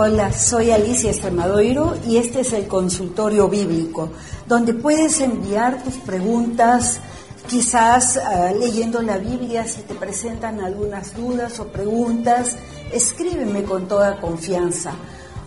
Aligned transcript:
Hola, 0.00 0.32
soy 0.32 0.70
Alicia 0.70 1.10
Estremadoiro 1.10 1.96
y 2.06 2.18
este 2.18 2.42
es 2.42 2.52
el 2.52 2.68
consultorio 2.68 3.48
bíblico, 3.48 4.10
donde 4.46 4.72
puedes 4.72 5.20
enviar 5.20 5.82
tus 5.82 5.94
preguntas, 5.94 7.00
quizás 7.48 8.16
uh, 8.16 8.56
leyendo 8.56 9.02
la 9.02 9.18
Biblia, 9.18 9.66
si 9.66 9.80
te 9.80 9.94
presentan 9.96 10.60
algunas 10.60 11.16
dudas 11.16 11.58
o 11.58 11.66
preguntas, 11.66 12.56
escríbeme 12.92 13.64
con 13.64 13.88
toda 13.88 14.20
confianza. 14.20 14.92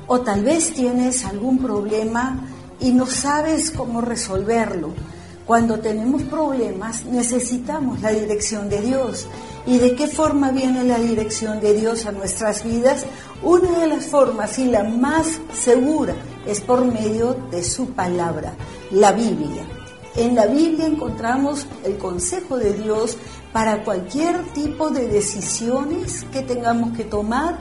O 0.07 0.19
tal 0.19 0.43
vez 0.43 0.73
tienes 0.73 1.23
algún 1.23 1.57
problema 1.59 2.45
y 2.81 2.91
no 2.91 3.05
sabes 3.05 3.71
cómo 3.71 4.01
resolverlo. 4.01 4.89
Cuando 5.45 5.79
tenemos 5.79 6.23
problemas 6.23 7.05
necesitamos 7.05 8.01
la 8.01 8.11
dirección 8.11 8.67
de 8.67 8.81
Dios. 8.81 9.27
¿Y 9.65 9.77
de 9.77 9.95
qué 9.95 10.07
forma 10.07 10.51
viene 10.51 10.83
la 10.83 10.97
dirección 10.97 11.59
de 11.59 11.73
Dios 11.73 12.05
a 12.05 12.11
nuestras 12.11 12.63
vidas? 12.63 13.05
Una 13.43 13.79
de 13.79 13.87
las 13.87 14.07
formas 14.07 14.57
y 14.57 14.65
la 14.65 14.83
más 14.83 15.27
segura 15.53 16.15
es 16.47 16.61
por 16.61 16.83
medio 16.83 17.35
de 17.51 17.63
su 17.63 17.87
palabra, 17.91 18.53
la 18.89 19.11
Biblia. 19.11 19.63
En 20.15 20.35
la 20.35 20.47
Biblia 20.47 20.87
encontramos 20.87 21.67
el 21.85 21.97
consejo 21.97 22.57
de 22.57 22.73
Dios 22.73 23.17
para 23.53 23.83
cualquier 23.83 24.43
tipo 24.53 24.89
de 24.89 25.07
decisiones 25.07 26.25
que 26.33 26.41
tengamos 26.41 26.97
que 26.97 27.03
tomar 27.03 27.59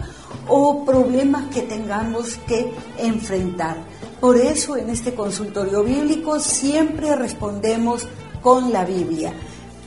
o 0.49 0.85
problemas 0.85 1.45
que 1.55 1.63
tengamos 1.63 2.37
que 2.49 2.73
enfrentar. 2.99 3.77
Por 4.21 4.37
eso 4.37 4.77
en 4.77 4.91
este 4.91 5.15
consultorio 5.15 5.85
bíblico 5.85 6.41
siempre 6.41 7.15
respondemos 7.15 8.07
con 8.43 8.73
la 8.73 8.85
Biblia. 8.85 9.33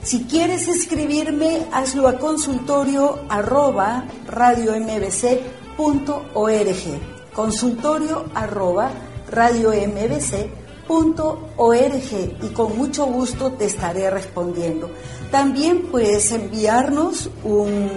Si 0.03 0.25
quieres 0.25 0.67
escribirme, 0.67 1.65
hazlo 1.71 2.09
a 2.09 2.19
consultorio 2.19 3.23
arroba 3.29 4.03
Consultorio 7.33 8.25
arroba 8.35 8.91
y 12.41 12.47
con 12.49 12.77
mucho 12.77 13.05
gusto 13.05 13.53
te 13.53 13.63
estaré 13.63 14.09
respondiendo. 14.09 14.91
También 15.31 15.83
puedes 15.83 16.33
enviarnos 16.33 17.29
un, 17.45 17.89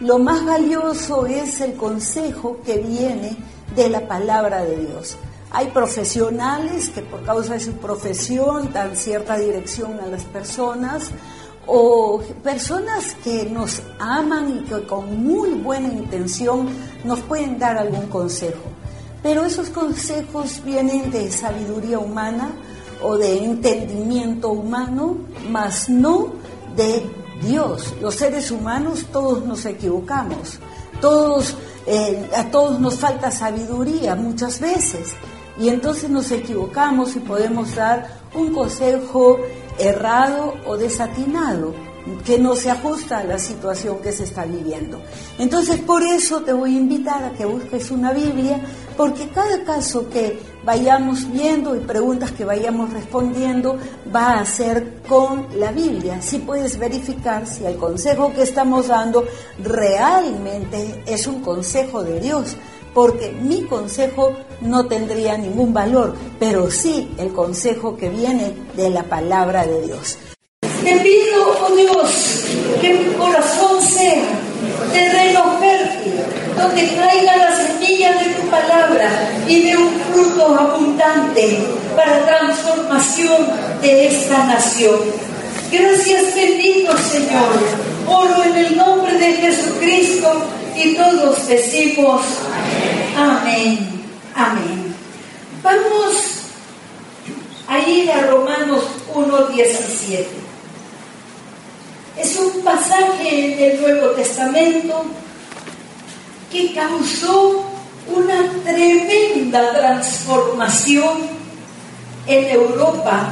Lo 0.00 0.18
más 0.18 0.44
valioso 0.44 1.26
es 1.26 1.60
el 1.60 1.74
consejo 1.74 2.60
que 2.64 2.78
viene 2.78 3.36
de 3.74 3.88
la 3.90 4.06
palabra 4.08 4.64
de 4.64 4.76
Dios. 4.76 5.16
Hay 5.52 5.66
profesionales 5.68 6.90
que 6.90 7.02
por 7.02 7.24
causa 7.24 7.54
de 7.54 7.60
su 7.60 7.72
profesión 7.72 8.72
dan 8.72 8.96
cierta 8.96 9.36
dirección 9.36 9.98
a 10.00 10.06
las 10.06 10.22
personas 10.24 11.10
o 11.66 12.20
personas 12.42 13.14
que 13.22 13.44
nos 13.44 13.82
aman 13.98 14.58
y 14.58 14.68
que 14.68 14.86
con 14.86 15.22
muy 15.22 15.50
buena 15.50 15.88
intención 15.88 16.68
nos 17.04 17.20
pueden 17.20 17.58
dar 17.58 17.78
algún 17.78 18.06
consejo. 18.06 18.62
Pero 19.22 19.44
esos 19.44 19.68
consejos 19.68 20.62
vienen 20.64 21.10
de 21.10 21.30
sabiduría 21.30 21.98
humana, 21.98 22.50
o 23.02 23.16
de 23.16 23.44
entendimiento 23.44 24.50
humano, 24.50 25.16
mas 25.48 25.88
no 25.88 26.32
de 26.76 27.02
Dios. 27.42 27.94
Los 28.00 28.16
seres 28.16 28.50
humanos 28.50 29.06
todos 29.12 29.44
nos 29.44 29.64
equivocamos, 29.64 30.58
todos, 31.00 31.56
eh, 31.86 32.28
a 32.36 32.44
todos 32.50 32.78
nos 32.78 32.96
falta 32.96 33.30
sabiduría 33.30 34.14
muchas 34.14 34.60
veces 34.60 35.14
y 35.58 35.68
entonces 35.68 36.10
nos 36.10 36.30
equivocamos 36.30 37.16
y 37.16 37.20
podemos 37.20 37.74
dar 37.74 38.20
un 38.34 38.52
consejo 38.52 39.38
errado 39.78 40.54
o 40.66 40.76
desatinado 40.76 41.74
que 42.24 42.38
no 42.38 42.54
se 42.54 42.70
ajusta 42.70 43.18
a 43.18 43.24
la 43.24 43.38
situación 43.38 43.98
que 43.98 44.12
se 44.12 44.24
está 44.24 44.44
viviendo. 44.44 45.00
Entonces, 45.38 45.78
por 45.80 46.02
eso 46.02 46.40
te 46.42 46.52
voy 46.52 46.74
a 46.74 46.78
invitar 46.78 47.24
a 47.24 47.32
que 47.32 47.44
busques 47.44 47.90
una 47.90 48.12
Biblia, 48.12 48.60
porque 48.96 49.28
cada 49.28 49.62
caso 49.64 50.08
que 50.08 50.38
vayamos 50.64 51.30
viendo 51.30 51.76
y 51.76 51.80
preguntas 51.80 52.32
que 52.32 52.44
vayamos 52.44 52.92
respondiendo 52.92 53.78
va 54.14 54.34
a 54.34 54.44
ser 54.44 55.02
con 55.08 55.46
la 55.58 55.72
Biblia. 55.72 56.20
Si 56.20 56.38
puedes 56.38 56.78
verificar 56.78 57.46
si 57.46 57.64
el 57.64 57.76
consejo 57.76 58.32
que 58.32 58.42
estamos 58.42 58.88
dando 58.88 59.24
realmente 59.62 61.02
es 61.06 61.26
un 61.26 61.40
consejo 61.40 62.02
de 62.02 62.20
Dios, 62.20 62.56
porque 62.94 63.32
mi 63.42 63.62
consejo 63.62 64.36
no 64.60 64.86
tendría 64.86 65.36
ningún 65.38 65.72
valor, 65.72 66.14
pero 66.38 66.70
sí 66.70 67.10
el 67.18 67.32
consejo 67.32 67.96
que 67.96 68.08
viene 68.08 68.52
de 68.76 68.90
la 68.90 69.04
palabra 69.04 69.66
de 69.66 69.82
Dios. 69.82 70.18
Te 70.60 70.96
pido, 71.00 71.56
oh 71.62 71.76
Dios, 71.76 72.44
que 72.80 72.94
mi 72.94 73.14
corazón 73.14 73.82
sea 73.82 74.22
terreno 74.92 75.58
fértil, 75.58 76.14
donde 76.56 76.94
caiga 76.96 77.36
la 77.36 77.56
semilla 77.56 78.12
de 78.12 78.30
tu 78.34 78.48
palabra 78.48 79.10
y 79.46 79.62
de 79.62 79.76
un 79.76 79.90
fruto 80.12 80.54
abundante 80.54 81.58
para 81.94 82.26
transformación 82.26 83.46
de 83.82 84.08
esta 84.08 84.46
nación. 84.46 84.98
Gracias 85.70 86.34
bendito 86.34 86.96
Señor. 86.98 87.90
Oro 88.08 88.42
en 88.42 88.56
el 88.56 88.76
nombre 88.76 89.16
de 89.18 89.32
Jesucristo 89.34 90.42
y 90.76 90.94
todos 90.94 91.46
decimos 91.48 92.22
amén. 93.16 93.90
Amén. 94.34 94.94
Vamos 95.62 96.16
a 97.68 97.78
ir 97.80 98.10
a 98.10 98.26
Romanos 98.26 98.84
1.17. 99.14 100.26
Es 102.16 102.36
un 102.36 102.62
pasaje 102.62 103.56
del 103.56 103.80
Nuevo 103.80 104.08
Testamento 104.10 105.04
que 106.50 106.74
causó 106.74 107.64
una 108.08 108.50
tremenda 108.64 109.72
transformación 109.72 111.18
en 112.26 112.44
Europa 112.50 113.30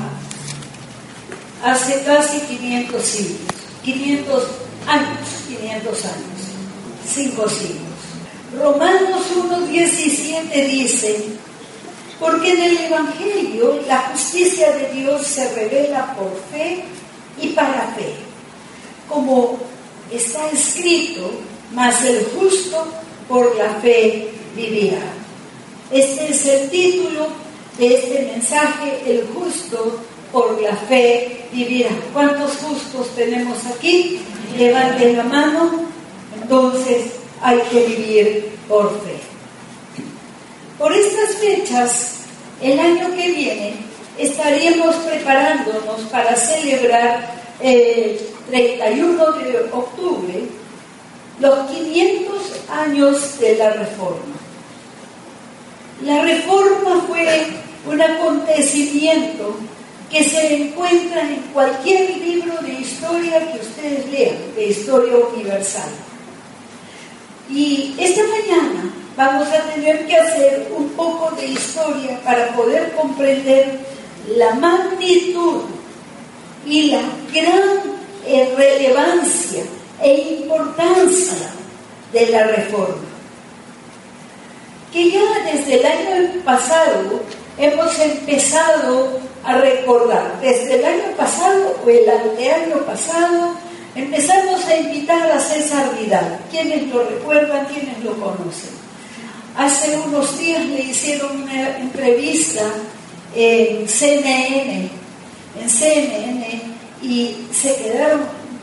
hace 1.65 2.03
casi 2.05 2.41
500 2.41 3.03
siglos, 3.03 3.41
500 3.85 4.45
años, 4.87 5.29
500 5.49 6.05
años, 6.05 6.48
5 7.09 7.49
siglos. 7.49 7.79
Romanos 8.59 9.23
1.17 9.37 10.67
dice, 10.67 11.25
porque 12.19 12.53
en 12.53 12.63
el 12.63 12.79
Evangelio 12.79 13.81
la 13.87 13.99
justicia 14.13 14.73
de 14.73 14.93
Dios 14.93 15.27
se 15.27 15.55
revela 15.55 16.15
por 16.15 16.33
fe 16.51 16.85
y 17.41 17.49
para 17.49 17.95
fe 17.97 18.29
como 19.09 19.59
está 20.13 20.49
escrito, 20.51 21.31
mas 21.73 22.05
el 22.05 22.25
justo 22.37 22.87
por 23.27 23.57
la 23.57 23.75
fe 23.77 24.29
vivirá. 24.55 25.03
Este 25.91 26.31
es 26.31 26.47
el 26.47 26.71
título 26.71 27.29
de 27.79 27.95
este 27.95 28.31
mensaje, 28.33 29.03
el 29.07 29.27
justo 29.35 29.99
por 30.31 30.61
la 30.61 30.77
fe 30.77 31.47
vivirá. 31.53 31.91
¿Cuántos 32.13 32.57
justos 32.57 33.09
tenemos 33.17 33.65
aquí? 33.67 34.21
Levanten 34.57 35.17
la 35.17 35.25
mano. 35.25 35.88
Entonces 36.49 37.13
hay 37.43 37.59
que 37.71 37.85
vivir 37.85 38.53
por 38.67 38.89
fe. 39.03 39.19
Por 40.79 40.91
estas 40.95 41.35
fechas, 41.35 42.21
el 42.63 42.81
año 42.81 43.15
que 43.15 43.33
viene, 43.33 43.75
estaríamos 44.17 44.97
preparándonos 44.97 46.01
para 46.11 46.35
celebrar 46.35 47.35
el 47.61 48.19
31 48.49 49.33
de 49.33 49.69
octubre 49.71 50.45
los 51.39 51.71
500 51.71 52.37
años 52.71 53.39
de 53.41 53.57
la 53.57 53.69
reforma. 53.69 54.37
La 56.03 56.23
reforma 56.23 57.05
fue 57.07 57.47
un 57.87 58.01
acontecimiento 58.01 59.55
que 60.11 60.25
se 60.25 60.63
encuentra 60.63 61.29
en 61.29 61.43
cualquier 61.53 62.17
libro 62.17 62.55
de 62.63 62.73
historia 62.73 63.53
que 63.53 63.59
ustedes 63.59 64.11
lean, 64.11 64.37
de 64.57 64.69
historia 64.69 65.13
universal. 65.35 66.08
Y 67.51 67.95
esta 67.99 68.23
mañana 68.23 68.93
vamos 69.17 69.49
a 69.49 69.63
tener 69.73 70.07
que 70.07 70.17
hacer 70.17 70.71
un 70.77 70.91
poco 70.91 71.35
de 71.37 71.47
historia 71.47 72.21
para 72.23 72.49
poder 72.55 72.93
comprender 72.93 73.81
la 74.37 74.55
magnitud 74.55 75.63
y 76.67 76.91
la 76.91 77.01
gran 77.33 77.99
eh, 78.27 78.55
relevancia 78.57 79.65
e 80.03 80.41
importancia 80.41 81.49
de 82.13 82.27
la 82.27 82.45
reforma. 82.45 83.09
Que 84.93 85.11
ya 85.11 85.21
desde 85.51 85.81
el 85.81 85.87
año 85.87 86.43
pasado 86.45 87.21
hemos 87.59 87.99
empezado 87.99 89.21
a 89.45 89.57
recordar. 89.57 90.41
Desde 90.41 90.77
el 90.77 90.85
año 90.85 91.17
pasado 91.17 91.77
o 91.85 91.89
el 91.89 92.09
anteaño 92.09 92.77
pasado 92.87 93.55
empezamos 93.99 94.65
a 94.67 94.77
invitar 94.77 95.31
a 95.31 95.41
César 95.41 95.97
Vidal. 95.99 96.39
Quienes 96.51 96.89
lo 96.89 97.05
recuerdan, 97.05 97.67
quienes 97.67 98.03
lo 98.05 98.13
conocen. 98.13 98.71
Hace 99.57 99.99
unos 99.99 100.39
días 100.39 100.65
le 100.67 100.83
hicieron 100.83 101.43
una 101.43 101.79
entrevista 101.79 102.63
en 103.35 103.89
CNN, 103.89 104.89
en 105.61 105.69
CNN, 105.69 106.61
y 107.03 107.37
se 107.53 107.75
quedaron 107.77 108.21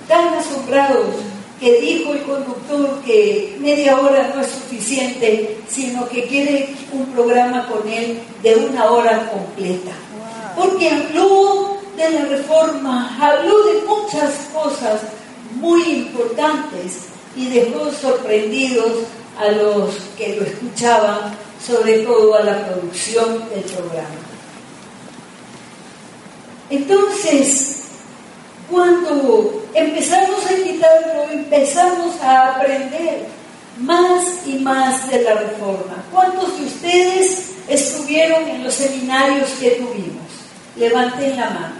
tan 0.07 0.35
asombrados 0.35 1.15
que 1.59 1.81
dijo 1.81 2.13
el 2.13 2.21
conductor 2.23 3.01
que 3.05 3.57
media 3.59 3.99
hora 3.99 4.31
no 4.33 4.41
es 4.41 4.47
suficiente, 4.47 5.57
sino 5.67 6.07
que 6.07 6.25
quiere 6.25 6.69
un 6.91 7.05
programa 7.07 7.67
con 7.67 7.87
él 7.89 8.19
de 8.41 8.55
una 8.55 8.85
hora 8.85 9.29
completa. 9.29 9.91
Porque 10.55 10.89
habló 10.89 11.77
de 11.97 12.09
la 12.09 12.25
reforma, 12.25 13.17
habló 13.19 13.63
de 13.65 13.81
muchas 13.81 14.33
cosas 14.53 15.01
muy 15.55 15.81
importantes 15.83 17.07
y 17.35 17.49
dejó 17.49 17.91
sorprendidos 17.91 18.91
a 19.39 19.51
los 19.51 19.95
que 20.17 20.37
lo 20.37 20.45
escuchaban, 20.45 21.35
sobre 21.65 21.99
todo 21.99 22.35
a 22.35 22.43
la 22.43 22.67
producción 22.67 23.49
del 23.49 23.63
programa. 23.63 24.09
Entonces, 26.69 27.81
cuando 28.71 29.63
empezamos 29.73 30.45
a 30.45 30.63
quitarlo, 30.63 31.29
empezamos 31.31 32.19
a 32.21 32.55
aprender 32.55 33.27
más 33.79 34.23
y 34.45 34.59
más 34.59 35.09
de 35.09 35.21
la 35.21 35.33
reforma. 35.35 36.03
¿Cuántos 36.11 36.57
de 36.57 36.65
ustedes 36.65 37.49
estuvieron 37.67 38.47
en 38.47 38.63
los 38.63 38.73
seminarios 38.73 39.49
que 39.59 39.71
tuvimos? 39.71 40.25
Levanten 40.77 41.37
la 41.37 41.49
mano. 41.49 41.75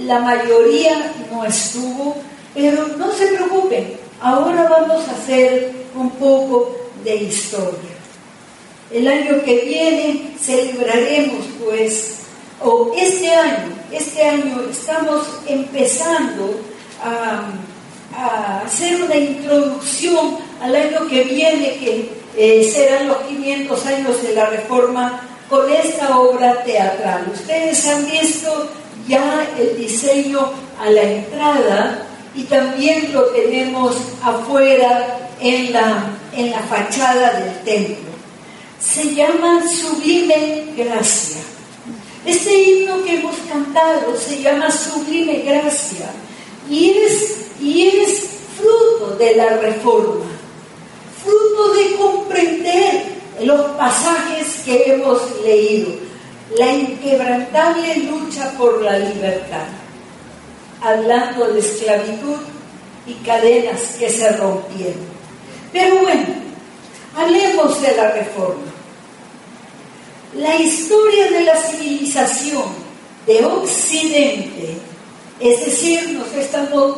La 0.00 0.18
mayoría 0.20 1.12
no 1.30 1.44
estuvo, 1.44 2.16
pero 2.56 2.88
no 2.96 3.12
se 3.12 3.26
preocupen, 3.28 3.98
ahora 4.20 4.66
vamos 4.68 5.06
a 5.06 5.12
hacer 5.12 5.72
un 5.94 6.10
poco 6.12 6.74
de 7.04 7.16
historia. 7.16 7.96
El 8.90 9.06
año 9.06 9.42
que 9.44 9.60
viene 9.60 10.34
celebraremos 10.40 11.44
pues 11.62 12.16
o 12.62 12.94
este 12.96 13.30
año, 13.30 13.74
este 13.92 14.22
año 14.22 14.62
estamos 14.70 15.26
empezando 15.46 16.58
a, 17.04 17.52
hacer 18.64 19.02
una 19.02 19.14
introducción 19.14 20.38
al 20.62 20.74
año 20.74 21.06
que 21.06 21.24
viene, 21.24 21.76
que 21.76 22.10
eh, 22.34 22.64
serán 22.64 23.08
los 23.08 23.18
500 23.18 23.86
años 23.86 24.22
de 24.22 24.32
la 24.32 24.46
Reforma, 24.46 25.20
con 25.50 25.70
esta 25.70 26.18
obra 26.18 26.64
teatral. 26.64 27.26
Ustedes 27.30 27.86
han 27.86 28.10
visto 28.10 28.70
ya 29.06 29.46
el 29.58 29.76
diseño 29.76 30.50
a 30.80 30.88
la 30.88 31.02
entrada 31.02 32.06
y 32.36 32.44
también 32.44 33.12
lo 33.12 33.24
tenemos 33.26 33.96
afuera 34.22 35.30
en 35.40 35.72
la, 35.72 36.10
en 36.34 36.50
la 36.50 36.60
fachada 36.60 37.40
del 37.40 37.64
templo. 37.64 38.10
Se 38.78 39.14
llama 39.14 39.62
Sublime 39.68 40.66
Gracia. 40.76 41.40
Este 42.26 42.62
himno 42.62 43.02
que 43.04 43.14
hemos 43.14 43.36
cantado 43.48 44.16
se 44.16 44.42
llama 44.42 44.70
Sublime 44.70 45.42
Gracia 45.42 46.10
y 46.68 46.90
es, 46.90 47.36
y 47.60 47.86
es 47.86 48.26
fruto 48.56 49.16
de 49.16 49.36
la 49.36 49.56
reforma, 49.56 50.24
fruto 51.22 51.74
de 51.74 51.96
comprender 51.96 53.04
los 53.42 53.60
pasajes 53.76 54.62
que 54.64 54.92
hemos 54.92 55.20
leído, 55.42 55.90
la 56.58 56.72
inquebrantable 56.72 57.96
lucha 57.98 58.52
por 58.58 58.82
la 58.82 58.98
libertad, 58.98 59.66
hablando 60.80 61.52
de 61.52 61.60
esclavitud 61.60 62.38
y 63.06 63.14
cadenas 63.24 63.80
que 63.98 64.10
se 64.10 64.28
rompieron. 64.30 65.16
Pero 65.72 65.98
bueno, 65.98 66.26
hablemos 67.16 67.80
de 67.80 67.96
la 67.96 68.10
reforma. 68.12 68.72
La 70.34 70.56
historia 70.56 71.30
de 71.30 71.40
la 71.42 71.56
civilización 71.56 72.64
de 73.26 73.44
Occidente, 73.44 74.76
es 75.40 75.64
decir, 75.64 76.18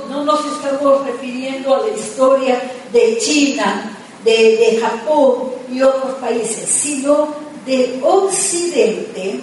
no 0.08 0.24
nos 0.24 0.40
estamos 0.46 1.06
refiriendo 1.06 1.74
a 1.74 1.86
la 1.86 1.96
historia 1.96 2.60
de 2.92 3.18
China, 3.18 3.96
de, 4.24 4.78
Japón 4.80 5.52
y 5.72 5.82
otros 5.82 6.14
países, 6.16 6.68
sino 6.68 7.28
de 7.66 8.00
Occidente, 8.02 9.40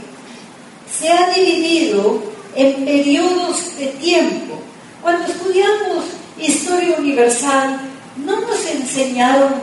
se 0.99 1.09
ha 1.09 1.29
dividido 1.33 2.34
en 2.55 2.85
periodos 2.85 3.77
de 3.77 3.87
tiempo. 3.87 4.55
Cuando 5.01 5.25
estudiamos 5.31 6.05
historia 6.39 6.95
universal, 6.97 7.79
¿no 8.17 8.41
nos 8.41 8.65
enseñaron 8.65 9.53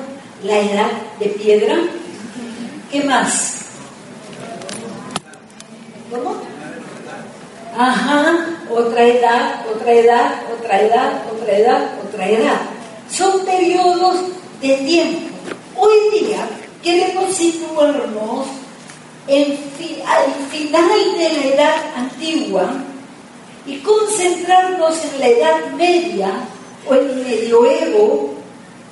la 0.45 0.59
edad 0.59 0.91
de 1.19 1.27
piedra? 1.27 1.77
¿Qué 2.91 3.03
más? 3.05 3.63
¿Cómo? 6.11 6.37
Ajá, 7.77 8.47
otra 8.71 9.03
edad, 9.03 9.65
otra 9.75 9.93
edad, 9.93 10.43
otra 10.55 10.81
edad, 10.83 11.23
otra 11.33 11.57
edad, 11.57 11.91
otra 12.07 12.29
edad. 12.29 12.61
Son 13.11 13.45
periodos 13.45 14.17
de 14.61 14.77
tiempo. 14.77 15.35
Hoy 15.77 16.21
día 16.21 16.47
queremos 16.83 17.35
situarnos 17.35 18.47
al 19.29 20.35
final 20.51 21.19
de 21.19 21.33
la 21.33 21.55
edad 21.55 21.97
antigua 21.97 22.73
y 23.67 23.79
concentrarnos 23.79 24.97
en 25.05 25.21
la 25.21 25.29
edad 25.29 25.71
media 25.77 26.33
o 26.89 26.95
el 26.95 27.17
medioevo 27.17 28.35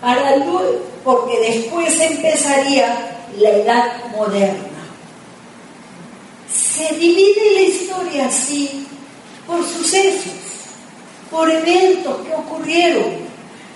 para 0.00 0.36
luego, 0.36 0.82
porque 1.04 1.38
después 1.40 2.00
empezaría 2.00 3.18
la 3.38 3.50
edad 3.50 4.04
moderna. 4.16 4.68
Se 6.52 6.94
divide 6.94 7.54
la 7.54 7.62
historia 7.62 8.26
así 8.26 8.86
por 9.46 9.66
sucesos, 9.66 10.32
por 11.30 11.50
eventos 11.50 12.16
que 12.26 12.34
ocurrieron, 12.34 13.30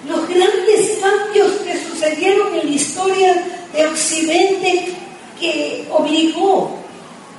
los 0.08 0.28
grandes 0.28 0.98
cambios 1.00 1.52
que 1.64 1.78
sucedieron 1.88 2.54
en 2.54 2.66
la 2.66 2.74
historia 2.74 3.44
de 3.72 3.86
Occidente 3.86 4.94
que 5.38 5.86
obligó 5.90 6.76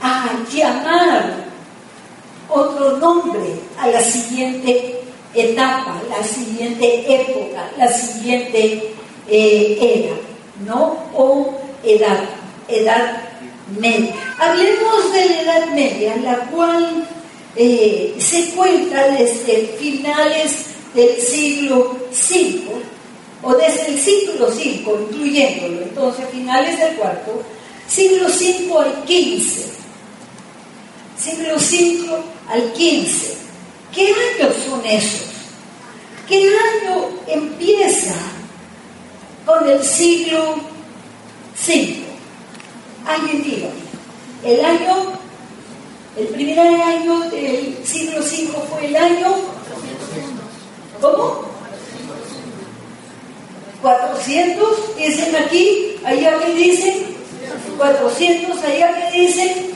a 0.02 0.32
llamar 0.52 1.46
otro 2.50 2.98
nombre 2.98 3.56
a 3.80 3.88
la 3.88 4.02
siguiente 4.02 5.02
etapa, 5.34 6.02
la 6.10 6.24
siguiente 6.24 7.04
época, 7.14 7.70
la 7.78 7.92
siguiente 7.92 8.94
eh, 9.28 10.06
era, 10.06 10.16
¿no? 10.66 10.98
O 11.14 11.58
edad, 11.84 12.24
edad 12.68 13.26
media. 13.80 14.14
Hablemos 14.40 15.12
de 15.12 15.26
la 15.26 15.42
Edad 15.42 15.68
Media, 15.74 16.16
la 16.18 16.38
cual 16.50 17.08
eh, 17.56 18.16
se 18.20 18.50
cuenta 18.52 19.10
desde 19.10 19.76
finales 19.80 20.66
del 20.94 21.20
siglo 21.20 21.98
V 22.12 22.62
o 23.44 23.54
desde 23.56 23.88
el 23.88 24.00
siglo 24.00 24.48
V, 24.48 24.64
incluyéndolo, 24.64 25.82
entonces 25.82 26.26
finales 26.32 26.80
del 26.80 26.96
cuarto, 26.96 27.44
siglo 27.88 28.28
V 28.28 28.74
al 28.80 29.04
XV, 29.08 29.72
siglo 31.18 31.56
V 31.56 32.24
al 32.50 32.62
XV. 32.76 33.36
¿Qué 33.94 34.08
años 34.08 34.56
son 34.68 34.86
esos? 34.86 35.22
¿Qué 36.28 36.50
año 36.50 37.10
empieza 37.28 38.16
con 39.46 39.70
el 39.70 39.82
siglo 39.84 40.56
V? 41.66 42.04
Alguien 43.06 43.44
diga, 43.44 43.70
el 44.44 44.66
año, 44.66 45.14
el 46.18 46.28
primer 46.28 46.60
año 46.60 47.30
del 47.30 47.78
siglo 47.86 48.20
V 48.20 48.50
fue 48.70 48.88
el 48.88 48.96
año, 48.96 49.36
¿cómo? 51.00 51.46
400, 53.82 54.98
dicen 54.98 55.36
aquí, 55.36 55.96
allá 56.04 56.40
que 56.40 56.54
dicen, 56.56 57.05
400, 57.78 58.64
allá 58.64 59.12
que 59.12 59.22
dicen, 59.22 59.76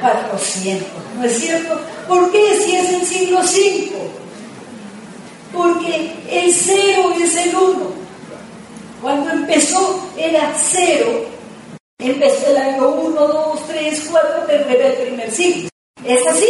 400, 0.00 0.88
¿no 1.16 1.24
es 1.24 1.38
cierto? 1.38 1.80
¿Por 2.08 2.32
qué 2.32 2.60
si 2.64 2.76
es 2.76 2.88
el 2.90 3.06
siglo 3.06 3.40
V? 3.40 3.92
Porque 5.52 6.12
el 6.30 6.52
cero 6.52 7.14
es 7.20 7.36
el 7.36 7.54
uno. 7.54 7.92
Cuando 9.00 9.30
empezó 9.30 10.10
era 10.16 10.52
cero 10.56 11.34
Empezó 11.98 12.50
el 12.50 12.56
año 12.56 12.88
1, 12.88 13.18
2, 13.18 13.66
3, 13.68 14.08
4, 14.10 14.30
pero 14.46 14.68
era 14.68 14.88
el 14.88 14.94
primer 14.94 15.30
siglo. 15.30 15.68
¿Es 16.04 16.26
así? 16.26 16.48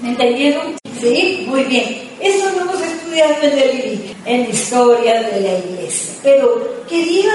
¿Me 0.00 0.10
entendieron? 0.10 0.76
Sí, 1.00 1.44
muy 1.48 1.64
bien. 1.64 2.08
Eso 2.20 2.50
lo 2.50 2.60
hemos 2.60 2.80
estudiado 2.80 3.34
en, 3.42 3.58
el, 3.58 4.16
en 4.26 4.50
historia 4.50 5.22
de 5.22 5.40
la 5.40 5.58
iglesia. 5.58 6.14
Pero 6.22 6.84
quería 6.88 7.32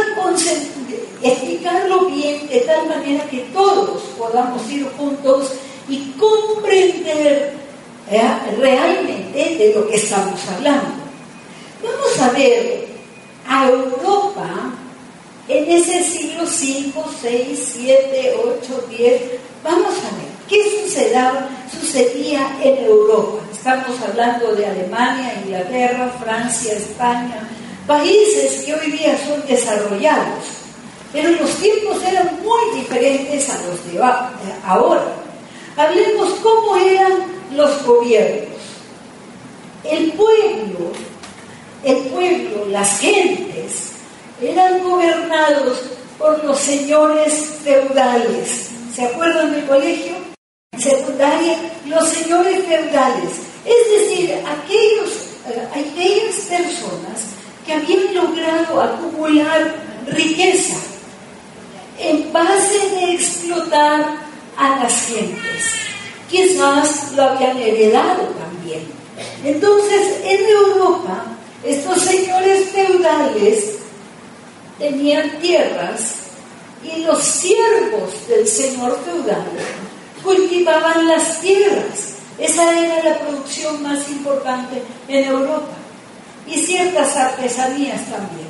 explicarlo 1.21 2.05
bien 2.05 2.47
de 2.47 2.59
tal 2.61 2.87
manera 2.87 3.25
que 3.29 3.39
todos 3.53 4.01
podamos 4.17 4.69
ir 4.69 4.87
juntos 4.97 5.53
y 5.89 6.11
comprender 6.11 7.53
eh, 8.09 8.21
realmente 8.59 9.55
de 9.57 9.73
lo 9.75 9.87
que 9.87 9.95
estamos 9.95 10.39
hablando. 10.47 11.07
Vamos 11.83 12.19
a 12.19 12.29
ver 12.37 12.87
a 13.47 13.69
Europa 13.69 14.73
en 15.47 15.71
ese 15.71 16.03
siglo 16.03 16.45
5, 16.45 17.05
6, 17.21 17.71
7, 17.75 18.33
8, 18.43 18.87
10. 18.89 19.21
Vamos 19.63 19.93
a 19.93 20.15
ver 20.17 20.27
qué 20.47 20.83
sucedía, 20.83 21.47
sucedía 21.71 22.57
en 22.63 22.85
Europa. 22.85 23.43
Estamos 23.51 23.99
hablando 24.01 24.55
de 24.55 24.65
Alemania, 24.65 25.41
Inglaterra, 25.43 26.13
Francia, 26.21 26.73
España, 26.73 27.47
países 27.85 28.63
que 28.63 28.73
hoy 28.73 28.91
día 28.91 29.17
son 29.25 29.45
desarrollados, 29.47 30.45
pero 31.13 31.29
los 31.31 31.49
tiempos 31.55 32.03
eran 32.03 32.39
muy 32.43 32.79
diferentes 32.79 33.49
a 33.49 33.61
los 33.67 33.91
de 33.91 33.99
ahora. 34.65 35.05
Hablemos 35.75 36.33
cómo 36.41 36.75
eran 36.75 37.13
los 37.55 37.83
gobiernos. 37.85 38.57
El 39.83 40.11
pueblo, 40.13 40.91
el 41.83 41.97
pueblo, 41.97 42.65
las 42.69 42.99
gentes, 42.99 43.91
eran 44.41 44.83
gobernados 44.83 45.79
por 46.17 46.43
los 46.43 46.59
señores 46.59 47.33
feudales. 47.63 48.69
¿Se 48.93 49.05
acuerdan 49.05 49.51
del 49.53 49.65
colegio? 49.65 50.13
Secundaria, 50.77 51.57
los 51.85 52.09
señores 52.09 52.65
feudales. 52.65 53.31
Es 53.65 54.09
decir, 54.09 54.33
aquellos, 54.33 55.11
eh, 55.49 55.67
aquellas 55.71 56.35
personas 56.49 57.21
que 57.65 57.73
habían 57.73 58.13
logrado 58.13 58.81
acumular 58.81 59.75
riqueza 60.07 60.75
en 62.07 62.31
base 62.31 62.89
de 62.91 63.13
explotar 63.13 64.17
a 64.57 64.69
las 64.81 65.07
gentes. 65.07 65.73
Quizás 66.29 67.11
lo 67.15 67.23
habían 67.23 67.57
heredado 67.57 68.23
también. 68.39 68.87
Entonces, 69.43 70.21
en 70.23 70.45
Europa, 70.45 71.25
estos 71.63 72.01
señores 72.01 72.69
feudales 72.69 73.77
tenían 74.77 75.39
tierras 75.39 76.15
y 76.83 77.01
los 77.03 77.23
siervos 77.23 78.27
del 78.27 78.47
señor 78.47 78.97
feudal 79.03 79.45
cultivaban 80.23 81.07
las 81.07 81.41
tierras. 81.41 82.15
Esa 82.37 82.79
era 82.79 83.03
la 83.03 83.19
producción 83.19 83.81
más 83.81 84.07
importante 84.09 84.81
en 85.07 85.23
Europa. 85.25 85.75
Y 86.45 86.59
ciertas 86.59 87.15
artesanías 87.17 88.05
también. 88.05 88.47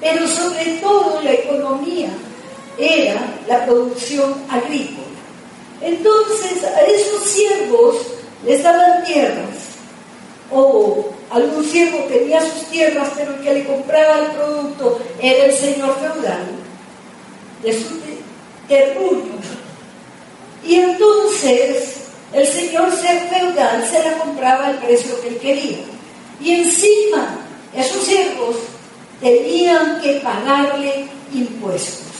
Pero 0.00 0.28
sobre 0.28 0.76
todo 0.80 1.20
la 1.22 1.32
economía 1.32 2.10
era 2.78 3.20
la 3.46 3.64
producción 3.66 4.34
agrícola. 4.48 5.04
Entonces 5.80 6.64
a 6.64 6.80
esos 6.82 7.22
siervos 7.24 7.96
les 8.44 8.62
daban 8.62 9.04
tierras 9.04 9.64
o 10.50 11.06
algún 11.30 11.64
siervo 11.64 11.98
tenía 12.04 12.40
sus 12.40 12.66
tierras, 12.70 13.10
pero 13.16 13.34
el 13.34 13.40
que 13.40 13.54
le 13.54 13.64
compraba 13.66 14.18
el 14.20 14.32
producto 14.32 15.00
era 15.20 15.46
el 15.46 15.52
señor 15.52 15.96
feudal 15.98 16.44
de 17.62 17.72
su 17.72 18.00
terruño. 18.68 19.32
Y 20.64 20.76
entonces 20.76 22.04
el 22.32 22.46
señor 22.46 22.90
feudal 22.92 23.84
se 23.90 24.02
la 24.02 24.18
compraba 24.18 24.66
al 24.66 24.78
precio 24.78 25.20
que 25.20 25.28
él 25.28 25.38
quería. 25.38 25.78
Y 26.40 26.52
encima 26.52 27.40
esos 27.74 28.02
siervos 28.02 28.56
tenían 29.20 30.00
que 30.00 30.20
pagarle 30.20 31.06
impuestos. 31.32 32.13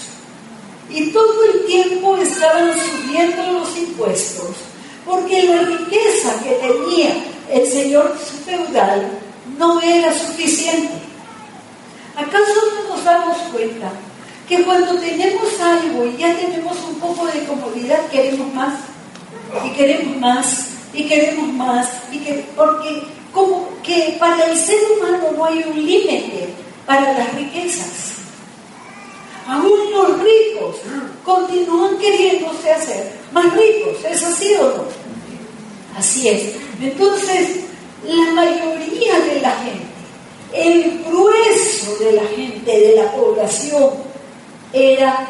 Y 0.91 1.11
todo 1.11 1.45
el 1.45 1.67
tiempo 1.67 2.17
estaban 2.17 2.73
subiendo 2.75 3.53
los 3.53 3.77
impuestos, 3.77 4.57
porque 5.05 5.45
la 5.45 5.63
riqueza 5.63 6.41
que 6.43 6.51
tenía 6.55 7.15
el 7.51 7.67
señor 7.67 8.17
feudal 8.45 9.09
no 9.59 9.81
era 9.81 10.13
suficiente. 10.13 10.93
¿Acaso 12.17 12.55
no 12.75 12.95
nos 12.95 13.05
damos 13.05 13.37
cuenta 13.53 13.91
que 14.49 14.63
cuando 14.63 14.95
tenemos 14.99 15.61
algo 15.61 16.07
y 16.07 16.17
ya 16.17 16.35
tenemos 16.37 16.77
un 16.89 17.01
poco 17.01 17.27
de 17.27 17.45
comodidad, 17.45 18.07
queremos 18.11 18.53
más? 18.55 18.75
Y 19.65 19.71
queremos 19.71 20.17
más, 20.19 20.67
y 20.93 21.07
queremos 21.07 21.49
más, 21.49 21.89
y 22.13 22.19
que, 22.19 22.45
porque 22.57 23.03
como 23.33 23.69
que 23.83 24.17
para 24.19 24.47
el 24.47 24.57
ser 24.57 24.79
humano 24.97 25.31
no 25.37 25.45
hay 25.45 25.65
un 25.67 25.85
límite 25.85 26.49
para 26.87 27.13
las 27.13 27.35
riquezas. 27.35 28.24
Aún 29.47 29.91
los 29.93 30.21
ricos 30.21 30.77
continúan 31.23 31.99
queriéndose 31.99 32.73
hacer 32.73 33.13
más 33.33 33.53
ricos, 33.55 34.03
¿es 34.09 34.23
así 34.23 34.55
o 34.55 34.69
no? 34.69 34.85
Así 35.97 36.29
es. 36.29 36.55
Entonces, 36.81 37.61
la 38.07 38.33
mayoría 38.33 39.21
de 39.21 39.41
la 39.41 39.51
gente, 39.57 39.85
el 40.53 41.05
grueso 41.05 41.97
de 41.99 42.13
la 42.13 42.27
gente, 42.27 42.71
de 42.71 42.97
la 42.97 43.13
población, 43.13 43.91
era 44.73 45.27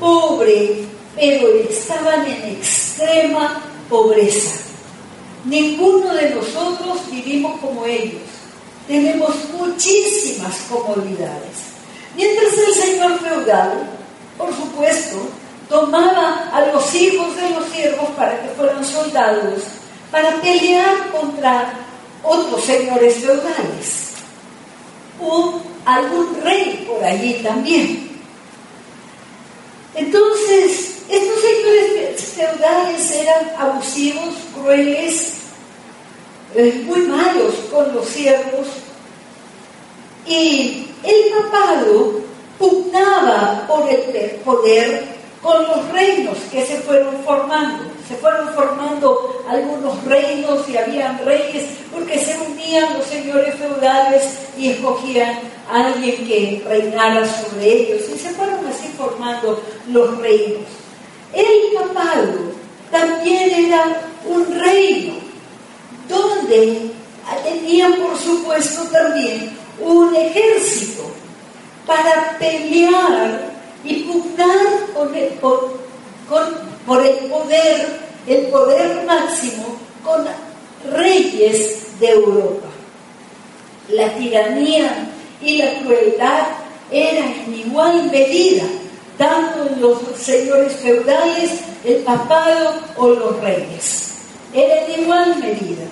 pobre, 0.00 0.84
pero 1.14 1.48
estaban 1.68 2.26
en 2.26 2.56
extrema 2.56 3.62
pobreza. 3.88 4.60
Ninguno 5.44 6.14
de 6.14 6.30
nosotros 6.30 6.98
vivimos 7.10 7.60
como 7.60 7.86
ellos. 7.86 8.22
Tenemos 8.86 9.34
muchísimas 9.56 10.56
comodidades. 10.68 11.67
Mientras 12.18 12.52
el 12.58 12.74
señor 12.74 13.20
feudal, 13.20 13.88
por 14.36 14.52
supuesto, 14.52 15.28
tomaba 15.68 16.50
a 16.52 16.66
los 16.72 16.92
hijos 16.92 17.36
de 17.36 17.50
los 17.50 17.64
siervos 17.68 18.08
para 18.16 18.42
que 18.42 18.48
fueran 18.56 18.84
soldados 18.84 19.62
para 20.10 20.32
pelear 20.40 21.10
contra 21.12 21.74
otros 22.24 22.64
señores 22.64 23.18
feudales 23.18 24.14
o 25.20 25.60
algún 25.84 26.42
rey 26.42 26.84
por 26.88 27.04
allí 27.04 27.34
también. 27.34 28.10
Entonces, 29.94 30.96
estos 31.08 31.40
señores 31.40 32.20
feudales 32.34 33.12
eran 33.12 33.52
abusivos, 33.60 34.34
crueles, 34.56 35.34
eh, 36.56 36.82
muy 36.84 37.02
malos 37.02 37.54
con 37.70 37.94
los 37.94 38.08
siervos 38.08 38.66
y 40.28 40.86
el 41.02 41.32
papado 41.32 42.20
pugnaba 42.58 43.64
por 43.66 43.88
el 43.88 44.30
poder 44.44 45.04
con 45.42 45.62
los 45.62 45.88
reinos 45.92 46.36
que 46.50 46.66
se 46.66 46.76
fueron 46.78 47.16
formando. 47.24 47.84
Se 48.08 48.16
fueron 48.16 48.48
formando 48.54 49.44
algunos 49.48 50.02
reinos 50.04 50.68
y 50.68 50.76
habían 50.76 51.24
reyes 51.24 51.64
porque 51.92 52.18
se 52.18 52.38
unían 52.38 52.94
los 52.94 53.06
señores 53.06 53.54
feudales 53.54 54.24
y 54.56 54.70
escogían 54.70 55.38
a 55.70 55.86
alguien 55.86 56.26
que 56.26 56.62
reinara 56.66 57.26
sobre 57.26 57.70
ellos 57.70 58.02
y 58.14 58.18
se 58.18 58.30
fueron 58.30 58.66
así 58.66 58.88
formando 58.96 59.62
los 59.88 60.18
reinos. 60.18 60.66
El 61.34 61.74
papado 61.76 62.52
también 62.90 63.66
era 63.66 64.00
un 64.26 64.58
reino 64.58 65.14
donde 66.08 66.90
tenían 67.44 67.94
por 67.96 68.16
supuesto 68.16 68.82
también 68.84 69.50
un 69.80 70.14
ejército 70.14 71.04
para 71.86 72.36
pelear 72.38 73.50
y 73.84 73.94
pugnar 74.04 74.86
por 74.94 75.16
el, 75.16 75.28
por, 76.86 77.06
el 77.06 77.14
poder, 77.30 78.00
el 78.26 78.46
poder 78.46 79.06
máximo 79.06 79.78
con 80.04 80.26
reyes 80.92 81.98
de 81.98 82.10
Europa. 82.10 82.68
La 83.88 84.14
tiranía 84.14 85.08
y 85.40 85.58
la 85.58 85.78
crueldad 85.80 86.48
eran 86.90 87.32
en 87.46 87.54
igual 87.54 88.10
medida, 88.10 88.64
tanto 89.16 89.68
los 89.80 89.98
señores 90.18 90.76
feudales, 90.76 91.60
el 91.84 91.96
papado 91.98 92.74
o 92.96 93.08
los 93.08 93.40
reyes. 93.40 94.10
Era 94.52 94.84
en 94.84 95.02
igual 95.02 95.36
medida. 95.38 95.84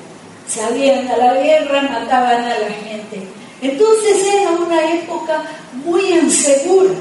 Salían 0.47 1.09
a 1.09 1.17
la 1.17 1.35
guerra, 1.35 1.83
mataban 1.83 2.45
a 2.45 2.59
la 2.59 2.71
gente. 2.71 3.36
Entonces 3.63 4.25
era 4.25 4.51
una 4.51 4.93
época 4.93 5.45
muy 5.85 6.13
insegura 6.13 6.95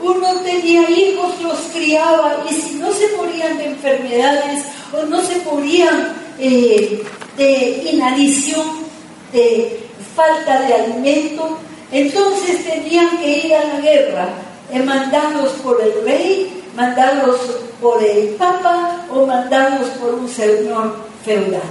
uno 0.00 0.28
tenía 0.44 0.88
hijos, 0.88 1.40
los 1.42 1.58
criaba 1.72 2.44
y 2.48 2.54
si 2.54 2.74
no 2.74 2.92
se 2.92 3.16
morían 3.16 3.58
de 3.58 3.66
enfermedades 3.66 4.64
o 4.92 5.04
no 5.06 5.20
se 5.22 5.40
morían 5.44 6.14
eh, 6.38 7.02
de 7.36 7.90
inanición, 7.92 8.66
de 9.32 9.80
falta 10.14 10.62
de 10.62 10.74
alimento, 10.74 11.58
entonces 11.90 12.64
tenían 12.64 13.18
que 13.18 13.46
ir 13.46 13.54
a 13.54 13.64
la 13.64 13.80
guerra, 13.80 14.28
eh, 14.72 14.82
mandados 14.82 15.50
por 15.64 15.80
el 15.82 16.04
rey, 16.04 16.62
mandados 16.76 17.40
por 17.80 18.02
el 18.02 18.28
papa 18.36 19.04
o 19.10 19.26
mandados 19.26 19.88
por 20.00 20.14
un 20.14 20.28
señor 20.28 20.96
feudal. 21.24 21.62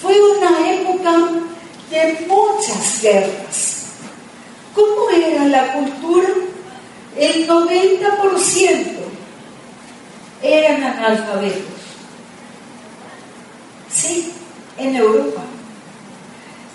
Fue 0.00 0.14
una 0.36 0.72
época 0.72 1.12
de 1.90 2.26
muchas 2.26 3.02
guerras. 3.02 3.86
¿Cómo 4.74 5.10
era 5.10 5.44
la 5.44 5.72
cultura? 5.72 6.28
el 7.16 7.48
90% 7.48 8.86
eran 10.42 10.84
analfabetos. 10.84 11.76
en 14.78 14.94
Europa. 14.94 15.40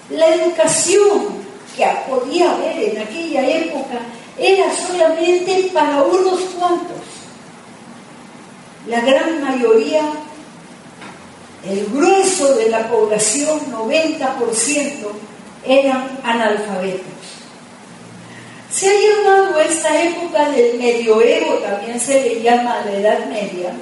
La 0.10 0.28
educación 0.34 1.42
que 1.78 1.86
podía 2.10 2.52
haber 2.52 2.90
en 2.90 3.02
aquella 3.02 3.48
época 3.48 4.00
era 4.40 4.66
solamente 4.76 5.70
para 5.72 6.02
unos 6.02 6.40
cuantos. 6.58 6.98
La 8.88 9.02
gran 9.02 9.40
mayoría, 9.44 10.02
el 11.68 11.86
grueso 11.88 12.56
de 12.56 12.70
la 12.70 12.90
población, 12.90 13.60
90%, 13.72 15.08
eran 15.66 16.20
analfabetos. 16.24 17.06
Se 18.72 18.88
ha 18.88 18.94
llamado 18.94 19.60
esta 19.60 20.02
época 20.02 20.50
del 20.50 20.78
medioevo, 20.80 21.56
también 21.56 22.00
se 22.00 22.22
le 22.22 22.42
llama 22.42 22.82
la 22.86 22.92
Edad 22.92 23.26
Media, 23.28 23.74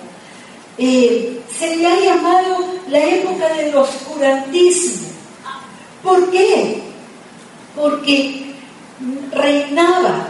eh, 0.77 1.41
se 1.57 1.75
le 1.75 1.87
ha 1.87 1.99
llamado 1.99 2.65
la 2.89 2.99
época 2.99 3.53
del 3.53 3.75
oscurantismo. 3.75 5.07
¿Por 6.03 6.31
qué? 6.31 6.81
Porque 7.75 8.53
reinaba 9.31 10.27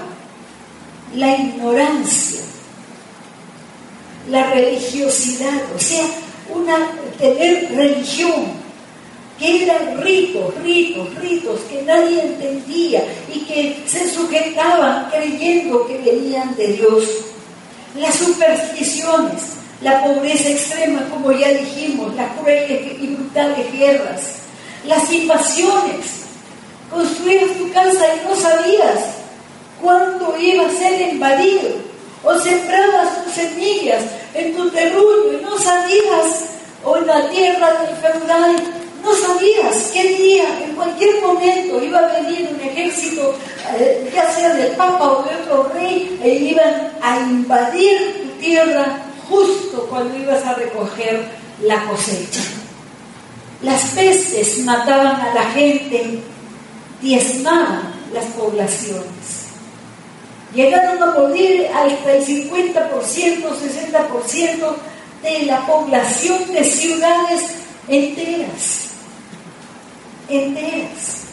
la 1.16 1.36
ignorancia, 1.36 2.42
la 4.30 4.52
religiosidad, 4.52 5.62
o 5.76 5.80
sea, 5.80 6.06
una, 6.54 6.92
tener 7.18 7.70
religión, 7.76 8.60
que 9.40 9.64
eran 9.64 10.02
ritos, 10.02 10.54
ritos, 10.62 11.16
ritos 11.16 11.62
que 11.70 11.82
nadie 11.84 12.22
entendía 12.22 13.04
y 13.34 13.40
que 13.42 13.84
se 13.88 14.10
sujetaban 14.10 15.10
creyendo 15.10 15.88
que 15.88 15.98
venían 15.98 16.56
de 16.58 16.74
Dios. 16.74 17.06
Las 17.96 18.16
supersticiones, 18.16 19.42
la 19.82 20.04
pobreza 20.04 20.50
extrema, 20.50 21.08
como 21.10 21.32
ya 21.32 21.50
dijimos, 21.50 22.14
las 22.16 22.38
crueles 22.38 23.02
y 23.02 23.08
brutales 23.08 23.72
guerras, 23.72 24.22
las 24.86 25.12
invasiones. 25.12 26.20
Construías 26.92 27.52
tu 27.58 27.72
casa 27.72 28.06
y 28.16 28.28
no 28.28 28.36
sabías 28.36 29.20
cuándo 29.82 30.36
iba 30.40 30.66
a 30.66 30.72
ser 30.72 31.14
invadido, 31.14 31.89
o 32.24 32.38
sembrabas 32.40 33.24
tus 33.24 33.34
semillas 33.34 34.04
en 34.34 34.56
tu 34.56 34.70
terruño 34.70 35.40
y 35.40 35.44
no 35.44 35.58
sabías, 35.58 36.46
o 36.84 36.98
en 36.98 37.08
la 37.08 37.30
tierra 37.30 37.74
del 37.82 37.96
feudal 37.98 38.56
no 39.04 39.16
sabías 39.16 39.92
qué 39.94 40.04
día, 40.04 40.44
en 40.64 40.76
cualquier 40.76 41.22
momento, 41.22 41.82
iba 41.82 42.00
a 42.00 42.22
venir 42.22 42.50
un 42.54 42.60
ejército, 42.60 43.34
eh, 43.78 44.10
ya 44.14 44.32
sea 44.32 44.54
del 44.54 44.72
Papa 44.76 45.12
o 45.12 45.24
de 45.24 45.36
otro 45.36 45.72
rey, 45.74 46.20
e 46.22 46.30
iban 46.30 46.92
a 47.02 47.20
invadir 47.20 48.22
tu 48.22 48.40
tierra 48.42 49.00
justo 49.30 49.88
cuando 49.90 50.18
ibas 50.18 50.44
a 50.46 50.54
recoger 50.56 51.24
la 51.62 51.84
cosecha. 51.86 52.42
Las 53.62 53.82
pestes 53.92 54.60
mataban 54.60 55.22
a 55.22 55.34
la 55.34 55.44
gente, 55.52 56.20
diezmaban 57.02 57.94
las 58.14 58.26
poblaciones. 58.26 59.49
Llegaron 60.54 61.02
a 61.04 61.12
morir 61.12 61.68
hasta 61.74 62.14
el 62.14 62.26
50%, 62.26 62.80
60% 62.92 64.76
de 65.22 65.46
la 65.46 65.66
población 65.68 66.54
de 66.54 66.64
ciudades 66.64 67.56
enteras 67.88 68.90
enteras. 70.30 71.24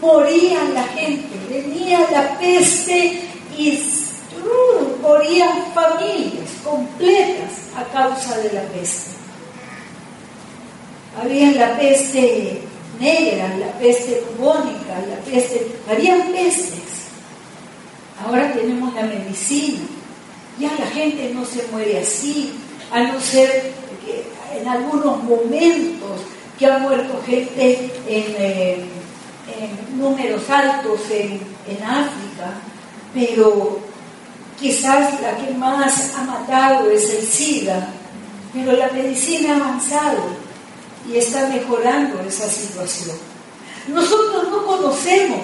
Moría 0.00 0.62
la 0.72 0.84
gente, 0.84 1.36
venía 1.48 2.00
la 2.12 2.38
peste 2.38 3.20
y 3.56 3.82
morían 5.02 5.72
familias 5.74 6.50
completas 6.64 7.50
a 7.76 7.84
causa 7.92 8.38
de 8.38 8.52
la 8.52 8.62
peste. 8.62 9.10
Había 11.20 11.50
la 11.52 11.76
peste 11.76 12.62
negra, 13.00 13.48
la 13.56 13.72
peste 13.78 14.22
bubónica, 14.38 15.00
la 15.08 15.16
peste, 15.28 15.66
habían 15.90 16.32
pestes. 16.32 16.89
Ahora 18.24 18.52
tenemos 18.52 18.94
la 18.94 19.02
medicina. 19.02 19.80
Ya 20.58 20.70
la 20.78 20.86
gente 20.86 21.32
no 21.34 21.44
se 21.44 21.66
muere 21.68 21.98
así, 21.98 22.52
a 22.92 23.02
no 23.02 23.20
ser 23.20 23.72
que 24.04 24.24
en 24.58 24.68
algunos 24.68 25.22
momentos 25.24 26.20
que 26.58 26.66
ha 26.66 26.78
muerto 26.78 27.22
gente 27.24 27.90
eh, 28.06 28.84
en, 29.58 29.98
números 29.98 30.48
altos 30.50 31.00
en, 31.10 31.40
en 31.66 31.82
África, 31.82 32.52
pero 33.14 33.78
quizás 34.58 35.20
la 35.22 35.36
que 35.38 35.52
más 35.54 36.14
ha 36.14 36.24
matado 36.24 36.90
es 36.90 37.14
el 37.14 37.26
SIDA, 37.26 37.88
pero 38.52 38.72
la 38.72 38.88
medicina 38.88 39.54
ha 39.54 39.56
avanzado 39.56 40.22
y 41.10 41.16
está 41.16 41.48
mejorando 41.48 42.20
esa 42.20 42.48
situación. 42.48 43.16
Nosotros 43.88 44.48
no 44.50 44.66
conocemos 44.66 45.40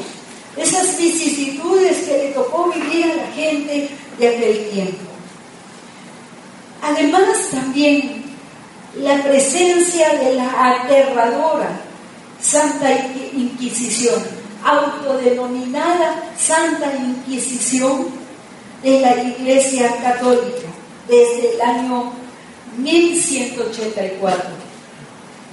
esas 0.57 0.97
vicisitudes 0.97 2.05
que 2.05 2.19
le 2.19 2.29
tocó 2.31 2.73
vivir 2.73 3.05
a 3.05 3.17
la 3.17 3.27
gente 3.33 3.91
de 4.19 4.29
aquel 4.29 4.71
tiempo. 4.71 5.05
Además, 6.83 7.49
también 7.51 8.25
la 8.97 9.23
presencia 9.23 10.15
de 10.15 10.35
la 10.35 10.77
aterradora 10.77 11.81
Santa 12.41 12.91
Inquisición, 13.35 14.23
autodenominada 14.65 16.33
Santa 16.39 16.97
Inquisición 16.97 18.07
de 18.83 19.01
la 19.01 19.23
Iglesia 19.23 19.95
Católica 20.03 20.69
desde 21.09 21.55
el 21.55 21.61
año 21.61 22.13
1184. 22.79 24.51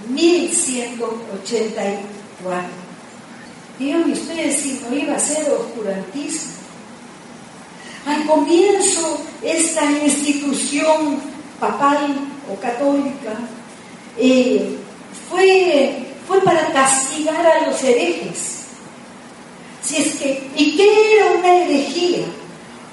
1184. 0.10 2.83
Díganme 3.80 4.14
ustedes 4.14 4.62
si 4.62 4.82
no 4.82 4.96
iba 4.96 5.16
a 5.16 5.20
ser 5.20 5.50
oscurantismo. 5.52 6.54
Al 8.06 8.26
comienzo, 8.26 9.20
esta 9.42 9.84
institución 9.92 11.22
papal 11.60 12.16
o 12.52 12.60
católica, 12.60 13.34
eh, 14.18 14.78
fue, 15.30 16.06
fue 16.28 16.42
para 16.42 16.72
castigar 16.72 17.46
a 17.46 17.68
los 17.68 17.82
herejes. 17.84 18.66
Si 19.82 19.98
es 19.98 20.16
que, 20.16 20.50
¿Y 20.56 20.78
qué 20.78 21.16
era 21.16 21.32
una 21.40 21.56
herejía? 21.56 22.26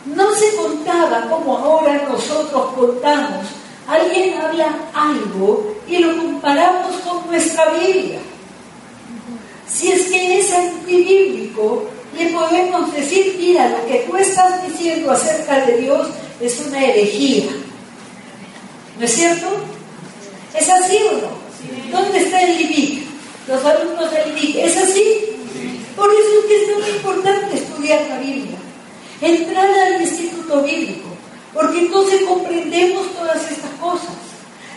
No 0.07 0.35
se 0.35 0.57
contaba 0.57 1.29
como 1.29 1.59
ahora 1.59 2.09
nosotros 2.09 2.73
contamos. 2.75 3.47
Alguien 3.87 4.41
habla 4.41 4.75
algo 4.95 5.75
y 5.89 5.99
lo 5.99 6.17
comparamos 6.17 6.97
con 6.97 7.27
nuestra 7.27 7.67
Biblia. 7.75 8.21
Si 9.73 9.93
es 9.93 10.03
que 10.07 10.41
es 10.41 10.53
antibíblico, 10.53 11.89
le 12.19 12.27
podemos 12.31 12.93
decir, 12.93 13.37
mira, 13.39 13.69
lo 13.69 13.87
que 13.87 14.01
tú 14.01 14.17
estás 14.17 14.67
diciendo 14.69 15.11
acerca 15.11 15.65
de 15.67 15.79
Dios 15.79 16.09
es 16.41 16.61
una 16.67 16.85
herejía. 16.85 17.51
¿No 18.99 19.05
es 19.05 19.13
cierto? 19.13 19.47
¿Es 20.59 20.69
así 20.69 20.99
o 21.11 21.13
no? 21.13 21.41
¿Dónde 21.91 22.19
está 22.19 22.43
el 22.43 22.59
LIBIC? 22.59 23.03
Los 23.49 23.65
alumnos 23.65 24.11
del 24.11 24.35
LIBIC. 24.35 24.57
¿Es 24.57 24.77
así? 24.77 25.05
Por 25.97 26.11
eso 26.11 26.41
es 26.41 26.47
que 26.47 26.63
es 26.63 26.79
muy 26.79 26.91
importante 26.97 27.57
estudiar 27.57 28.01
la 28.09 28.19
Biblia. 28.19 28.59
Entrar 29.21 29.69
al 29.71 30.03
instituto 30.03 30.63
bíblico. 30.63 31.09
Porque 31.55 31.81
entonces 31.81 32.23
comprendemos 32.23 33.13
todas 33.15 33.51
estas 33.51 33.71
cosas. 33.81 34.30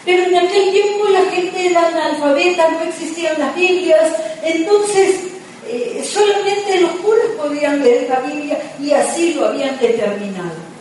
Pero 0.06 0.24
en 0.24 0.36
aquel 0.36 0.72
tiempo 0.72 1.08
la 1.10 1.26
gente 1.32 1.68
era 1.68 1.88
analfabeta, 1.88 2.70
no 2.72 2.82
existían 2.82 3.40
las 3.40 3.56
Biblias, 3.56 4.12
entonces 4.44 5.22
eh, 5.68 6.04
solamente 6.04 6.82
los 6.82 6.92
puros 6.92 7.26
podían 7.38 7.82
leer 7.82 8.10
la 8.10 8.20
Biblia 8.20 8.60
y 8.80 8.92
así 8.92 9.34
lo 9.34 9.48
habían 9.48 9.80
determinado. 9.80 10.74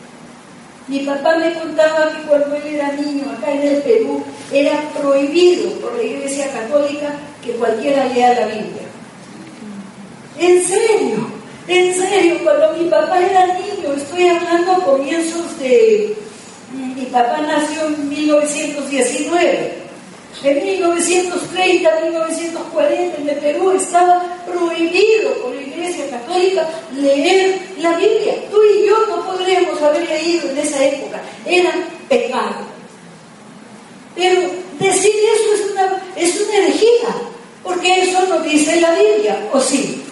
Mi 0.88 1.00
papá 1.00 1.36
me 1.36 1.54
contaba 1.54 2.10
que 2.10 2.26
cuando 2.26 2.56
él 2.56 2.66
era 2.66 2.92
niño 2.92 3.30
acá 3.30 3.52
en 3.52 3.62
el 3.62 3.82
Perú 3.82 4.24
era 4.52 4.82
prohibido 5.00 5.70
por 5.80 5.94
la 5.94 6.02
Iglesia 6.02 6.50
Católica 6.50 7.14
que 7.44 7.52
cualquiera 7.52 8.06
lea 8.06 8.40
la 8.40 8.46
Biblia. 8.46 8.82
En 10.38 10.66
serio, 10.66 11.30
en 11.68 11.94
serio, 11.94 12.40
cuando 12.42 12.72
mi 12.76 12.90
papá 12.90 13.20
era 13.20 13.46
niño, 13.46 13.94
estoy 13.96 14.28
hablando 14.28 14.72
a 14.72 14.84
comienzos 14.84 15.58
de... 15.60 16.16
Mi 16.72 17.04
papá 17.06 17.40
nació 17.42 17.86
en 17.86 18.08
1919 18.08 19.82
en 20.44 20.64
1930, 20.64 22.00
1940 22.00 23.16
en 23.20 23.28
el 23.28 23.36
Perú 23.36 23.70
estaba 23.72 24.22
prohibido 24.44 25.34
por 25.40 25.54
la 25.54 25.62
Iglesia 25.62 26.10
Católica 26.10 26.68
leer 26.96 27.60
la 27.78 27.96
Biblia. 27.96 28.34
Tú 28.50 28.58
y 28.64 28.86
yo 28.86 29.06
no 29.06 29.24
podríamos 29.24 29.80
haber 29.80 30.08
leído 30.08 30.50
en 30.50 30.58
esa 30.58 30.84
época. 30.84 31.20
Era 31.46 31.70
pecado. 32.08 32.72
Pero 34.16 34.40
decir 34.80 35.12
eso 35.34 35.54
es 35.54 35.70
una, 35.70 36.02
es 36.16 36.40
una 36.40 36.56
herejía, 36.56 37.08
porque 37.62 38.02
eso 38.02 38.26
no 38.28 38.40
dice 38.40 38.80
la 38.80 38.94
Biblia, 38.94 39.48
¿o 39.52 39.60
sí? 39.60 40.02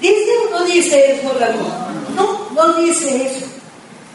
¿Dice 0.00 0.30
o 0.46 0.50
no 0.58 0.64
dice 0.64 1.12
eso 1.12 1.38
la 1.38 1.48
Biblia? 1.48 1.74
No, 2.16 2.50
no 2.54 2.72
dice 2.82 3.26
eso. 3.26 3.46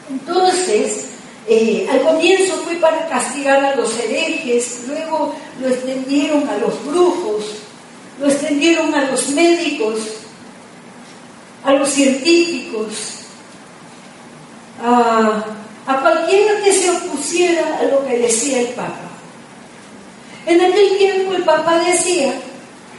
Entonces, 0.09 1.05
Eh, 1.49 1.87
al 1.89 2.01
comienzo 2.01 2.57
fue 2.57 2.75
para 2.75 3.07
castigar 3.07 3.63
a 3.63 3.75
los 3.75 3.97
herejes, 3.97 4.83
luego 4.85 5.33
lo 5.61 5.69
extendieron 5.69 6.47
a 6.49 6.57
los 6.57 6.85
brujos, 6.85 7.45
lo 8.19 8.27
extendieron 8.27 8.93
a 8.93 9.05
los 9.05 9.29
médicos, 9.29 9.99
a 11.63 11.71
los 11.71 11.87
científicos, 11.87 13.19
a, 14.83 15.45
a 15.85 16.01
cualquiera 16.01 16.61
que 16.61 16.73
se 16.73 16.91
opusiera 16.91 17.77
a 17.79 17.83
lo 17.83 18.05
que 18.05 18.17
decía 18.17 18.59
el 18.59 18.67
Papa. 18.67 19.09
En 20.45 20.59
aquel 20.59 20.97
tiempo 20.97 21.31
el 21.31 21.43
Papa 21.43 21.77
decía, 21.79 22.33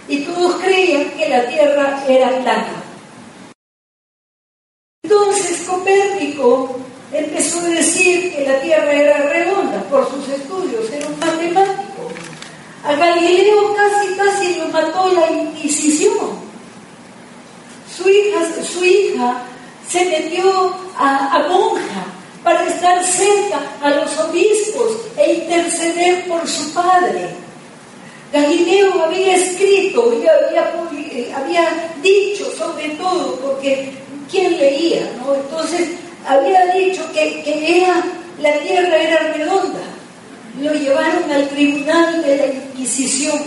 y 0.08 0.20
todos 0.20 0.54
creían 0.54 1.10
que 1.10 1.28
la 1.28 1.46
Tierra 1.48 2.02
era 2.08 2.30
plana. 2.40 2.82
Entonces 5.02 5.66
Copérnico 5.68 6.87
empezó 7.12 7.60
a 7.60 7.68
decir 7.68 8.34
que 8.34 8.44
la 8.46 8.60
Tierra 8.60 8.92
era 8.92 9.18
redonda 9.28 9.82
por 9.84 10.08
sus 10.10 10.28
estudios, 10.28 10.90
era 10.92 11.06
un 11.06 11.18
matemático. 11.18 12.10
A 12.84 12.94
Galileo 12.94 13.74
casi 13.74 14.14
casi 14.14 14.54
lo 14.56 14.68
mató 14.68 15.12
la 15.12 15.30
Inquisición. 15.30 16.48
Su 17.94 18.08
hija, 18.08 18.40
su 18.62 18.84
hija 18.84 19.42
se 19.88 20.04
metió 20.04 20.76
a, 20.98 21.46
monja 21.48 22.04
para 22.44 22.66
estar 22.66 23.02
cerca 23.04 23.60
a 23.82 23.90
los 23.90 24.18
obispos 24.18 24.98
e 25.16 25.32
interceder 25.34 26.28
por 26.28 26.46
su 26.46 26.72
padre. 26.72 27.30
Galileo 28.32 29.04
había 29.04 29.36
escrito 29.36 30.12
y 30.12 30.26
había, 30.28 30.70
eh, 30.92 31.32
había 31.34 31.92
dicho 32.02 32.44
sobre 32.56 32.90
todo, 32.90 33.36
porque 33.36 33.92
¿quién 34.30 34.58
leía? 34.58 35.10
No? 35.18 35.34
Entonces 35.34 35.88
había 36.26 36.66
dicho 36.74 37.10
que, 37.12 37.42
que 37.42 37.82
era, 37.82 38.04
la 38.40 38.58
tierra 38.60 38.96
era 38.96 39.32
redonda. 39.32 39.80
Lo 40.60 40.72
llevaron 40.72 41.30
al 41.30 41.48
tribunal 41.48 42.22
de 42.22 42.36
la 42.36 42.46
Inquisición. 42.46 43.38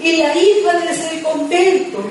Y 0.00 0.16
la 0.16 0.36
hija 0.36 0.72
desde 0.84 1.16
el 1.16 1.22
convento 1.22 2.02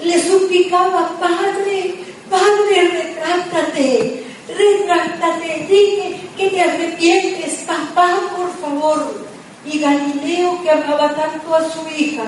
le 0.00 0.20
suplicaba, 0.22 1.10
Padre, 1.20 1.94
Padre, 2.28 2.90
retráctate, 2.92 4.24
retráctate, 4.48 5.66
dime 5.68 6.20
que 6.36 6.48
te 6.50 6.60
arrepientes, 6.60 7.64
papá, 7.66 8.18
por 8.36 8.50
favor. 8.60 9.26
Y 9.64 9.78
Galileo, 9.78 10.62
que 10.62 10.70
amaba 10.70 11.14
tanto 11.14 11.54
a 11.54 11.70
su 11.70 11.88
hija, 11.96 12.24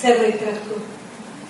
se 0.00 0.14
retractó, 0.14 0.76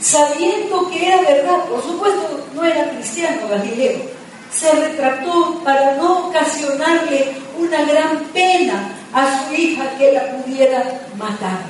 sabiendo 0.00 0.90
que 0.90 1.06
era 1.06 1.20
verdad. 1.22 1.64
Por 1.64 1.82
supuesto, 1.82 2.40
no 2.54 2.64
era 2.64 2.90
cristiano 2.90 3.48
Galileo. 3.48 4.17
Se 4.52 4.72
retractó 4.72 5.60
para 5.64 5.94
no 5.96 6.28
ocasionarle 6.28 7.36
una 7.58 7.84
gran 7.84 8.24
pena 8.32 8.94
a 9.12 9.46
su 9.46 9.54
hija 9.54 9.96
que 9.98 10.12
la 10.12 10.30
pudiera 10.32 11.00
matar. 11.16 11.60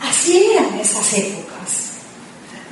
Así 0.00 0.52
eran 0.52 0.78
esas 0.78 1.12
épocas. 1.14 1.50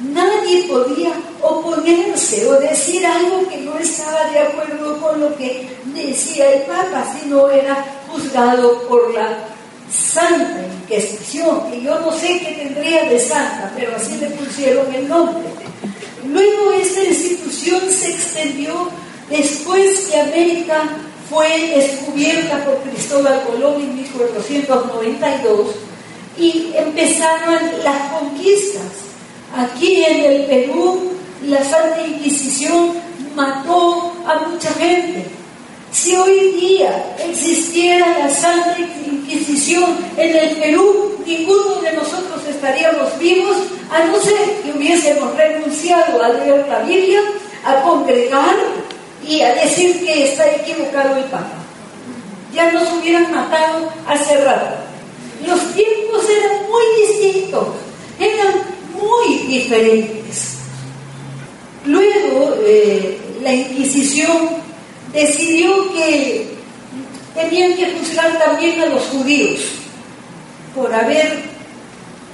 Nadie 0.00 0.64
podía 0.68 1.12
oponerse 1.42 2.46
o 2.46 2.61
decir 2.61 3.04
algo 3.04 3.48
que 3.48 3.58
no 3.58 3.76
estaba 3.78 4.30
de 4.30 4.40
acuerdo 4.40 5.00
con 5.00 5.20
lo 5.20 5.37
que 5.37 5.68
decía 5.87 6.52
el 6.52 6.62
Papa, 6.62 7.04
sino 7.20 7.50
era 7.50 7.84
juzgado 8.08 8.87
por 8.88 9.12
la 9.12 9.38
Santa 9.90 10.61
Inquisición, 10.82 11.70
que 11.70 11.82
yo 11.82 11.98
no 11.98 12.12
sé 12.12 12.38
qué 12.38 12.52
tendría 12.62 13.04
de 13.04 13.18
santa, 13.18 13.72
pero 13.74 13.96
así 13.96 14.16
le 14.18 14.30
pusieron 14.30 14.94
el 14.94 15.08
nombre. 15.08 15.48
Luego 16.30 16.72
esta 16.72 17.04
institución 17.04 17.80
se 17.90 18.10
extendió 18.10 18.90
después 19.30 20.08
que 20.10 20.20
América 20.20 20.88
fue 21.30 21.48
descubierta 21.76 22.64
por 22.64 22.78
Cristóbal 22.82 23.42
Colón 23.44 23.82
en 23.82 23.96
1492 23.96 25.66
y 26.38 26.72
empezaron 26.76 27.58
las 27.84 28.12
conquistas 28.12 29.08
Aquí 29.56 30.04
en 30.04 30.24
el 30.24 30.44
Perú 30.44 31.12
la 31.46 31.64
Santa 31.64 32.06
Inquisición 32.06 32.92
mató 33.34 34.12
a 34.26 34.46
mucha 34.48 34.70
gente. 34.74 35.24
Si 35.92 36.14
hoy 36.14 36.53
día 36.61 37.16
existiera 37.18 38.18
la 38.18 38.29
Santa 38.29 38.77
Inquisición 38.79 39.96
en 40.16 40.37
el 40.37 40.57
Perú, 40.57 41.16
ninguno 41.27 41.77
de 41.83 41.92
nosotros 41.94 42.46
estaríamos 42.48 43.18
vivos, 43.18 43.57
a 43.90 44.05
no 44.05 44.20
ser 44.20 44.61
que 44.62 44.72
hubiésemos 44.77 45.35
renunciado 45.35 46.22
a 46.22 46.29
leer 46.29 46.66
la 46.68 46.81
Biblia, 46.81 47.20
a 47.64 47.83
congregar 47.83 48.55
y 49.27 49.40
a 49.40 49.55
decir 49.55 50.05
que 50.05 50.31
está 50.31 50.46
equivocado 50.57 51.16
el 51.16 51.24
Papa. 51.24 51.48
Ya 52.55 52.70
nos 52.70 52.92
hubieran 52.92 53.31
matado 53.33 53.90
hace 54.07 54.44
rato. 54.44 54.77
Los 55.46 55.61
tiempos 55.74 56.24
eran 56.29 56.68
muy 56.68 57.07
distintos, 57.07 57.68
eran 58.18 58.55
muy 58.92 59.46
diferentes. 59.46 60.59
Luego 61.87 62.57
eh, 62.61 63.18
la 63.42 63.55
Inquisición 63.55 64.67
decidió 65.12 65.92
que 65.92 66.59
tenían 67.35 67.75
que 67.75 67.92
juzgar 67.92 68.38
también 68.38 68.81
a 68.81 68.87
los 68.87 69.03
judíos 69.05 69.61
por 70.75 70.92
haber, 70.92 71.40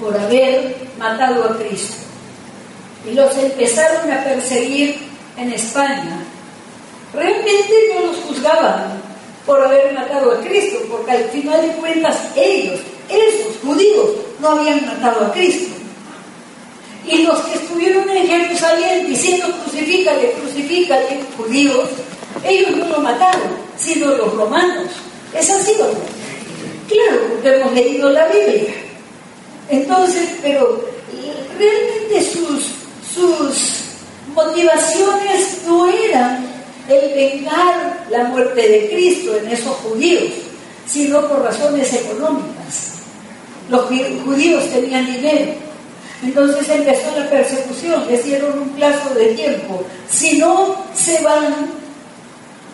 por 0.00 0.16
haber 0.16 0.76
matado 0.98 1.44
a 1.44 1.58
Cristo. 1.58 1.96
Y 3.08 3.14
los 3.14 3.36
empezaron 3.36 4.10
a 4.10 4.24
perseguir 4.24 4.96
en 5.36 5.52
España. 5.52 6.22
Realmente 7.12 7.72
no 7.94 8.06
los 8.06 8.16
juzgaban 8.16 9.02
por 9.46 9.62
haber 9.62 9.92
matado 9.92 10.32
a 10.32 10.40
Cristo, 10.40 10.78
porque 10.90 11.12
al 11.12 11.24
final 11.24 11.60
de 11.60 11.74
cuentas 11.74 12.16
ellos, 12.34 12.80
esos 13.08 13.56
judíos, 13.62 14.10
no 14.40 14.50
habían 14.50 14.86
matado 14.86 15.26
a 15.26 15.32
Cristo. 15.32 15.74
Y 17.06 17.18
los 17.18 17.38
que 17.40 17.54
estuvieron 17.54 18.08
en 18.08 18.26
Jerusalén 18.26 19.06
diciendo 19.06 19.46
crucifícale, 19.62 20.32
crucifícale, 20.32 21.20
judíos, 21.36 21.90
ellos 22.42 22.76
no 22.76 22.88
lo 22.88 23.00
mataron, 23.00 23.56
sino 23.76 24.08
los 24.08 24.34
romanos. 24.34 24.88
¿Es 25.32 25.50
así 25.50 25.72
o 25.80 25.86
no? 25.86 26.24
Claro, 26.88 27.56
hemos 27.56 27.72
leído 27.72 28.10
la 28.10 28.26
Biblia. 28.28 28.74
Entonces, 29.68 30.28
pero 30.42 30.84
realmente 31.58 32.30
sus, 32.30 32.72
sus 33.14 33.84
motivaciones 34.34 35.62
no 35.66 35.86
eran 35.86 36.46
el 36.88 37.14
vengar 37.14 38.04
la 38.10 38.24
muerte 38.24 38.60
de 38.60 38.90
Cristo 38.90 39.36
en 39.36 39.50
esos 39.50 39.74
judíos, 39.76 40.32
sino 40.86 41.26
por 41.26 41.42
razones 41.42 41.92
económicas. 41.94 42.92
Los 43.70 43.86
judíos 43.86 44.70
tenían 44.70 45.06
dinero, 45.06 45.52
entonces 46.22 46.68
empezó 46.68 47.18
la 47.18 47.30
persecución, 47.30 48.06
les 48.08 48.24
dieron 48.24 48.58
un 48.58 48.68
plazo 48.70 49.14
de 49.14 49.26
tiempo. 49.34 49.82
Si 50.10 50.38
no 50.38 50.84
se 50.94 51.22
van 51.22 51.54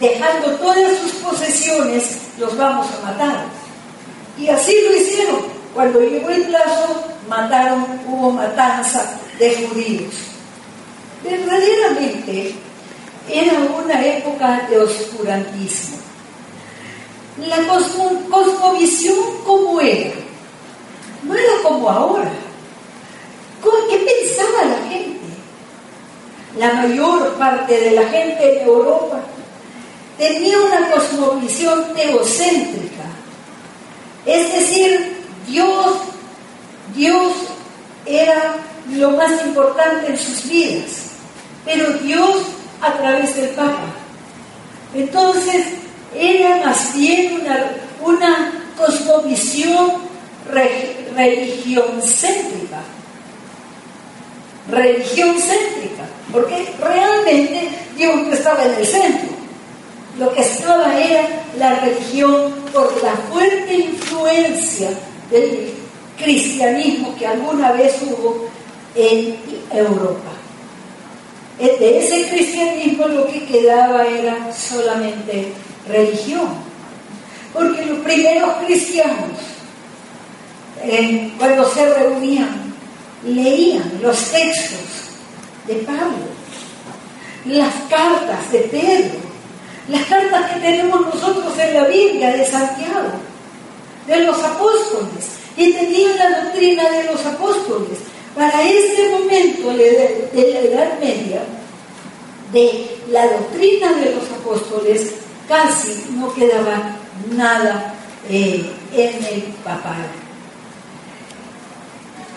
dejando 0.01 0.53
todas 0.57 0.99
sus 0.99 1.13
posesiones, 1.13 2.19
los 2.39 2.57
vamos 2.57 2.87
a 2.87 3.07
matar. 3.07 3.45
Y 4.39 4.49
así 4.49 4.75
lo 4.89 4.97
hicieron. 4.97 5.41
Cuando 5.75 6.01
llegó 6.01 6.31
el 6.31 6.45
plazo, 6.45 7.05
mataron, 7.29 7.87
hubo 8.07 8.33
matanza 8.33 9.21
de 9.39 9.69
judíos. 9.69 10.15
Verdaderamente 11.23 12.55
era 13.29 13.53
una 13.59 14.05
época 14.05 14.67
de 14.69 14.79
oscurantismo. 14.79 15.99
La 17.47 17.59
cosmovisión, 17.67 19.17
¿cómo 19.45 19.81
era? 19.81 20.13
No 21.23 21.35
era 21.35 21.53
como 21.63 21.89
ahora 21.89 22.31
¿Qué 23.63 23.97
pensaba 23.99 24.65
la 24.65 24.89
gente? 24.89 25.21
La 26.57 26.73
mayor 26.75 27.35
parte 27.35 27.79
de 27.79 27.91
la 27.93 28.09
gente 28.09 28.61
en 28.63 28.67
Europa 28.67 29.21
tenía 30.21 30.59
una 30.61 30.91
cosmovisión 30.91 31.95
teocéntrica. 31.95 33.05
Es 34.27 34.53
decir, 34.53 35.17
Dios, 35.49 35.97
Dios 36.95 37.33
era 38.05 38.57
lo 38.93 39.13
más 39.13 39.33
importante 39.47 40.11
en 40.11 40.19
sus 40.19 40.47
vidas, 40.47 40.91
pero 41.65 41.95
Dios 41.95 42.37
a 42.83 42.93
través 42.99 43.35
del 43.35 43.49
Papa. 43.51 43.87
Entonces, 44.95 45.65
era 46.15 46.67
más 46.67 46.95
bien 46.95 47.41
una, 47.41 47.73
una 48.05 48.53
cosmovisión 48.77 50.11
religión 51.17 52.03
céntrica 52.03 52.83
religión 54.71 55.35
céntrica, 55.41 56.05
porque 56.31 56.73
realmente 56.81 57.71
Dios 57.97 58.15
estaba 58.33 58.65
en 58.65 58.75
el 58.75 58.87
centro. 58.87 59.40
Lo 60.19 60.33
que 60.33 60.41
estaba 60.41 60.99
era 60.99 61.29
la 61.59 61.81
religión 61.81 62.53
por 62.73 63.03
la 63.03 63.13
fuerte 63.31 63.75
influencia 63.75 64.91
del 65.31 65.71
cristianismo 66.19 67.15
que 67.17 67.27
alguna 67.27 67.73
vez 67.73 67.95
hubo 68.03 68.49
en 68.95 69.37
Europa. 69.73 70.31
de 71.59 71.99
ese 71.99 72.29
cristianismo 72.31 73.07
lo 73.09 73.27
que 73.27 73.45
quedaba 73.45 74.07
era 74.07 74.51
solamente 74.53 75.53
religión. 75.87 76.49
Porque 77.53 77.85
los 77.85 77.99
primeros 77.99 78.55
cristianos, 78.65 79.39
eh, 80.83 81.33
cuando 81.39 81.69
se 81.69 81.95
reunían, 81.95 82.73
leían 83.25 84.01
los 84.03 84.17
textos 84.31 84.81
de 85.67 85.75
Pablo, 85.77 86.31
las 87.45 87.75
cartas 87.89 88.53
de 88.53 88.61
Pedro, 88.61 89.30
las 89.89 90.05
cartas 90.07 90.53
que 90.53 90.61
tenemos 90.61 91.01
nosotros 91.01 91.59
en 91.59 91.75
la 91.75 91.87
Biblia 91.87 92.37
de 92.37 92.45
Santiago, 92.45 93.13
de 94.07 94.21
los 94.21 94.43
apóstoles, 94.43 95.31
y 95.57 95.73
tenían 95.73 96.17
la 96.17 96.43
doctrina 96.43 96.89
de 96.91 97.05
los 97.05 97.25
apóstoles. 97.27 97.99
Para 98.35 98.63
ese 98.63 99.09
momento 99.09 99.71
de 99.75 100.31
la 100.33 100.61
Edad 100.61 101.01
Media, 101.01 101.43
de 102.53 102.97
la 103.11 103.27
doctrina 103.27 103.93
de 103.95 104.15
los 104.15 104.25
apóstoles, 104.31 105.15
casi 105.49 106.07
no 106.13 106.33
quedaba 106.35 106.97
nada 107.33 107.95
eh, 108.29 108.71
en 108.93 109.25
el 109.25 109.43
papado. 109.65 110.05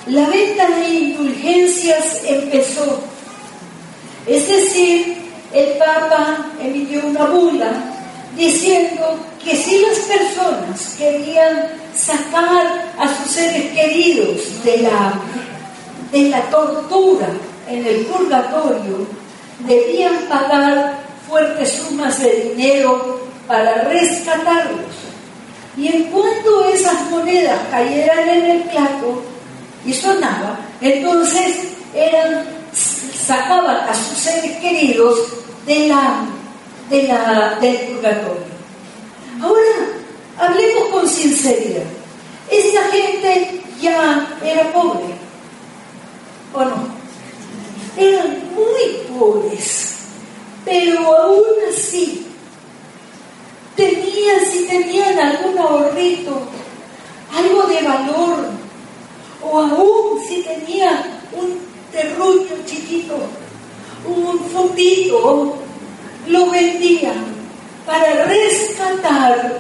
La 0.08 0.28
venta 0.28 0.70
de 0.70 0.90
indulgencias 0.90 2.22
empezó, 2.26 3.00
es 4.28 4.48
decir, 4.48 5.23
el 5.54 5.78
Papa 5.78 6.46
emitió 6.60 7.06
una 7.06 7.26
bula 7.26 7.72
diciendo 8.36 9.20
que 9.44 9.56
si 9.56 9.80
las 9.82 10.00
personas 10.00 10.96
querían 10.98 11.70
sacar 11.96 12.94
a 12.98 13.08
sus 13.08 13.32
seres 13.32 13.72
queridos 13.72 14.64
de 14.64 14.78
la, 14.80 15.14
de 16.12 16.30
la 16.30 16.42
tortura 16.50 17.28
en 17.70 17.86
el 17.86 18.06
purgatorio, 18.06 19.06
debían 19.60 20.16
pagar 20.30 21.00
fuertes 21.28 21.72
sumas 21.74 22.20
de 22.22 22.54
dinero 22.56 23.20
para 23.48 23.84
rescatarlos. 23.84 24.86
Y 25.78 25.88
en 25.88 26.04
cuanto 26.06 26.66
esas 26.66 27.10
monedas 27.10 27.60
cayeran 27.72 28.30
en 28.30 28.46
el 28.46 28.62
plato 28.64 29.24
y 29.86 29.94
sonaba, 29.94 30.60
entonces 30.82 31.74
eran, 31.94 32.46
sacaban 32.74 33.90
a 33.90 33.94
sus 33.94 34.18
seres 34.18 34.58
queridos 34.58 35.18
de 35.66 35.88
la, 35.88 36.26
de 36.90 37.04
la, 37.04 37.58
del 37.62 37.78
purgatorio. 37.78 38.54
Ahora, 39.42 39.94
hablemos 40.38 40.90
con 40.90 41.08
sinceridad. 41.08 41.84
Esta 42.50 42.84
gente 42.92 43.62
ya 43.82 44.28
era 44.44 44.72
pobre, 44.74 45.16
¿o 46.54 46.64
no? 46.64 47.04
Eran 47.98 48.40
muy 48.56 49.18
pobres, 49.18 49.96
pero 50.66 51.16
aún 51.16 51.44
así 51.72 52.26
tenían, 53.76 54.46
si 54.52 54.66
tenían 54.66 55.18
algún 55.20 55.58
ahorrito, 55.58 56.42
algo 57.36 57.64
de 57.64 57.82
valor, 57.82 58.46
o 59.42 59.60
aún 59.60 60.22
si 60.28 60.42
tenían 60.44 61.20
un 61.34 61.73
terruño 61.94 62.56
chiquito, 62.66 63.16
un 64.06 64.40
fundito, 64.50 65.56
lo 66.28 66.50
vendían 66.50 67.24
para 67.86 68.26
rescatar 68.26 69.60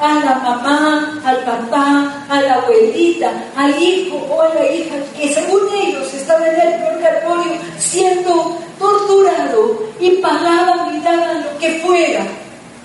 a 0.00 0.14
la 0.14 0.34
mamá, 0.36 1.20
al 1.24 1.38
papá, 1.44 2.24
a 2.28 2.40
la 2.40 2.54
abuelita, 2.54 3.30
al 3.56 3.80
hijo 3.80 4.16
o 4.16 4.40
a 4.40 4.54
la 4.54 4.66
hija, 4.72 4.96
que 5.16 5.32
según 5.32 5.62
ellos 5.72 6.12
estaba 6.12 6.48
en 6.48 6.60
el 6.60 6.80
purgatorio 6.82 7.52
siendo 7.78 8.58
torturado 8.78 9.86
y 10.00 10.10
pagaban 10.16 10.96
y 10.96 11.00
daban 11.00 11.44
lo 11.44 11.58
que 11.58 11.80
fuera 11.80 12.26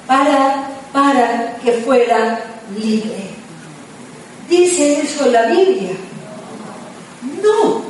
para, 0.05 0.69
para 0.91 1.57
que 1.63 1.71
fuera 1.83 2.39
libre. 2.77 3.29
¿Dice 4.49 5.01
eso 5.01 5.27
la 5.27 5.43
Biblia? 5.43 5.91
No. 7.41 7.88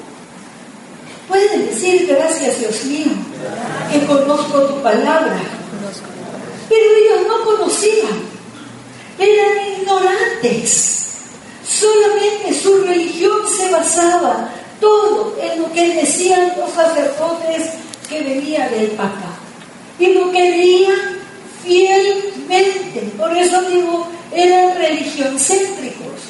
Pueden 1.29 1.67
decir 1.67 2.07
gracias 2.07 2.59
Dios 2.59 2.83
mío, 2.85 3.11
que 3.91 4.05
conozco 4.05 4.63
tu 4.63 4.81
palabra. 4.81 5.39
Pero 6.67 6.85
ellos 6.97 7.27
no 7.27 7.45
conocían 7.45 8.29
eran 9.19 9.79
ignorantes. 9.79 10.95
Solamente 11.67 12.53
su 12.53 12.81
religión 12.83 13.37
se 13.47 13.69
basaba 13.69 14.49
todo 14.79 15.35
en 15.41 15.61
lo 15.61 15.71
que 15.71 15.93
decían 15.95 16.53
los 16.57 16.71
sacerdotes 16.71 17.73
que 18.07 18.21
venían 18.21 18.71
del 18.71 18.87
Papa. 18.91 19.37
Y 19.99 20.13
lo 20.13 20.31
que 20.31 20.41
veían 20.41 21.19
fielmente. 21.63 23.01
Por 23.17 23.35
eso 23.37 23.61
digo, 23.63 24.07
eran 24.31 24.77
religión 24.77 25.37
céntricos, 25.37 26.21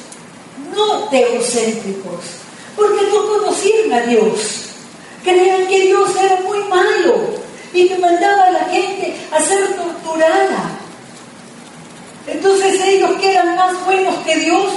no 0.74 1.08
teocéntricos, 1.08 2.20
porque 2.76 3.02
no 3.12 3.26
conocían 3.28 3.92
a 3.92 4.00
Dios. 4.06 4.69
Creían 5.22 5.66
que 5.66 5.80
Dios 5.80 6.10
era 6.16 6.40
muy 6.40 6.58
malo 6.64 7.34
y 7.72 7.88
que 7.88 7.98
mandaba 7.98 8.46
a 8.46 8.50
la 8.50 8.64
gente 8.64 9.14
a 9.32 9.40
ser 9.40 9.76
torturada 9.76 10.80
entonces 12.26 12.80
ellos 12.84 13.10
que 13.20 13.32
eran 13.32 13.56
más 13.56 13.84
buenos 13.84 14.14
que 14.24 14.36
Dios, 14.36 14.72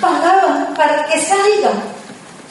pagaban 0.00 0.72
para 0.74 1.04
que 1.06 1.20
salgan 1.20 1.82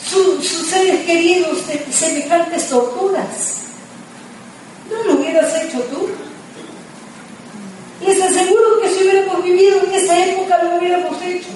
sus 0.08 0.46
seres 0.68 1.04
queridos 1.06 1.66
de 1.68 1.86
semejantes 1.92 2.70
torturas. 2.70 3.58
¿No 4.90 5.04
lo 5.04 5.20
hubieras 5.20 5.54
hecho 5.56 5.80
tú? 5.84 6.10
Les 8.06 8.22
aseguro 8.22 8.82
que 8.82 8.90
si 8.90 9.04
hubiéramos 9.04 9.44
vivido 9.44 9.82
en 9.84 9.94
esa 9.94 10.26
época 10.26 10.64
lo 10.64 10.78
hubiéramos 10.78 11.22
hecho, 11.22 11.50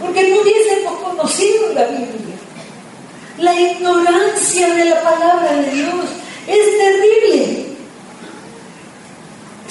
porque 0.00 0.28
no 0.28 0.40
hubiésemos 0.40 1.00
conocido 1.00 1.72
la 1.74 1.84
Biblia. 1.86 2.33
La 3.38 3.60
ignorancia 3.60 4.74
de 4.74 4.84
la 4.84 5.02
palabra 5.02 5.52
de 5.56 5.70
Dios 5.70 6.04
es 6.46 6.78
terrible 6.78 7.64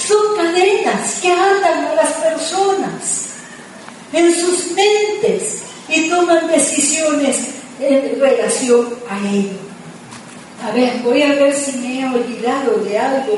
son 0.08 0.36
cadenas 0.36 1.20
que 1.22 1.32
atan 1.32 1.86
a 1.86 1.96
las 1.96 2.10
personas 2.12 3.30
en 4.12 4.36
sus 4.36 4.72
mentes 4.72 5.64
y 5.88 6.10
toman 6.10 6.48
decisiones 6.48 7.38
en 7.80 8.20
relación 8.20 8.94
a 9.10 9.18
ello. 9.30 9.58
A 10.64 10.72
ver, 10.72 11.00
voy 11.04 11.22
a 11.22 11.34
ver 11.34 11.56
si 11.56 11.78
me 11.78 12.02
he 12.02 12.06
olvidado 12.06 12.78
de 12.84 12.98
algo 12.98 13.38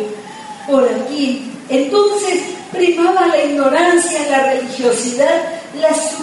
por 0.67 0.89
aquí. 0.89 1.51
Entonces 1.69 2.41
primaba 2.71 3.27
la 3.27 3.43
ignorancia, 3.43 4.27
la 4.29 4.53
religiosidad, 4.53 5.43
las, 5.79 6.15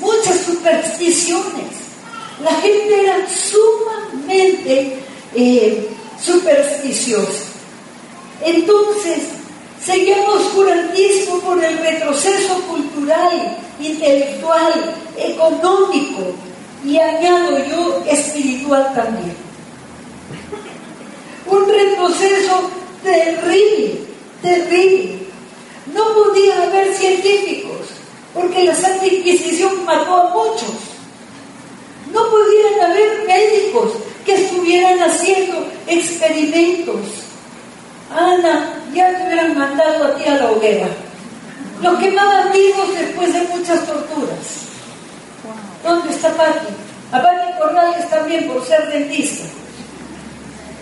muchas 0.00 0.40
supersticiones. 0.44 1.84
La 2.42 2.54
gente 2.56 3.00
era 3.00 3.26
sumamente 3.28 4.98
eh, 5.34 5.88
supersticiosa. 6.20 7.44
Entonces, 8.42 9.22
seguimos 9.80 10.42
oscurantismo 10.42 11.38
por 11.40 11.62
el 11.62 11.78
retroceso 11.78 12.54
cultural, 12.68 13.56
intelectual, 13.80 14.94
económico 15.16 16.34
y 16.84 16.98
añado 16.98 17.58
yo 17.66 18.04
espiritual 18.08 18.92
también. 18.94 19.36
Un 21.46 21.68
retroceso 21.68 22.70
terrible, 23.02 24.00
terrible. 24.42 25.18
No 25.94 26.02
podía 26.14 26.64
haber 26.64 26.94
científicos, 26.94 27.93
porque 28.34 28.64
la 28.64 28.74
Santa 28.74 29.06
Inquisición 29.06 29.84
mató 29.84 30.14
a 30.16 30.30
muchos. 30.30 30.74
No 32.12 32.20
podían 32.28 32.90
haber 32.90 33.24
médicos, 33.26 33.92
que 34.24 34.34
estuvieran 34.34 34.98
haciendo 35.00 35.66
experimentos. 35.86 36.96
Ana, 38.10 38.74
ya 38.92 39.16
te 39.16 39.26
hubieran 39.26 39.56
mandado 39.56 40.04
a 40.04 40.16
ti 40.16 40.24
a 40.24 40.36
la 40.36 40.50
hoguera. 40.50 40.88
Lo 41.82 41.98
quemaban 41.98 42.52
vivos 42.52 42.94
después 42.98 43.32
de 43.32 43.42
muchas 43.42 43.86
torturas. 43.86 44.38
¿Dónde 45.82 46.10
está 46.10 46.32
Pati? 46.32 46.68
A 47.12 47.22
Pati 47.22 47.58
Corrales 47.58 48.08
también 48.08 48.48
por 48.48 48.64
ser 48.64 48.90
dentista. 48.90 49.44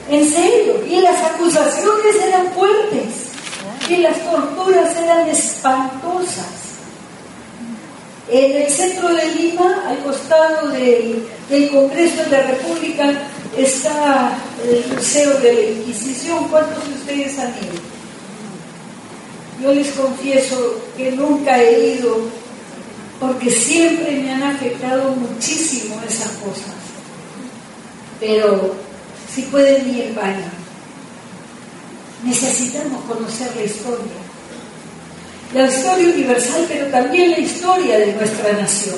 En 0.09 0.29
serio, 0.31 0.85
y 0.87 1.01
las 1.01 1.21
acusaciones 1.23 2.17
eran 2.27 2.53
fuertes 2.53 3.33
y 3.89 3.97
las 3.97 4.19
torturas 4.31 4.97
eran 4.97 5.29
espantosas. 5.29 6.62
En 8.35 8.63
el 8.63 8.71
centro 8.71 9.15
de 9.15 9.27
Lima, 9.35 9.85
al 9.87 9.99
costado 9.99 10.71
del, 10.71 11.29
Congreso 11.71 12.25
de 12.25 12.31
la 12.31 12.43
República, 12.45 13.13
está 13.59 14.39
el 14.67 14.91
Museo 14.91 15.39
de 15.41 15.53
la 15.53 15.61
Inquisición. 15.61 16.49
¿Cuántos 16.49 16.83
de 16.89 16.95
ustedes 16.95 17.39
han 17.39 17.51
ido? 17.51 17.75
Yo 19.63 19.75
les 19.75 19.91
confieso 19.91 20.81
que 20.97 21.13
nunca 21.13 21.63
he 21.63 21.97
ido 21.99 22.21
porque 23.21 23.51
siempre 23.51 24.13
me 24.13 24.33
han 24.33 24.43
afectado 24.45 25.11
muchísimo 25.11 26.01
esas 26.09 26.31
cosas. 26.39 26.75
pero 28.19 28.75
si 29.35 29.43
pueden 29.43 29.95
ir, 29.95 30.15
vayan. 30.15 30.53
Necesitamos 32.25 33.03
conocer 33.05 33.55
la 33.57 33.65
historia. 33.65 34.22
La 35.55 35.67
historia 35.67 36.15
universal, 36.15 36.65
pero 36.67 36.87
también 36.87 37.33
la 37.33 37.39
historia 37.41 37.99
de 37.99 38.15
nuestra 38.15 38.53
nación. 38.53 38.97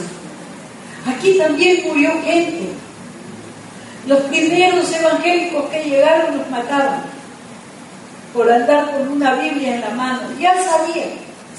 Aquí 1.04 1.36
también 1.36 1.82
murió 1.84 2.12
gente. 2.22 2.68
Los 4.06 4.20
primeros 4.24 4.92
evangélicos 4.92 5.64
que 5.70 5.82
llegaron 5.82 6.38
los 6.38 6.50
mataban 6.50 7.02
por 8.32 8.50
andar 8.50 8.92
con 8.92 9.08
una 9.08 9.34
Biblia 9.34 9.74
en 9.74 9.80
la 9.80 9.90
mano. 9.90 10.20
Ya 10.38 10.54
sabían. 10.62 11.08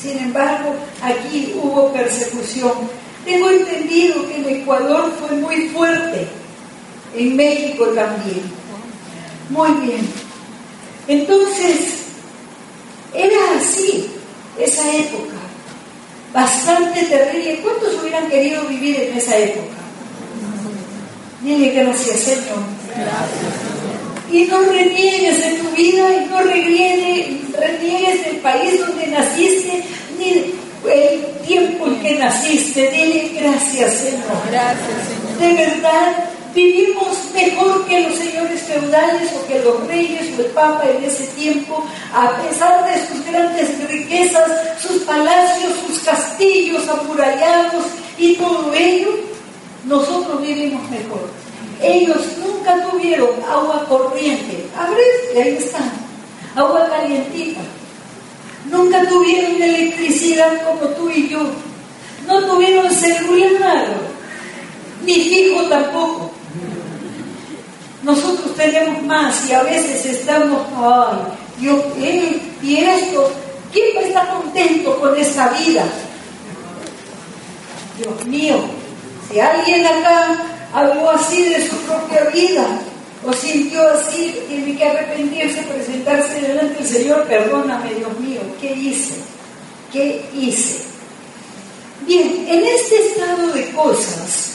Sin 0.01 0.17
embargo, 0.17 0.75
aquí 1.03 1.53
hubo 1.62 1.91
persecución. 1.91 2.71
Tengo 3.25 3.49
entendido 3.49 4.25
que 4.29 4.36
en 4.38 4.62
Ecuador 4.62 5.12
fue 5.19 5.36
muy 5.38 5.67
fuerte. 5.69 6.25
En 7.17 7.36
México 7.36 7.86
también. 7.88 8.43
Muy 9.49 9.71
bien. 9.86 10.08
Entonces, 11.08 12.05
era 13.13 13.58
así 13.58 14.14
esa 14.60 14.91
época. 14.94 15.36
Bastante 16.34 17.04
terrible. 17.04 17.60
¿Cuántos 17.63 18.02
hubieran 18.02 18.30
querido 18.30 18.63
vivir 18.65 19.00
en 19.00 19.18
esa 19.18 19.38
época? 19.38 19.76
Dile 21.41 21.70
gracias, 21.70 22.20
Señor. 22.20 22.60
Y 24.32 24.46
no 24.46 24.62
reniegues 24.63 25.38
de 25.38 25.52
tu 25.60 25.70
vida 25.76 26.10
y 26.13 26.26
no 26.26 26.41
reniegues 26.41 28.26
del 28.26 28.38
país 28.38 28.80
donde 28.80 29.08
naciste, 29.08 29.84
ni 30.18 30.54
el 30.91 31.26
tiempo 31.46 31.88
en 31.88 32.02
que 32.02 32.15
naciste. 32.15 32.89
Dile 32.89 33.32
gracias, 33.39 33.94
Señor. 33.94 34.41
Gracias, 34.52 34.98
Señor. 35.08 35.38
De 35.39 35.54
verdad, 35.65 36.30
vivimos 36.56 37.18
mejor 37.34 37.86
que 37.86 38.00
los 38.08 38.15
señores 38.15 38.62
feudales 38.62 39.30
o 39.34 39.46
que 39.46 39.60
los 39.60 39.86
reyes 39.88 40.28
o 40.38 40.41
el 40.41 40.48
papa 40.48 40.86
en 40.89 41.04
ese 41.04 41.28
tiempo, 41.28 41.86
a 42.13 42.32
pesar 42.41 42.86
de 42.86 43.08
sus 43.08 43.26
grandes 43.26 43.89
riquezas, 43.89 44.50
sus 44.82 45.04
palacios, 45.04 45.74
sus 45.86 46.00
castillos 46.00 46.88
amurallados 46.88 47.84
y 48.18 48.36
todo 48.36 48.74
ello, 48.74 49.10
nosotros 49.84 50.41
vivimos 50.41 50.89
mejor. 50.89 51.30
Ellos 51.82 52.22
nunca 52.39 52.89
tuvieron 52.89 53.30
agua 53.52 53.86
corriente, 53.89 54.65
y 55.36 55.38
ahí 55.38 55.58
están, 55.58 55.91
agua 56.56 56.88
calientita. 56.89 57.60
Nunca 58.72 59.08
tuvieron 59.08 59.62
electricidad 59.62 60.63
como 60.65 60.89
tú 60.96 61.10
y 61.10 61.28
yo. 61.28 61.46
No 62.26 62.44
tuvieron 62.46 62.89
celular, 62.89 63.86
ni 65.06 65.13
fijo 65.15 65.63
tampoco. 65.63 66.24
Nosotros 68.06 68.56
tenemos 68.56 69.02
más 69.02 69.50
y 69.50 69.54
a 69.54 69.63
veces 69.63 70.06
estamos, 70.06 70.62
ay, 70.78 71.18
yo, 71.60 71.84
y 72.62 72.78
esto, 72.78 73.32
¿quién 73.74 73.98
está 74.06 74.30
contento 74.30 75.00
con 75.00 75.18
esa 75.18 75.50
vida? 75.50 75.84
Dios 77.98 78.26
mío, 78.28 78.58
si 79.28 79.39
alguien 79.39 79.88
acá 79.88 80.38
habló 80.72 81.10
así 81.10 81.46
de 81.50 81.68
su 81.68 81.76
propia 81.78 82.26
vida 82.26 82.68
o 83.26 83.34
sintió 83.34 83.82
así, 83.89 84.36
tiene 84.50 84.78
que 84.78 84.86
arrepentirse, 84.86 85.63
presentarse 85.63 86.41
delante 86.41 86.84
del 86.84 86.88
Señor, 86.88 87.24
perdóname 87.24 87.96
Dios 87.96 88.20
mío, 88.20 88.41
¿qué 88.62 88.72
hice? 88.72 89.15
¿Qué 89.91 90.24
hice? 90.32 90.84
Bien, 92.06 92.46
en 92.48 92.65
este 92.65 93.08
estado 93.08 93.48
de 93.52 93.72
cosas, 93.72 94.55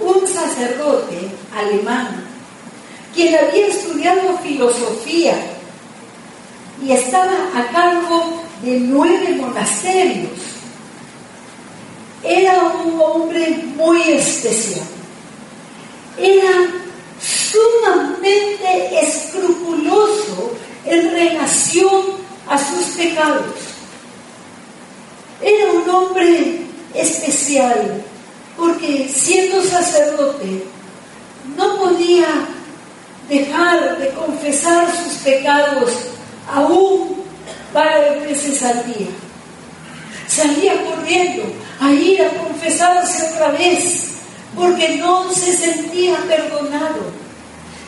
un 0.00 0.26
sacerdote 0.26 1.18
alemán, 1.54 2.24
quien 3.14 3.34
había 3.34 3.66
estudiado 3.66 4.38
filosofía 4.38 5.34
y 6.84 6.92
estaba 6.92 7.32
a 7.54 7.66
cargo 7.72 8.42
de 8.62 8.78
nueve 8.80 9.36
monasterios, 9.40 10.30
era 12.22 12.58
un 12.84 13.00
hombre 13.00 13.64
muy 13.76 14.02
especial. 14.02 14.86
Era 16.18 16.68
sumamente 17.20 19.00
escrupuloso 19.00 20.52
en 20.84 21.10
relación 21.12 22.02
a 22.48 22.58
sus 22.58 22.86
pecados. 22.96 23.54
Era 25.40 25.72
un 25.72 25.88
hombre 25.88 26.62
especial, 26.94 28.02
porque 28.58 29.08
siendo 29.08 29.62
sacerdote 29.62 30.64
no 31.56 31.78
podía 31.78 32.26
dejar 33.28 33.98
de 33.98 34.08
confesar 34.10 34.88
sus 34.92 35.14
pecados 35.18 35.90
aún 36.52 37.22
varias 37.72 38.20
veces 38.22 38.62
al 38.62 38.84
día. 38.86 39.06
Salía 40.26 40.84
corriendo 40.84 41.44
a 41.80 41.92
ir 41.92 42.20
a 42.22 42.30
confesarse 42.30 43.32
otra 43.32 43.52
vez, 43.52 44.08
porque 44.56 44.96
no 44.96 45.30
se 45.32 45.56
sentía 45.56 46.16
perdonado. 46.26 47.12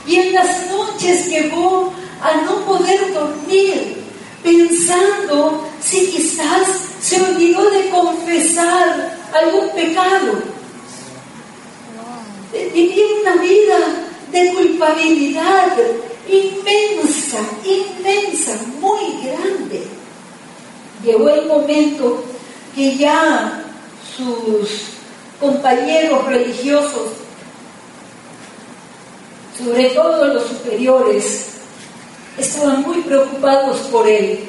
Y 0.06 0.16
en 0.16 0.34
las 0.34 0.66
noches 0.70 1.26
llegó 1.26 1.92
a 2.22 2.42
no 2.42 2.64
poder 2.64 3.12
dormir, 3.12 3.96
pensando 4.42 5.68
si 5.82 6.06
quizás 6.06 6.68
se 7.02 7.20
olvidó 7.20 7.70
de 7.70 7.88
confesar 7.90 9.18
algún 9.34 9.70
pecado. 9.70 10.59
Vivía 12.52 13.04
una 13.22 13.36
vida 13.36 13.78
de 14.32 14.52
culpabilidad 14.54 15.76
inmensa, 16.28 17.38
inmensa, 17.64 18.52
muy 18.80 19.22
grande. 19.22 19.86
Llegó 21.04 21.28
el 21.28 21.46
momento 21.46 22.22
que 22.74 22.96
ya 22.96 23.64
sus 24.16 24.68
compañeros 25.38 26.26
religiosos, 26.26 27.10
sobre 29.56 29.90
todo 29.90 30.26
los 30.26 30.46
superiores, 30.46 31.46
estaban 32.38 32.82
muy 32.82 33.00
preocupados 33.02 33.78
por 33.92 34.06
él, 34.08 34.40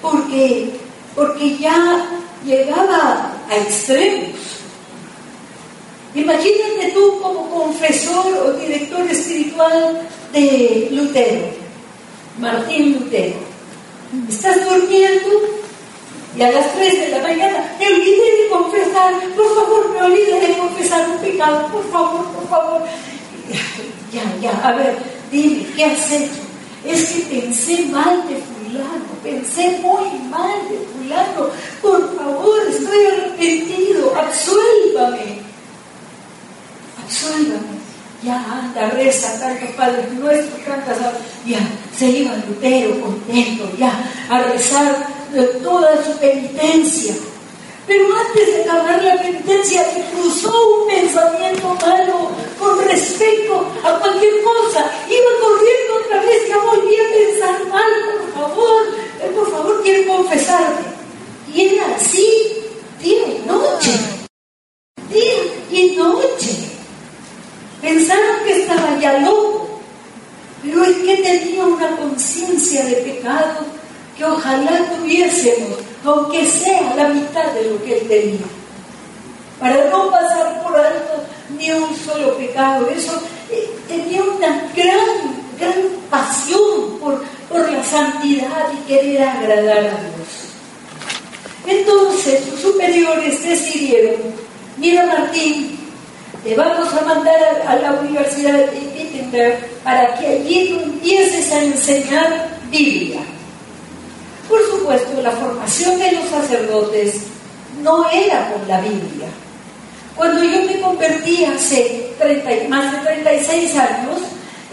porque, 0.00 0.70
porque 1.14 1.58
ya 1.58 2.06
llegaba 2.44 3.32
a 3.48 3.56
extremos. 3.56 4.31
Imagínate 6.14 6.92
tú 6.92 7.20
como 7.22 7.48
confesor 7.48 8.26
o 8.46 8.52
director 8.52 9.08
espiritual 9.10 10.06
de 10.32 10.88
Lutero, 10.90 11.46
Martín 12.38 12.98
Lutero. 12.98 13.36
Estás 14.28 14.62
durmiendo 14.68 15.30
y 16.36 16.42
a 16.42 16.50
las 16.50 16.74
3 16.74 17.00
de 17.00 17.08
la 17.10 17.22
mañana 17.22 17.76
me 17.78 17.86
olvidé 17.86 18.42
de 18.42 18.48
confesar, 18.50 19.14
por 19.36 19.54
favor, 19.54 19.90
me 19.90 20.02
olvidé 20.02 20.40
de 20.48 20.58
confesar 20.58 21.08
un 21.08 21.18
pecado, 21.18 21.68
por 21.68 21.90
favor, 21.90 22.24
por 22.32 22.48
favor. 22.48 22.82
Ya, 24.12 24.22
ya, 24.40 24.68
a 24.68 24.72
ver, 24.72 24.96
dime, 25.30 25.66
¿qué 25.76 25.84
has 25.84 26.10
hecho? 26.12 26.42
Es 26.84 27.12
que 27.12 27.40
pensé 27.40 27.86
mal 27.86 28.26
de 28.28 28.36
fulano, 28.36 29.04
pensé 29.22 29.78
muy 29.82 30.18
mal 30.30 30.58
de 30.68 30.78
fulano, 30.92 31.50
por 31.80 32.16
favor, 32.16 32.60
estoy 32.68 33.06
arrepentido, 33.06 34.14
absuélvame, 34.16 35.41
absuélvame 37.04 37.82
ya 38.22 38.36
anda, 38.36 38.88
reza, 38.90 39.38
tantos 39.40 39.70
padres 39.70 40.12
nuestros, 40.12 40.64
tantas, 40.64 40.96
ya, 41.44 41.58
se 41.96 42.06
iba 42.06 42.32
Lutero 42.46 43.00
contento, 43.00 43.68
ya, 43.76 43.92
a 44.28 44.42
rezar 44.42 45.08
toda 45.62 46.04
su 46.04 46.16
penitencia. 46.18 47.14
Pero 47.84 48.06
antes 48.14 48.46
de 48.46 48.62
acabar 48.62 49.02
la 49.02 49.20
penitencia, 49.20 49.84
cruzó 50.12 50.52
un 50.78 50.88
pensamiento 50.88 51.76
malo 51.84 52.30
con 52.60 52.84
respecto 52.84 53.66
a 53.82 53.98
cualquier 53.98 54.34
cosa. 54.44 54.88
Iba 55.08 55.30
corriendo 55.40 55.94
otra 56.04 56.22
vez, 56.22 56.48
ya 56.48 56.58
volví 56.58 56.94
a 56.94 57.12
pensar 57.12 57.66
mal, 57.68 57.90
por 58.04 58.40
favor, 58.40 58.82
eh, 59.20 59.32
por 59.34 59.50
favor, 59.50 59.82
quiero 59.82 60.12
confesarme. 60.16 60.92
Y 61.52 61.74
era 61.74 61.96
así, 61.96 62.54
día 63.02 63.26
y 63.26 63.42
noche, 63.48 63.90
día 65.10 65.42
y 65.72 65.96
noche. 65.96 66.71
Pensaron 67.82 68.44
que 68.46 68.62
estaba 68.62 68.96
ya 69.00 69.18
loco, 69.18 69.80
pero 70.62 70.84
es 70.84 70.96
que 70.98 71.16
tenía 71.16 71.64
una 71.64 71.96
conciencia 71.96 72.84
de 72.84 72.94
pecado 72.94 73.66
que 74.16 74.24
ojalá 74.24 74.88
tuviésemos, 74.96 75.78
aunque 76.04 76.48
sea 76.48 76.94
la 76.94 77.08
mitad 77.08 77.52
de 77.52 77.70
lo 77.70 77.82
que 77.82 77.98
él 77.98 78.08
tenía, 78.08 78.46
para 79.58 79.90
no 79.90 80.12
pasar 80.12 80.62
por 80.62 80.76
alto 80.76 81.24
ni 81.58 81.72
un 81.72 81.96
solo 81.96 82.36
pecado. 82.36 82.86
Eso 82.88 83.20
eh, 83.50 83.68
tenía 83.88 84.22
una 84.22 84.70
gran, 84.76 85.44
gran 85.58 85.82
pasión 86.08 86.98
por, 87.00 87.24
por 87.48 87.68
la 87.68 87.82
santidad 87.82 88.68
y 88.72 88.86
querer 88.86 89.22
agradar 89.22 89.78
a 89.78 90.00
Dios. 90.02 90.52
Entonces 91.66 92.44
sus 92.44 92.60
superiores 92.60 93.42
decidieron, 93.42 94.20
mira 94.76 95.04
Martín, 95.06 95.81
te 96.44 96.56
vamos 96.56 96.92
a 96.92 97.00
mandar 97.02 97.62
a, 97.66 97.76
la 97.76 97.92
Universidad 98.00 98.52
de 98.52 98.80
Wittenberg 98.96 99.64
para 99.84 100.14
que 100.14 100.26
allí 100.26 100.70
tú 100.70 100.80
empieces 100.82 101.52
a 101.52 101.62
enseñar 101.62 102.48
Biblia. 102.70 103.20
Por 104.48 104.60
supuesto, 104.70 105.22
la 105.22 105.30
formación 105.30 105.98
de 106.00 106.12
los 106.12 106.28
sacerdotes 106.28 107.22
no 107.80 108.10
era 108.10 108.52
con 108.52 108.66
la 108.66 108.80
Biblia. 108.80 109.28
Cuando 110.16 110.42
yo 110.42 110.62
me 110.66 110.80
convertí 110.80 111.44
hace 111.44 112.12
30, 112.18 112.68
más 112.68 112.92
de 112.92 112.98
36 112.98 113.76
años, 113.76 114.20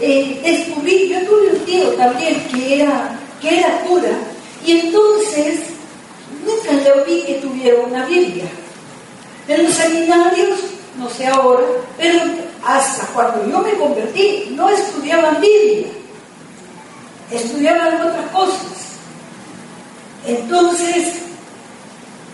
eh, 0.00 0.40
descubrí, 0.42 1.08
yo 1.08 1.20
tuve 1.20 1.50
un 1.52 1.64
tío 1.64 1.88
también 1.90 2.42
que 2.52 2.82
era, 2.82 3.16
que 3.40 3.60
era 3.60 3.80
cura, 3.82 4.10
y 4.66 4.72
entonces 4.72 5.60
nunca 6.44 6.72
le 6.72 6.92
oí 6.92 7.22
que 7.22 7.34
tuviera 7.34 7.80
una 7.80 8.04
Biblia. 8.06 8.46
En 9.48 9.64
los 9.64 9.72
seminarios 9.72 10.58
no 11.00 11.08
sé 11.08 11.26
ahora, 11.26 11.64
pero 11.96 12.20
hasta 12.64 13.06
cuando 13.06 13.50
yo 13.50 13.58
me 13.60 13.72
convertí 13.72 14.52
no 14.54 14.68
estudiaban 14.68 15.40
Biblia, 15.40 15.88
estudiaban 17.30 18.02
otras 18.02 18.30
cosas. 18.30 18.66
Entonces, 20.26 21.14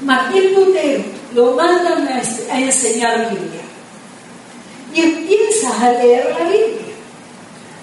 Martín 0.03 0.53
Lutero 0.53 1.05
lo 1.33 1.53
mandan 1.53 2.09
a, 2.09 2.59
enseñar 2.59 3.31
Biblia 3.31 3.63
y 4.93 5.01
empieza 5.01 5.69
a 5.81 5.93
leer 5.93 6.37
la 6.37 6.45
Biblia. 6.47 6.87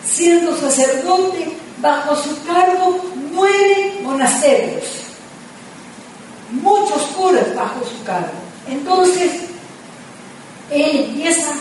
Siendo 0.05 0.55
sacerdote, 0.57 1.53
bajo 1.79 2.13
su 2.15 2.43
cargo, 2.45 2.99
nueve 3.31 3.99
monasterios, 4.03 4.83
muchos 6.51 7.01
curas 7.15 7.55
bajo 7.55 7.85
su 7.85 8.03
cargo. 8.03 8.33
Entonces, 8.67 9.52
él 10.71 11.05
empieza 11.07 11.53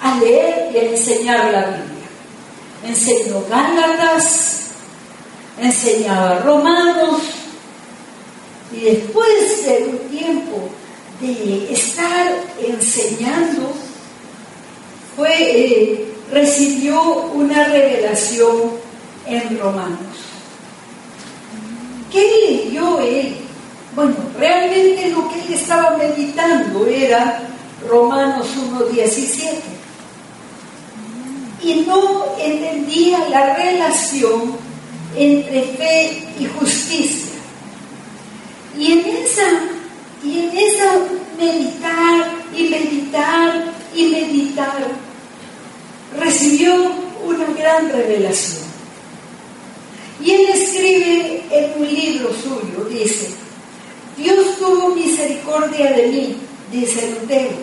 a 0.00 0.18
leer 0.18 0.70
y 0.72 0.78
a 0.78 0.82
enseñar 0.90 1.52
la 1.52 1.66
Biblia. 1.66 2.06
Enseñó 2.84 3.42
Gálatas, 3.48 4.60
enseñaba 5.58 6.40
Romanos, 6.40 7.22
y 8.72 8.80
después 8.80 9.64
de 9.64 9.86
un 9.90 9.98
tiempo 10.10 10.68
de 11.20 11.72
estar 11.72 12.34
enseñando, 12.60 13.72
fue, 15.16 15.30
eh, 15.38 16.12
recibió 16.30 17.00
una 17.32 17.64
revelación 17.64 18.72
en 19.26 19.58
Romanos. 19.58 19.98
¿Qué 22.12 22.68
leyó 22.68 23.00
él? 23.00 23.36
Bueno, 23.94 24.14
realmente 24.38 25.10
lo 25.10 25.28
que 25.30 25.40
él 25.40 25.54
estaba 25.54 25.96
meditando 25.96 26.86
era 26.86 27.40
Romanos 27.88 28.46
1.17. 28.56 29.54
Y 31.62 31.74
no 31.86 32.24
entendía 32.38 33.28
la 33.28 33.56
relación 33.56 34.56
entre 35.16 35.62
fe 35.62 36.28
y 36.38 36.46
justicia. 36.46 37.32
Y 38.78 38.92
en 38.92 38.98
esa, 39.06 39.48
y 40.22 40.38
en 40.40 40.56
esa 40.56 40.92
meditar 41.38 42.34
y 42.56 42.64
meditar 42.68 43.64
y 43.94 44.04
meditar, 44.06 44.86
recibió 46.18 46.74
una 47.24 47.46
gran 47.58 47.90
revelación. 47.90 48.66
Y 50.22 50.30
él 50.30 50.46
escribe 50.52 51.42
en 51.50 51.82
un 51.82 51.94
libro 51.94 52.30
suyo, 52.34 52.84
dice, 52.88 53.28
Dios 54.16 54.56
tuvo 54.58 54.94
misericordia 54.94 55.92
de 55.92 56.06
mí, 56.06 56.36
dice 56.72 57.10
Lutero, 57.10 57.56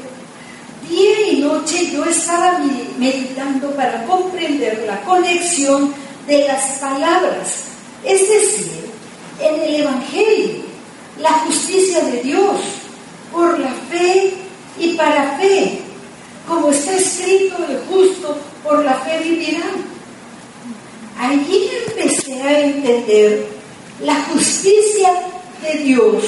Día 0.90 1.32
y 1.32 1.38
noche 1.42 1.92
yo 1.92 2.04
estaba 2.06 2.60
meditando 2.98 3.72
para 3.72 4.06
comprender 4.06 4.84
la 4.86 5.02
conexión 5.02 5.94
de 6.28 6.48
las 6.48 6.80
palabras, 6.80 7.64
es 8.04 8.22
decir, 8.30 8.90
en 9.40 9.62
el 9.62 9.82
Evangelio, 9.82 10.64
la 11.20 11.32
justicia 11.46 12.04
de 12.06 12.22
Dios, 12.22 12.60
por 13.32 13.60
la 13.60 13.72
fe 13.90 14.34
y 14.78 14.94
para 14.94 15.38
fe, 15.38 15.82
como 16.48 16.70
está 16.70 16.96
escrito 16.96 17.58
el 17.68 17.80
justo, 17.90 18.38
por 18.64 18.84
la 18.84 18.96
fe 18.96 19.20
vivirá. 19.24 19.66
Allí 21.20 21.70
empecé 21.88 22.42
a 22.42 22.60
entender 22.60 23.48
la 24.02 24.16
justicia 24.26 25.12
de 25.62 25.78
Dios 25.80 26.24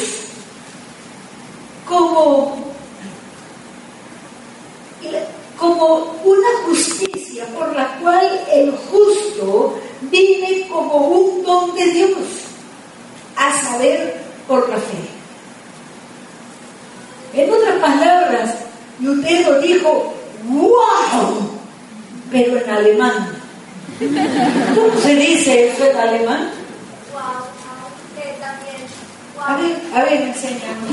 como 1.88 2.65
como 5.58 6.16
una 6.24 6.48
justicia 6.66 7.46
por 7.58 7.76
la 7.76 7.98
cual 8.00 8.42
el 8.52 8.72
justo 8.72 9.78
vive 10.02 10.68
como 10.72 11.08
un 11.08 11.44
don 11.44 11.76
de 11.76 11.86
Dios, 11.92 12.18
a 13.36 13.52
saber, 13.62 14.24
por 14.48 14.70
la 14.70 14.78
fe. 14.78 14.98
En 17.34 17.52
otras 17.52 17.76
palabras, 17.80 18.56
Lutero 19.00 19.60
dijo, 19.62 20.14
¡wow! 20.46 21.50
Pero 22.32 22.58
en 22.58 22.70
alemán. 22.70 23.42
¿Cómo 24.76 25.02
se 25.02 25.16
dice 25.16 25.70
eso 25.70 25.86
en 25.86 25.98
alemán? 25.98 26.52
A 29.48 29.58
ver, 29.58 29.78
a 29.94 30.04
ver, 30.04 30.22
enséñame. 30.22 30.90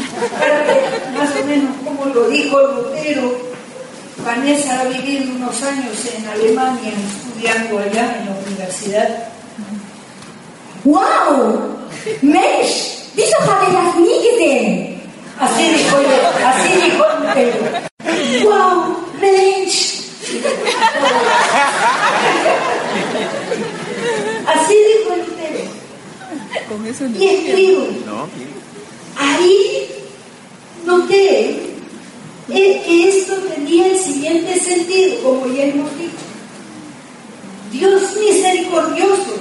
más 1.16 1.30
o 1.40 1.44
menos 1.46 1.70
cómo 1.84 2.04
lo 2.06 2.28
dijo 2.28 2.60
Lutero 2.60 3.51
Vanessa 4.24 4.80
ha 4.80 4.84
vivido 4.84 5.34
unos 5.34 5.62
años 5.62 5.96
en 6.16 6.26
Alemania 6.26 6.92
estudiando 6.92 7.78
allá 7.78 8.18
en 8.18 8.26
la 8.26 8.36
universidad. 8.46 9.28
¡Wow! 10.84 11.78
Mensch, 12.22 13.10
wieso 13.16 13.36
habe 13.40 13.66
ich 13.66 13.72
das 13.72 13.96
nie 13.96 14.20
gesehen? 14.22 15.02
Así 15.38 15.62
dijo, 15.70 15.96
así 16.46 16.72
dijo 16.82 17.04
Pedro. 17.34 17.64
¡Wow! 18.44 18.96
Mensch. 19.20 20.02
Así 24.46 24.74
dijo 24.74 25.14
el 25.14 25.22
Pedro. 25.22 25.64
Y 27.18 27.26
escribo. 27.26 27.86
Ahí 29.18 29.88
noté 30.84 31.71
es 32.48 32.82
que 32.82 33.08
esto 33.08 33.34
tenía 33.54 33.86
el 33.86 33.98
siguiente 33.98 34.58
sentido, 34.58 35.22
como 35.22 35.46
ya 35.46 35.64
hemos 35.64 35.96
dicho. 35.98 36.12
Dios 37.70 38.02
misericordioso, 38.16 39.36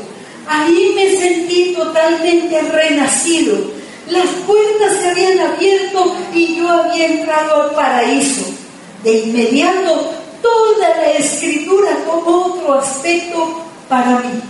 ahí 0.47 0.91
me 0.95 1.17
sentí 1.17 1.73
totalmente 1.75 2.61
renacido. 2.61 3.57
Las 4.09 4.27
puertas 4.47 4.97
se 4.99 5.09
habían 5.09 5.39
abierto 5.39 6.15
y 6.33 6.55
yo 6.55 6.69
había 6.69 7.07
entrado 7.07 7.63
al 7.63 7.71
paraíso. 7.71 8.45
De 9.03 9.19
inmediato, 9.19 10.11
toda 10.41 10.89
la 10.89 11.11
escritura 11.13 11.97
tomó 12.05 12.45
otro 12.45 12.73
aspecto 12.75 13.61
para 13.89 14.19
mí. 14.19 14.41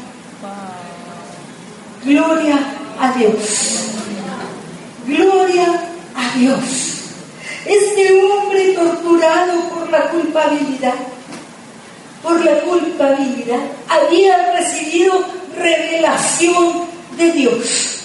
Gloria 2.06 2.60
a 3.00 3.12
Dios. 3.14 3.34
Gloria 5.08 5.84
a 6.16 6.38
Dios. 6.38 7.01
Este 7.92 8.14
hombre 8.24 8.70
torturado 8.70 9.70
por 9.70 9.90
la 9.90 10.10
culpabilidad, 10.12 10.94
por 12.24 12.44
la 12.46 12.62
culpabilidad, 12.62 13.60
había 13.90 14.54
recibido 14.54 15.26
revelación 15.58 16.86
de 17.18 17.32
Dios. 17.32 17.98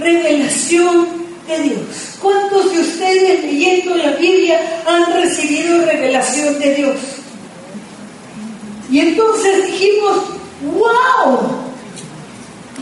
Revelación 0.00 1.06
de 1.46 1.58
Dios. 1.60 1.80
¿Cuántos 2.20 2.72
de 2.72 2.80
ustedes 2.80 3.44
leyendo 3.44 3.94
la 3.94 4.10
Biblia 4.12 4.82
han 4.84 5.12
recibido 5.12 5.86
revelación 5.86 6.58
de 6.58 6.74
Dios? 6.74 6.96
Y 8.90 8.98
entonces 8.98 9.66
dijimos, 9.66 10.18
wow. 10.74 11.38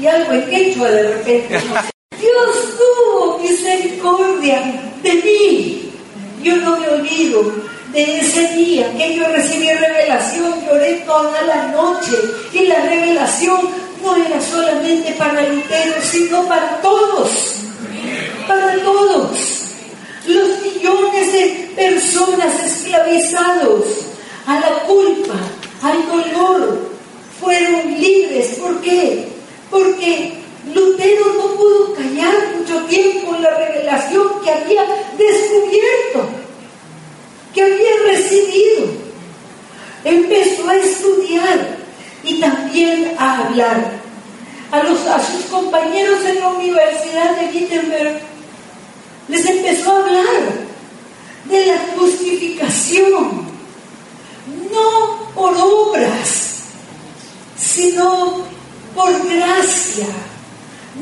Y 0.00 0.06
algo 0.06 0.32
hecho 0.50 0.84
de 0.84 1.02
repente. 1.14 1.60
Dios 2.20 2.56
tuvo 2.78 3.38
misericordia 3.38 4.89
de 5.02 5.14
mí. 5.14 5.92
Yo 6.42 6.56
no 6.56 6.78
me 6.78 6.88
olvido 6.88 7.52
de 7.92 8.18
ese 8.20 8.48
día 8.54 8.92
que 8.96 9.16
yo 9.16 9.26
recibí 9.28 9.68
revelación, 9.68 10.54
lloré 10.66 11.02
toda 11.06 11.42
la 11.42 11.68
noche 11.68 12.12
y 12.52 12.66
la 12.66 12.80
revelación 12.82 13.60
no 14.02 14.16
era 14.16 14.40
solamente 14.40 15.12
para 15.12 15.42
Lutero, 15.42 15.94
sino 16.02 16.46
para 16.46 16.80
todos, 16.80 17.30
para 18.46 18.74
todos. 18.82 19.36
Los 20.26 20.48
millones 20.62 21.32
de 21.32 21.70
personas 21.76 22.64
esclavizados 22.64 23.84
a 24.46 24.60
la 24.60 24.70
culpa, 24.86 25.34
al 25.82 26.06
dolor, 26.06 26.90
fueron 27.40 28.00
libres. 28.00 28.58
¿Por 28.58 28.80
qué? 28.80 29.28
Porque 29.70 30.39
Lutero 30.74 31.32
no 31.34 31.54
pudo 31.56 31.94
callar 31.94 32.56
mucho 32.58 32.84
tiempo 32.84 33.36
la 33.40 33.56
revelación 33.56 34.28
que 34.44 34.50
había 34.50 34.84
descubierto. 35.16 36.28
que 37.54 37.62
había 37.62 37.90
recibido. 38.06 38.86
Empezó 40.04 40.68
a 40.68 40.76
estudiar 40.76 41.78
y 42.22 42.40
también 42.40 43.12
a 43.18 43.38
hablar. 43.38 44.00
A, 44.70 44.84
los, 44.84 45.04
a 45.06 45.18
sus 45.20 45.46
compañeros 45.46 46.24
en 46.24 46.38
la 46.38 46.48
Universidad 46.48 47.36
de 47.36 47.46
Wittenberg 47.46 48.20
les 49.26 49.46
empezó 49.46 49.92
a 49.92 49.96
hablar 49.96 50.42
de 51.46 51.66
la 51.66 51.78
justificación, 51.96 53.48
no 54.70 55.32
por 55.34 55.56
obras, 55.56 56.62
sino 57.56 58.44
por 58.94 59.12
gracia. 59.28 60.06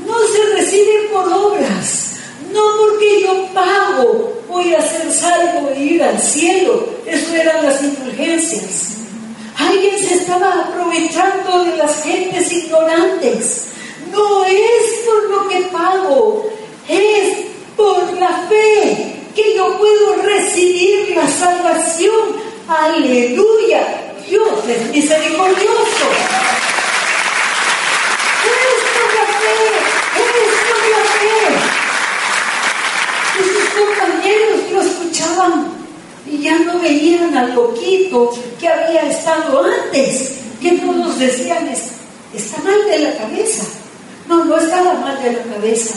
No 0.07 0.19
se 0.29 0.55
recibe 0.55 1.09
por 1.13 1.33
obras, 1.33 2.13
no 2.53 2.61
porque 2.79 3.23
yo 3.23 3.47
pago 3.55 4.33
voy 4.49 4.75
a 4.75 4.81
ser 4.81 5.11
salvo 5.13 5.71
e 5.71 5.81
ir 5.81 6.03
al 6.03 6.21
cielo. 6.21 6.89
Eso 7.07 7.35
eran 7.35 7.65
las 7.65 7.83
indulgencias. 7.83 8.95
Alguien 9.57 9.99
se 9.99 10.15
estaba 10.15 10.65
aprovechando 10.65 11.65
de 11.65 11.77
las 11.77 12.03
gentes 12.03 12.53
ignorantes. 12.53 13.65
No 14.13 14.45
es 14.45 14.85
por 15.05 15.31
lo 15.31 15.49
que 15.49 15.61
pago, 15.73 16.49
es 16.89 17.47
por 17.77 18.13
la 18.19 18.47
fe 18.49 19.17
que 19.35 19.55
yo 19.55 19.79
puedo 19.79 20.17
recibir 20.23 21.17
la 21.17 21.29
salvación. 21.29 22.49
Aleluya. 22.69 24.09
Dios 24.29 24.69
es 24.69 24.91
misericordioso. 24.93 26.07
Es 28.45 28.81
por 28.95 29.09
la 29.15 29.27
fe, 29.41 29.59
es 30.17 30.53
por 30.69 30.83
la 30.91 31.03
fe. 31.19 31.41
Y 33.39 33.43
sus 33.55 33.69
compañeros 33.79 34.61
lo 34.73 34.79
escuchaban 34.83 35.53
y 36.27 36.43
ya 36.43 36.59
no 36.59 36.79
veían 36.81 37.37
loquito 37.55 38.33
que 38.59 38.69
había 38.69 39.03
estado 39.11 39.63
antes, 39.63 40.33
que 40.61 40.73
todos 40.73 41.19
decían, 41.19 41.69
está 42.35 42.63
mal 42.63 42.85
de 42.87 42.99
la 43.01 43.17
cabeza. 43.17 43.65
No, 44.29 44.45
no 44.45 44.59
estaba 44.59 44.95
mal 44.95 45.23
de 45.23 45.33
la 45.33 45.43
cabeza. 45.43 45.95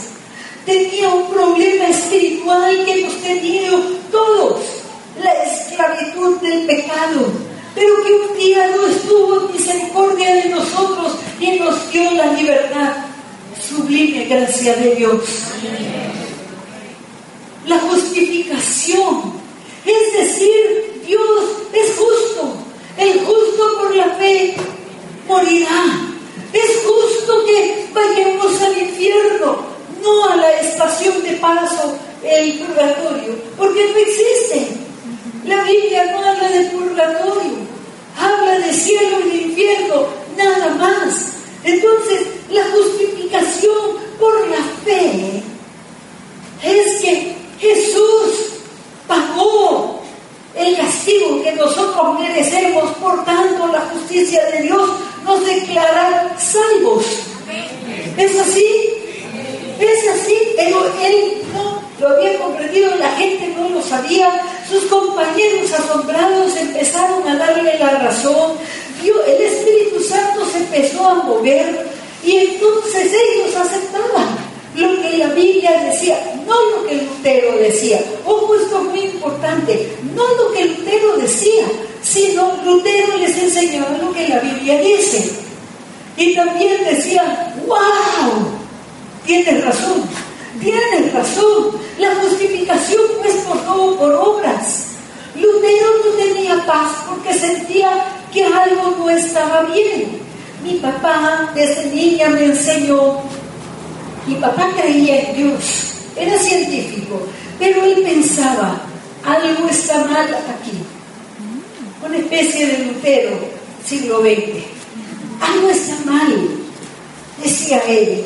Tenía 0.65 1.09
un 1.09 1.27
problema 1.27 1.87
espiritual 1.87 2.85
que 2.85 2.99
hemos 2.99 3.15
tenido 3.21 3.79
todos, 4.11 4.61
la 5.21 5.31
esclavitud 5.43 6.37
del 6.37 6.65
pecado, 6.65 7.31
pero 7.73 8.03
que 8.03 8.13
un 8.13 8.37
día 8.37 8.67
no 8.75 8.87
estuvo 8.87 9.41
en 9.41 9.53
misericordia 9.53 10.35
de 10.35 10.49
nosotros 10.49 11.13
y 11.39 11.59
nos 11.59 11.91
dio 11.91 12.11
la 12.11 12.33
libertad. 12.33 12.93
Sublime 13.67 14.25
gracia 14.25 14.75
de 14.75 14.95
Dios. 14.95 15.23
La 17.65 17.79
justificación 17.79 19.41
es 19.85 20.13
decir, 20.13 21.00
Dios 21.05 21.43
es 21.73 21.95
justo. 21.97 22.53
El 22.97 23.19
justo 23.25 23.77
por 23.79 23.95
la 23.95 24.15
fe 24.15 24.55
morirá. 25.27 25.83
Es 26.53 26.83
justo 26.85 27.45
que 27.45 27.87
vayamos 27.93 28.61
al 28.61 28.77
infierno, 28.77 29.57
no 30.03 30.29
a 30.29 30.35
la 30.35 30.59
estación 30.59 31.23
de 31.23 31.31
paso, 31.33 31.97
el 32.23 32.59
purgatorio, 32.59 33.35
porque 33.57 33.89
no 33.89 33.97
existe. 33.97 34.67
La 35.45 35.63
Biblia 35.63 36.11
no 36.11 36.17
habla 36.17 36.49
de 36.49 36.65
purgatorio, 36.65 37.51
habla 38.19 38.59
de 38.59 38.73
cielo 38.73 39.19
y 39.25 39.29
de 39.29 39.35
infierno, 39.43 40.07
nada 40.37 40.75
más. 40.75 41.27
Entonces, 41.63 42.27
la 42.49 42.63
justificación 42.65 43.97
por 44.19 44.47
la 44.49 44.61
fe 44.83 45.41
es 46.63 47.01
que 47.01 47.35
Jesús 47.59 48.51
pagó 49.07 50.00
el 50.55 50.77
castigo 50.77 51.41
que 51.43 51.51
nosotros 51.53 52.19
merecemos, 52.19 52.91
por 52.97 53.23
tanto 53.25 53.67
la 53.67 53.81
justicia 53.81 54.45
de 54.47 54.63
Dios 54.63 54.89
nos 55.23 55.45
declara 55.45 56.35
salvos. 56.37 57.05
¿Es 58.17 58.39
así? 58.39 58.65
Es 59.79 60.07
así, 60.09 60.37
pero 60.55 60.85
él 61.03 61.41
no 61.53 61.81
lo 61.99 62.15
había 62.15 62.37
comprendido, 62.37 62.95
la 62.95 63.11
gente 63.11 63.53
no 63.57 63.69
lo 63.69 63.81
sabía, 63.81 64.41
sus 64.69 64.83
compañeros 64.85 65.71
asombrados 65.73 66.55
empezaron 66.55 67.27
a 67.27 67.35
darle 67.35 67.79
la 67.79 67.89
razón, 67.99 68.53
el 69.03 69.41
Espíritu 69.41 70.03
Santo 70.03 70.45
se 70.51 70.59
empezó 70.59 71.07
a 71.07 71.15
mover 71.15 71.87
y 72.23 72.37
entonces 72.37 73.11
ellos 73.11 73.55
aceptaban 73.55 74.51
lo 74.75 75.01
que 75.01 75.17
la 75.17 75.27
Biblia 75.27 75.83
decía, 75.85 76.17
no 76.47 76.53
lo 76.71 76.87
que 76.87 76.95
Lutero 76.95 77.57
decía. 77.57 77.99
Ojo, 78.25 78.40
muy 78.83 79.01
importante, 79.01 79.97
no 80.15 80.23
lo 80.35 80.51
que 80.51 80.65
Lutero 80.65 81.17
decía, 81.17 81.65
sino 82.01 82.59
Lutero 82.63 83.17
les 83.17 83.37
enseñaba 83.37 83.97
lo 83.97 84.11
que 84.11 84.27
la 84.27 84.39
Biblia 84.39 84.79
dice. 84.81 85.31
Y 86.17 86.35
también 86.35 86.83
decía, 86.83 87.55
wow, 87.67 88.47
tienes 89.25 89.63
razón, 89.63 90.03
tienes 90.59 91.13
razón, 91.13 91.71
la 91.97 92.15
justificación 92.15 93.01
no 93.17 93.29
es 93.29 93.35
por 93.45 93.65
todo 93.65 93.97
por 93.97 94.13
obras. 94.13 94.85
Lutero 95.35 95.87
no 96.05 96.11
tenía 96.17 96.65
paz 96.65 96.91
porque 97.07 97.33
sentía 97.33 98.05
que 98.33 98.45
algo 98.45 98.95
no 98.97 99.09
estaba 99.09 99.63
bien. 99.63 100.19
Mi 100.63 100.73
papá 100.75 101.51
desde 101.55 101.87
niña 101.87 102.29
me 102.29 102.45
enseñó 102.45 103.21
mi 104.27 104.35
papá 104.35 104.69
creía 104.79 105.19
en 105.19 105.35
Dios, 105.35 105.63
era 106.15 106.37
científico, 106.37 107.21
pero 107.61 107.83
él 107.83 108.01
pensaba, 108.01 108.81
algo 109.23 109.69
está 109.69 110.03
mal 110.05 110.33
aquí. 110.33 110.81
Una 112.03 112.17
especie 112.17 112.65
de 112.65 112.85
Lutero, 112.85 113.39
siglo 113.85 114.21
XX. 114.21 114.65
Algo 115.39 115.69
está 115.69 115.95
mal, 116.05 116.49
decía 117.43 117.77
él. 117.87 118.25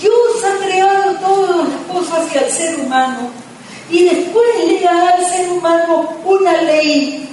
Dios 0.00 0.44
ha 0.44 0.64
creado 0.64 1.16
todas 1.16 1.68
las 1.68 1.80
cosas 1.92 2.32
y 2.32 2.38
al 2.38 2.50
ser 2.52 2.78
humano 2.78 3.30
y 3.90 4.04
después 4.04 4.46
le 4.68 4.80
da 4.82 5.08
al 5.08 5.26
ser 5.26 5.50
humano 5.50 6.08
una 6.24 6.62
ley 6.62 7.28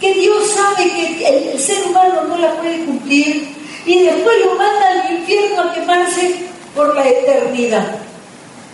que 0.00 0.12
Dios 0.14 0.42
sabe 0.50 0.90
que 0.90 1.52
el, 1.52 1.60
ser 1.60 1.84
humano 1.86 2.24
no 2.24 2.36
la 2.36 2.56
puede 2.56 2.84
cumplir 2.84 3.54
y 3.86 4.02
después 4.02 4.36
lo 4.44 4.56
manda 4.56 4.90
al 4.90 5.18
infierno 5.18 5.62
a 5.62 5.72
quemarse 5.72 6.46
por 6.74 6.96
la 6.96 7.08
eternidad. 7.08 7.98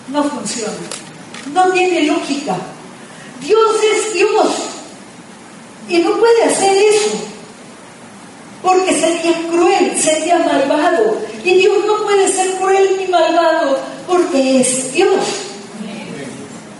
No 0.08 0.24
funciona. 0.24 1.03
No 1.52 1.70
tiene 1.72 2.02
lógica. 2.02 2.56
Dios 3.40 3.76
es 3.94 4.14
Dios. 4.14 4.52
Y 5.88 5.98
no 5.98 6.12
puede 6.18 6.44
hacer 6.44 6.76
eso. 6.76 7.10
Porque 8.62 8.92
sería 8.98 9.32
cruel, 9.50 10.00
sería 10.00 10.38
malvado. 10.38 11.18
Y 11.44 11.54
Dios 11.54 11.84
no 11.86 12.02
puede 12.04 12.32
ser 12.32 12.54
cruel 12.54 12.96
ni 12.98 13.06
malvado 13.08 13.78
porque 14.06 14.60
es 14.60 14.92
Dios. 14.92 15.20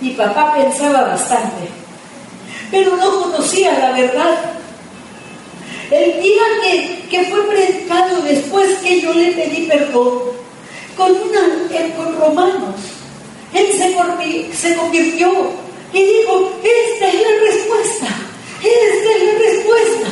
Mi 0.00 0.10
papá 0.10 0.54
pensaba 0.54 1.02
bastante, 1.02 1.68
pero 2.70 2.96
no 2.96 3.22
conocía 3.22 3.78
la 3.78 3.92
verdad. 3.92 4.38
El 5.90 6.22
día 6.22 6.42
que, 6.62 7.06
que 7.10 7.24
fue 7.24 7.42
predicado 7.46 8.20
después 8.22 8.78
que 8.78 9.00
yo 9.00 9.12
le 9.12 9.32
pedí 9.32 9.66
perdón, 9.66 10.18
con, 10.96 11.12
una, 11.12 11.96
con 11.96 12.18
Romanos. 12.18 12.74
Él 13.54 13.72
se, 13.72 14.74
convirtió 14.74 15.30
y 15.92 16.02
dijo, 16.02 16.50
esta 16.64 17.08
es 17.08 17.14
la 17.14 17.52
respuesta, 17.52 18.06
esta 18.60 19.10
es 19.12 19.22
la 19.22 19.38
respuesta. 19.38 20.08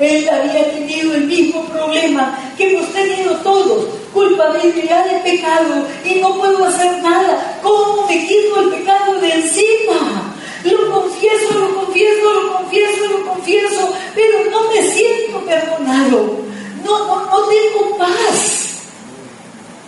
Él 0.00 0.28
había 0.28 0.72
tenido 0.72 1.14
el 1.14 1.24
mismo 1.24 1.66
problema 1.66 2.38
que 2.56 2.72
hemos 2.72 2.90
tenido 2.94 3.36
todos, 3.38 3.88
culpabilidad 4.14 5.04
de 5.04 5.30
pecado 5.30 5.86
y 6.02 6.14
no 6.20 6.38
puedo 6.38 6.64
hacer 6.64 7.02
nada. 7.02 7.60
¿Cómo 7.62 8.06
me 8.06 8.26
quito 8.26 8.60
el 8.60 8.70
pecado 8.70 9.20
de 9.20 9.32
encima? 9.32 10.34
Lo 10.64 10.90
confieso, 10.90 11.58
lo 11.58 11.74
confieso, 11.84 12.32
lo 12.32 12.56
confieso, 12.56 13.06
lo 13.10 13.26
confieso, 13.26 13.92
pero 14.14 14.50
no 14.50 14.70
me 14.70 14.82
siento 14.82 15.40
perdonado. 15.44 16.38
No, 16.84 17.06
no, 17.06 17.26
no 17.26 17.48
tengo 17.48 17.98
paz. 17.98 18.78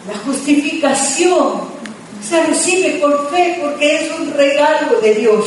La 0.07 0.19
justificación 0.19 1.70
se 2.31 2.47
recibe 2.47 2.91
por 3.01 3.29
fe 3.31 3.59
porque 3.61 3.97
es 3.97 4.11
un 4.13 4.33
regalo 4.33 5.01
de 5.01 5.15
Dios. 5.15 5.47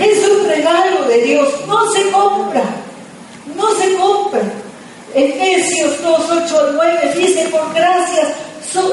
Es 0.00 0.28
un 0.28 0.46
regalo 0.46 1.08
de 1.08 1.22
Dios. 1.22 1.48
No 1.66 1.90
se 1.90 2.08
compra. 2.10 2.62
No 3.56 3.74
se 3.74 3.94
compra. 3.96 4.40
Efesios 5.12 6.00
2, 6.00 6.20
8 6.44 6.68
9 6.74 7.14
dice, 7.16 7.48
por 7.48 7.74
gracias, 7.74 8.28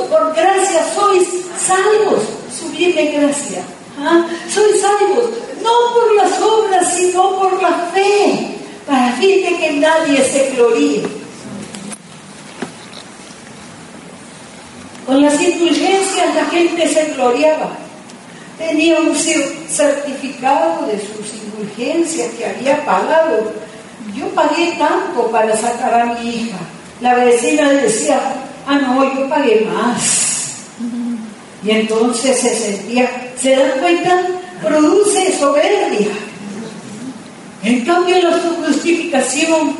por 0.09 0.33
gracia 0.33 0.83
sois 0.95 1.27
salvos. 1.63 2.23
Sublime 2.57 3.11
gracia. 3.11 3.61
¿Ah? 3.99 4.25
Sois 4.51 4.81
salvos, 4.81 5.25
no 5.61 5.93
por 5.93 6.15
las 6.15 6.41
obras, 6.41 6.95
sino 6.95 7.37
por 7.37 7.61
la 7.61 7.89
fe, 7.93 8.57
para 8.87 9.11
fin 9.13 9.43
de 9.43 9.57
que 9.57 9.71
nadie 9.73 10.23
se 10.23 10.51
gloríe. 10.55 11.16
Con 15.07 15.21
las 15.21 15.41
indulgencias 15.41 16.35
la 16.35 16.45
gente 16.47 16.85
se 16.85 17.05
gloriaba. 17.13 17.69
Tenía 18.57 18.99
un 18.99 19.15
certificado 19.15 20.85
de 20.85 20.99
sus 20.99 21.33
indulgencias 21.33 22.27
que 22.33 22.45
había 22.45 22.83
pagado. 22.83 23.53
Yo 24.13 24.27
pagué 24.35 24.73
tanto 24.77 25.31
para 25.31 25.55
sacar 25.55 26.01
a 26.01 26.05
mi 26.07 26.29
hija. 26.29 26.57
La 26.99 27.15
vecina 27.15 27.71
decía, 27.71 28.19
ah, 28.67 28.79
no, 28.79 29.15
yo 29.15 29.29
pagué 29.29 29.65
más. 29.73 30.55
Y 31.63 31.71
entonces 31.71 32.41
se 32.41 32.53
sentía, 32.53 33.09
¿se 33.39 33.55
dan 33.55 33.79
cuenta? 33.79 34.27
Produce 34.61 35.37
soberbia. 35.39 36.09
En 37.63 37.85
cambio, 37.85 38.21
la 38.23 38.37
justificación 38.65 39.73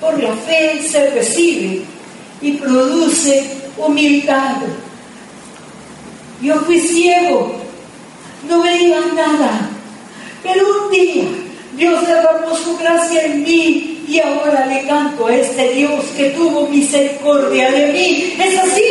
por 0.00 0.22
la 0.22 0.32
fe 0.32 0.80
se 0.82 1.10
recibe 1.10 1.82
y 2.40 2.52
produce 2.52 3.57
humildad. 3.78 4.56
Yo 6.40 6.54
fui 6.60 6.78
ciego, 6.78 7.52
no 8.48 8.62
veía 8.62 9.00
nada, 9.14 9.70
pero 10.42 10.64
un 10.84 10.90
día 10.92 11.24
Dios 11.76 12.06
derramó 12.06 12.56
su 12.56 12.76
gracia 12.76 13.24
en 13.24 13.42
mí 13.42 14.04
y 14.08 14.20
ahora 14.20 14.66
le 14.66 14.86
canto 14.86 15.26
a 15.26 15.34
este 15.34 15.72
Dios 15.74 16.04
que 16.16 16.30
tuvo 16.30 16.68
misericordia 16.68 17.70
de 17.70 17.92
mí. 17.92 18.34
¿Es 18.38 18.58
así? 18.58 18.84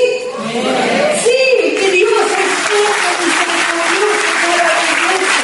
Sí, 1.24 1.76
que 1.80 1.92
Dios 1.92 2.12
es 2.12 2.54
todo 2.68 3.10
misericordioso, 3.26 4.30
maravilloso. 4.44 5.44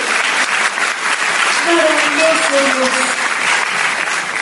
Maravilloso 1.67 2.57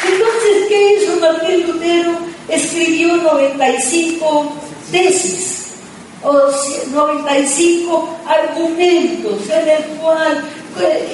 Entonces, 0.08 0.56
¿qué 0.68 0.94
hizo 0.94 1.12
Martín 1.20 1.68
Lutero? 1.68 2.12
Escribió 2.50 3.18
95 3.18 4.71
tesis 4.92 5.62
o 6.24 6.34
95 6.94 8.20
argumentos 8.28 9.50
en 9.50 9.70
el 9.70 9.84
cual, 10.00 10.44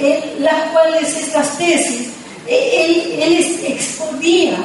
en 0.02 0.44
las 0.44 0.70
cuales 0.72 1.16
estas 1.16 1.58
tesis, 1.58 2.10
él, 2.48 3.20
él 3.22 3.64
exponía 3.68 4.58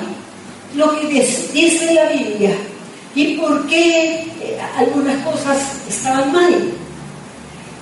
lo 0.75 0.99
que 1.01 1.07
dice 1.53 1.95
la 1.95 2.07
Biblia 2.07 2.57
y 3.15 3.37
por 3.37 3.67
qué 3.67 4.15
eh, 4.41 4.59
algunas 4.77 5.25
cosas 5.25 5.59
estaban 5.89 6.33
mal. 6.33 6.55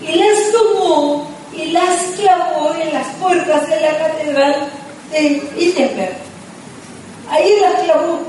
Y 0.03 0.16
las 0.16 0.53
tomó 0.53 1.31
y 1.55 1.66
las 1.66 2.03
clavó 2.18 2.74
en 2.74 2.93
las 2.93 3.07
puertas 3.16 3.68
de 3.68 3.81
la 3.81 3.99
catedral 3.99 4.70
de 5.12 5.43
Wittenberg. 5.57 6.16
Ahí 7.28 7.53
las 7.61 7.85
clavó. 7.85 8.20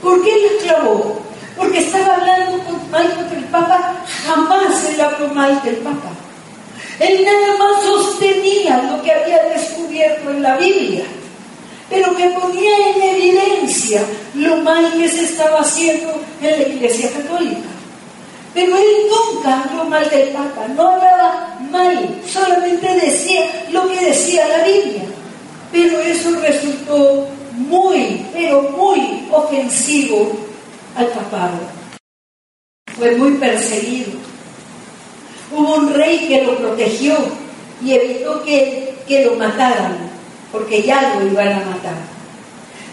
¿Por 0.00 0.24
qué 0.24 0.30
las 0.30 0.62
clavó? 0.64 1.20
porque 1.60 1.80
estaba 1.80 2.14
hablando 2.16 2.58
mal 2.90 3.14
contra 3.14 3.38
el 3.38 3.44
Papa, 3.44 3.94
jamás 4.26 4.84
él 4.88 5.00
habló 5.00 5.28
mal 5.28 5.62
del 5.62 5.76
Papa. 5.76 6.10
Él 6.98 7.22
nada 7.22 7.58
más 7.58 7.82
sostenía 7.82 8.82
lo 8.90 9.02
que 9.02 9.12
había 9.12 9.42
descubierto 9.44 10.30
en 10.30 10.42
la 10.42 10.56
Biblia, 10.56 11.04
pero 11.90 12.16
que 12.16 12.28
ponía 12.30 12.70
en 12.94 13.02
evidencia 13.02 14.02
lo 14.34 14.56
mal 14.58 14.90
que 14.94 15.08
se 15.08 15.24
estaba 15.24 15.60
haciendo 15.60 16.14
en 16.40 16.50
la 16.50 16.68
Iglesia 16.80 17.10
Católica. 17.12 17.68
Pero 18.54 18.76
él 18.76 18.86
nunca 19.10 19.62
habló 19.62 19.84
mal 19.84 20.08
del 20.08 20.30
Papa, 20.30 20.66
no 20.74 20.88
hablaba 20.88 21.58
mal, 21.70 22.20
solamente 22.26 22.88
decía 22.94 23.66
lo 23.70 23.86
que 23.88 24.06
decía 24.06 24.48
la 24.48 24.64
Biblia. 24.64 25.02
Pero 25.70 26.00
eso 26.00 26.30
resultó 26.40 27.28
muy, 27.52 28.26
pero 28.32 28.62
muy 28.62 29.28
ofensivo 29.30 30.32
al 30.96 31.06
papado. 31.08 31.58
Fue 32.96 33.14
muy 33.16 33.32
perseguido. 33.32 34.12
Hubo 35.52 35.76
un 35.76 35.94
rey 35.94 36.26
que 36.26 36.42
lo 36.42 36.56
protegió 36.56 37.14
y 37.84 37.92
evitó 37.92 38.42
que, 38.42 38.94
que 39.06 39.26
lo 39.26 39.36
mataran, 39.36 39.96
porque 40.50 40.82
ya 40.82 41.14
lo 41.14 41.26
iban 41.26 41.48
a 41.48 41.64
matar. 41.66 42.09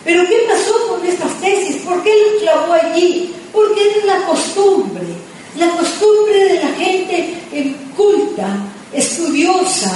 Pero 0.07 0.25
¿qué 0.25 0.37
pasó 0.47 0.87
con 0.87 1.05
estas 1.05 1.33
tesis? 1.41 1.81
¿Por 1.81 2.01
qué 2.01 2.09
lo 2.15 2.39
clavó 2.39 2.73
allí? 2.75 3.35
Porque 3.51 3.89
es 3.89 4.05
la 4.05 4.25
costumbre, 4.25 5.03
la 5.57 5.67
costumbre 5.71 6.45
de 6.45 6.63
la 6.63 6.69
gente 6.77 7.35
culta, 7.93 8.47
estudiosa, 8.93 9.91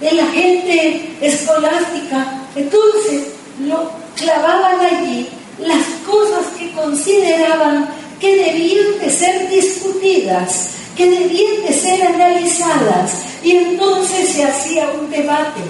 de 0.00 0.10
la 0.10 0.26
gente 0.26 1.08
escolástica. 1.20 2.42
Entonces 2.56 3.28
lo 3.64 3.92
clavaban 4.16 4.80
allí 4.80 5.28
las 5.60 5.84
cosas 6.04 6.46
que 6.58 6.72
consideraban 6.72 7.88
que 8.18 8.34
debían 8.34 8.98
de 8.98 9.08
ser 9.08 9.48
discutidas, 9.50 10.70
que 10.96 11.08
debían 11.08 11.62
de 11.64 11.72
ser 11.72 12.02
analizadas, 12.04 13.22
y 13.44 13.52
entonces 13.52 14.30
se 14.30 14.42
hacía 14.42 14.90
un 15.00 15.08
debate. 15.12 15.60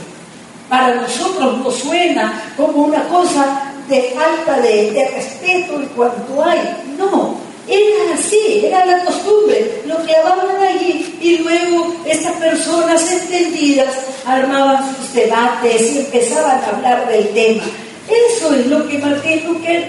Para 0.70 0.94
nosotros 0.94 1.58
nos 1.58 1.74
suena 1.74 2.54
como 2.56 2.84
una 2.84 3.06
cosa 3.08 3.73
de 3.88 4.14
falta 4.14 4.60
de, 4.60 5.10
respeto 5.14 5.80
en 5.80 5.86
cuanto 5.88 6.44
hay. 6.44 6.60
No, 6.98 7.38
era 7.68 8.14
así, 8.14 8.62
era 8.64 8.84
la 8.84 9.04
costumbre, 9.04 9.82
lo 9.86 9.96
clavaban 10.04 10.62
allí 10.62 11.16
y 11.20 11.38
luego 11.38 11.94
estas 12.04 12.32
personas 12.34 13.10
entendidas 13.10 13.94
armaban 14.26 14.94
sus 14.96 15.14
debates 15.14 15.92
y 15.92 15.98
empezaban 15.98 16.60
a 16.62 16.68
hablar 16.68 17.08
del 17.08 17.28
tema. 17.30 17.62
Eso 18.08 18.54
es 18.54 18.66
lo 18.66 18.86
que 18.86 18.98
Martín 18.98 19.44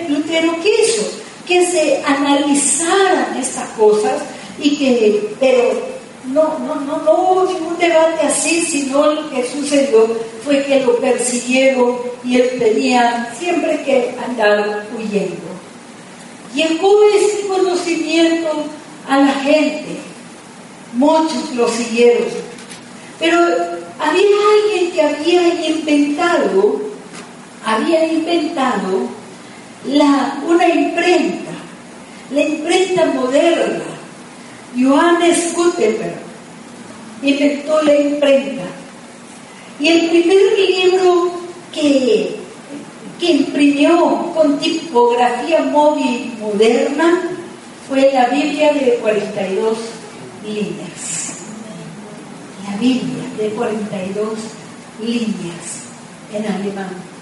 Lutero 0.08 0.56
quiso, 0.62 1.04
que 1.46 1.66
se 1.66 2.02
analizaran 2.06 3.38
estas 3.38 3.68
cosas 3.78 4.22
y 4.60 4.78
que, 4.78 5.36
pero 5.40 5.95
no, 6.28 6.60
no, 6.60 6.76
no, 6.76 6.98
no 7.04 7.12
hubo 7.14 7.46
ningún 7.46 7.78
debate 7.78 8.28
así, 8.28 8.62
sino 8.62 9.14
lo 9.14 9.30
que 9.30 9.48
sucedió 9.48 10.08
fue 10.44 10.64
que 10.64 10.82
lo 10.82 10.98
persiguieron 10.98 11.98
y 12.24 12.42
él 12.42 12.60
tenía 12.60 13.34
siempre 13.38 13.84
que 13.84 14.16
andar 14.26 14.88
huyendo. 14.98 15.46
Llegó 16.54 17.04
ese 17.16 17.48
conocimiento 17.48 18.50
a 19.10 19.18
la 19.18 19.32
gente, 19.34 19.98
muchos 20.94 21.54
lo 21.56 21.68
siguieron, 21.68 22.28
pero 23.20 23.38
había 24.00 24.26
alguien 24.64 24.92
que 24.92 25.02
había 25.02 25.70
inventado 25.70 26.86
había 27.66 28.06
inventado 28.06 29.10
una 30.48 30.68
imprenta, 30.68 31.52
la 32.32 32.42
imprenta 32.42 33.06
moderna. 33.06 33.84
Johannes 34.78 35.54
Gutenberg 35.56 36.18
inventó 37.22 37.82
la 37.82 37.96
imprenta. 37.96 38.64
Y 39.80 39.88
el 39.88 40.10
primer 40.10 40.60
libro 40.70 41.32
que, 41.74 42.38
que 43.20 43.32
imprimió 43.32 44.32
con 44.34 44.58
tipografía 44.60 45.62
móvil 45.64 46.34
moderna 46.40 47.30
fue 47.88 48.12
la 48.14 48.28
Biblia 48.28 48.74
de 48.74 48.96
42 49.02 49.78
líneas. 50.46 51.40
La 52.70 52.78
Biblia 52.78 53.24
de 53.38 53.50
42 53.50 54.30
líneas 55.02 55.86
en 56.34 56.46
alemán 56.52 57.16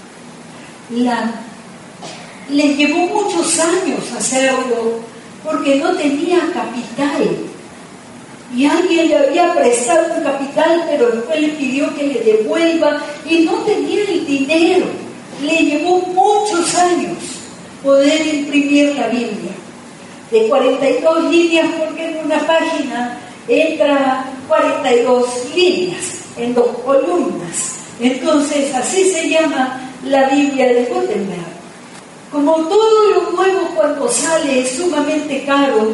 la, 0.90 1.32
le 2.50 2.76
llevó 2.76 3.08
muchos 3.08 3.60
años 3.60 4.12
hacerlo 4.18 5.00
porque 5.44 5.76
no 5.76 5.94
tenía 5.96 6.40
capital. 6.54 7.38
Y 8.56 8.66
alguien 8.66 9.10
le 9.10 9.18
había 9.18 9.54
prestado 9.54 10.16
un 10.16 10.24
capital, 10.24 10.86
pero 10.90 11.08
después 11.08 11.42
le 11.42 11.50
pidió 11.50 11.94
que 11.96 12.04
le 12.04 12.20
devuelva 12.22 13.02
y 13.28 13.40
no 13.40 13.54
tenía 13.64 14.04
el 14.04 14.26
dinero. 14.26 14.86
Le 15.42 15.58
llevó 15.58 15.98
muchos 15.98 16.76
años 16.76 17.18
poder 17.82 18.26
imprimir 18.26 18.96
la 18.96 19.08
Biblia. 19.08 19.52
De 20.32 20.48
42 20.48 21.32
líneas, 21.32 21.68
porque 21.80 22.06
en 22.06 22.26
una 22.26 22.40
página 22.40 23.18
entra 23.48 24.26
42 24.48 25.28
líneas, 25.56 26.22
en 26.38 26.54
dos 26.54 26.70
columnas. 26.86 27.74
Entonces, 28.00 28.74
así 28.74 29.12
se 29.12 29.30
llama 29.30 29.80
la 30.06 30.30
Biblia 30.30 30.68
de 30.68 30.86
Gutenberg. 30.86 31.53
Como 32.34 32.56
todo 32.66 33.12
lo 33.12 33.32
nuevo 33.32 33.70
cuando 33.76 34.10
sale 34.10 34.62
es 34.62 34.72
sumamente 34.72 35.46
caro, 35.46 35.94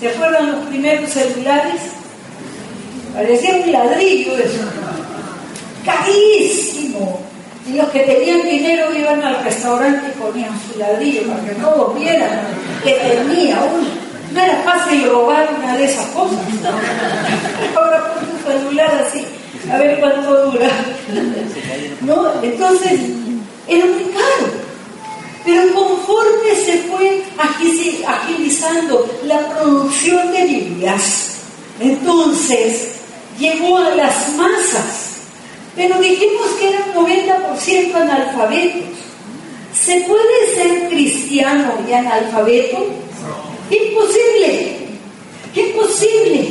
¿se 0.00 0.08
acuerdan 0.08 0.52
los 0.52 0.66
primeros 0.68 1.10
celulares? 1.10 1.82
Parecía 3.14 3.56
un 3.56 3.70
ladrillo 3.70 4.38
eso. 4.38 4.62
Carísimo. 5.84 7.20
Y 7.68 7.74
los 7.74 7.90
que 7.90 8.00
tenían 8.00 8.42
dinero 8.48 8.86
iban 8.96 9.22
al 9.22 9.44
restaurante 9.44 10.08
y 10.08 10.18
ponían 10.18 10.50
su 10.66 10.78
ladrillo 10.78 11.24
para 11.30 11.44
que 11.44 11.54
todos 11.56 11.98
vieran 11.98 12.40
que 12.82 12.92
tenía 12.94 13.62
uno. 13.62 13.86
No 14.32 14.40
era 14.40 14.62
fácil 14.62 15.10
robar 15.10 15.46
una 15.58 15.76
de 15.76 15.84
esas 15.84 16.06
cosas. 16.06 16.38
Ahora 17.76 18.14
pon 18.14 18.24
tu 18.24 18.50
celular 18.50 19.06
así, 19.06 19.26
a 19.70 19.76
ver 19.76 20.00
cuánto 20.00 20.52
dura. 20.52 20.70
¿No? 22.00 22.42
Entonces, 22.42 23.00
era 23.68 23.84
muy 23.84 24.04
caro. 24.04 24.69
Pero 25.44 25.74
conforme 25.74 26.54
se 26.64 26.78
fue 26.82 27.22
agilizando 28.06 29.08
la 29.24 29.48
producción 29.48 30.32
de 30.32 30.44
Biblias, 30.44 31.30
entonces 31.80 32.88
llegó 33.38 33.78
a 33.78 33.94
las 33.94 34.34
masas. 34.36 35.06
pero 35.74 35.98
dijimos 35.98 36.48
que 36.58 36.68
eran 36.68 36.92
90% 36.94 37.94
analfabetos. 37.94 38.82
¿Se 39.72 40.00
puede 40.00 40.54
ser 40.54 40.88
cristiano 40.88 41.72
y 41.88 41.92
analfabeto? 41.92 42.86
Imposible, 43.70 44.76
imposible. 45.54 46.48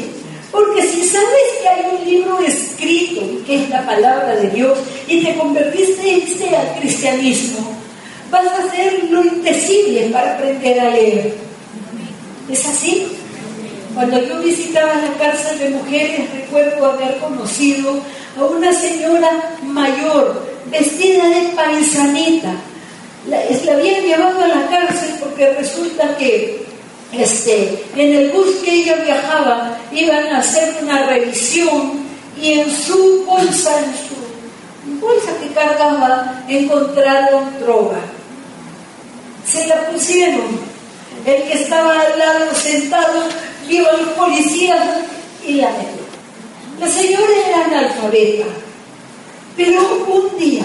Porque 0.51 0.81
si 0.87 1.03
sabes 1.05 1.27
que 1.61 1.67
hay 1.67 1.85
un 1.95 2.09
libro 2.09 2.39
escrito, 2.39 3.21
que 3.45 3.63
es 3.63 3.69
la 3.69 3.85
palabra 3.85 4.35
de 4.37 4.49
Dios, 4.49 4.79
y 5.07 5.23
te 5.23 5.37
convertiste 5.37 6.55
al 6.55 6.79
cristianismo, 6.79 7.78
vas 8.29 8.45
a 8.45 8.63
hacer 8.65 9.05
lo 9.09 9.23
indecible 9.23 10.09
para 10.11 10.35
aprender 10.35 10.79
a 10.79 10.89
leer. 10.91 11.33
¿Es 12.49 12.65
así? 12.65 13.07
Cuando 13.93 14.19
yo 14.21 14.39
visitaba 14.39 14.95
la 14.95 15.13
cárcel 15.17 15.59
de 15.59 15.69
mujeres, 15.69 16.31
recuerdo 16.33 16.85
haber 16.85 17.17
conocido 17.17 17.99
a 18.37 18.43
una 18.43 18.71
señora 18.71 19.55
mayor, 19.63 20.45
vestida 20.67 21.27
de 21.27 21.49
paisanita. 21.55 22.53
La, 23.27 23.37
la 23.65 23.73
habían 23.73 24.01
llevado 24.03 24.43
a 24.43 24.47
la 24.47 24.67
cárcel 24.67 25.15
porque 25.19 25.53
resulta 25.53 26.15
que 26.17 26.65
este, 27.11 27.83
en 27.95 28.15
el 28.15 28.29
bus 28.29 28.55
que 28.63 28.73
ella 28.73 28.95
viajaba 29.03 29.77
iban 29.91 30.27
a 30.27 30.39
hacer 30.39 30.75
una 30.81 31.07
revisión 31.07 32.07
y 32.39 32.53
en 32.53 32.71
su 32.71 33.25
bolsa, 33.25 33.79
en 33.79 33.93
su 33.93 34.99
bolsa 35.01 35.31
que 35.41 35.49
cargaba, 35.49 36.43
encontraron 36.47 37.59
droga. 37.59 37.99
Se 39.51 39.67
la 39.67 39.89
pusieron. 39.89 40.69
El 41.25 41.43
que 41.43 41.53
estaba 41.53 41.99
al 41.99 42.17
lado 42.17 42.53
sentado 42.55 43.23
vio 43.67 43.89
a 43.89 43.93
los 43.93 44.09
policías 44.09 44.79
y 45.45 45.53
la 45.53 45.69
metió. 45.71 45.99
La 46.79 46.87
señora 46.89 47.25
era 47.47 47.65
analfabeta, 47.65 48.45
pero 49.57 50.05
un 50.07 50.39
día 50.39 50.63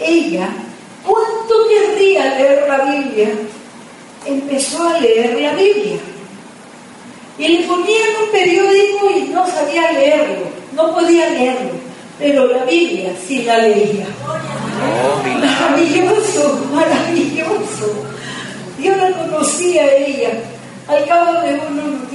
ella, 0.00 0.48
¿cuánto 1.04 1.54
querría 1.68 2.38
leer 2.38 2.68
la 2.68 2.78
Biblia? 2.84 3.30
empezó 4.26 4.88
a 4.88 5.00
leer 5.00 5.40
la 5.40 5.52
Biblia. 5.52 5.98
Y 7.38 7.48
le 7.48 7.66
ponían 7.66 8.08
un 8.24 8.30
periódico 8.30 9.10
y 9.10 9.20
no 9.28 9.46
sabía 9.46 9.92
leerlo, 9.92 10.46
no 10.72 10.94
podía 10.94 11.28
leerlo, 11.30 11.72
pero 12.18 12.46
la 12.46 12.64
Biblia 12.64 13.12
sí 13.26 13.42
la 13.42 13.58
leía. 13.58 14.06
Maravilloso, 15.40 16.66
maravilloso. 16.72 18.04
Yo 18.80 18.96
la 18.96 19.10
conocía 19.12 19.82
a 19.82 19.92
ella. 19.92 20.30
Al 20.88 21.04
cabo 21.06 21.40
de, 21.42 21.60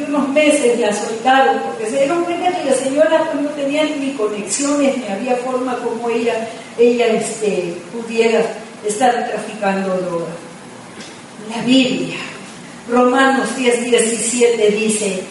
unos 0.08 0.30
meses 0.30 0.80
la 0.80 0.94
soltaron 0.94 1.62
porque 1.62 1.90
se 1.90 1.98
dieron 1.98 2.24
cuenta 2.24 2.58
que 2.58 2.70
la 2.70 2.76
señora 2.76 3.32
no 3.42 3.50
tenía 3.50 3.84
ni 3.84 4.14
conexiones 4.14 4.98
ni 4.98 5.08
había 5.08 5.36
forma 5.38 5.76
como 5.78 6.10
ella, 6.10 6.48
ella 6.78 7.08
este, 7.08 7.76
pudiera 7.92 8.42
estar 8.86 9.30
traficando 9.30 9.98
drogas 9.98 10.52
la 11.56 11.62
Biblia. 11.64 12.18
Romanos 12.90 13.56
10, 13.56 13.86
17 13.86 14.72
dice, 14.72 15.22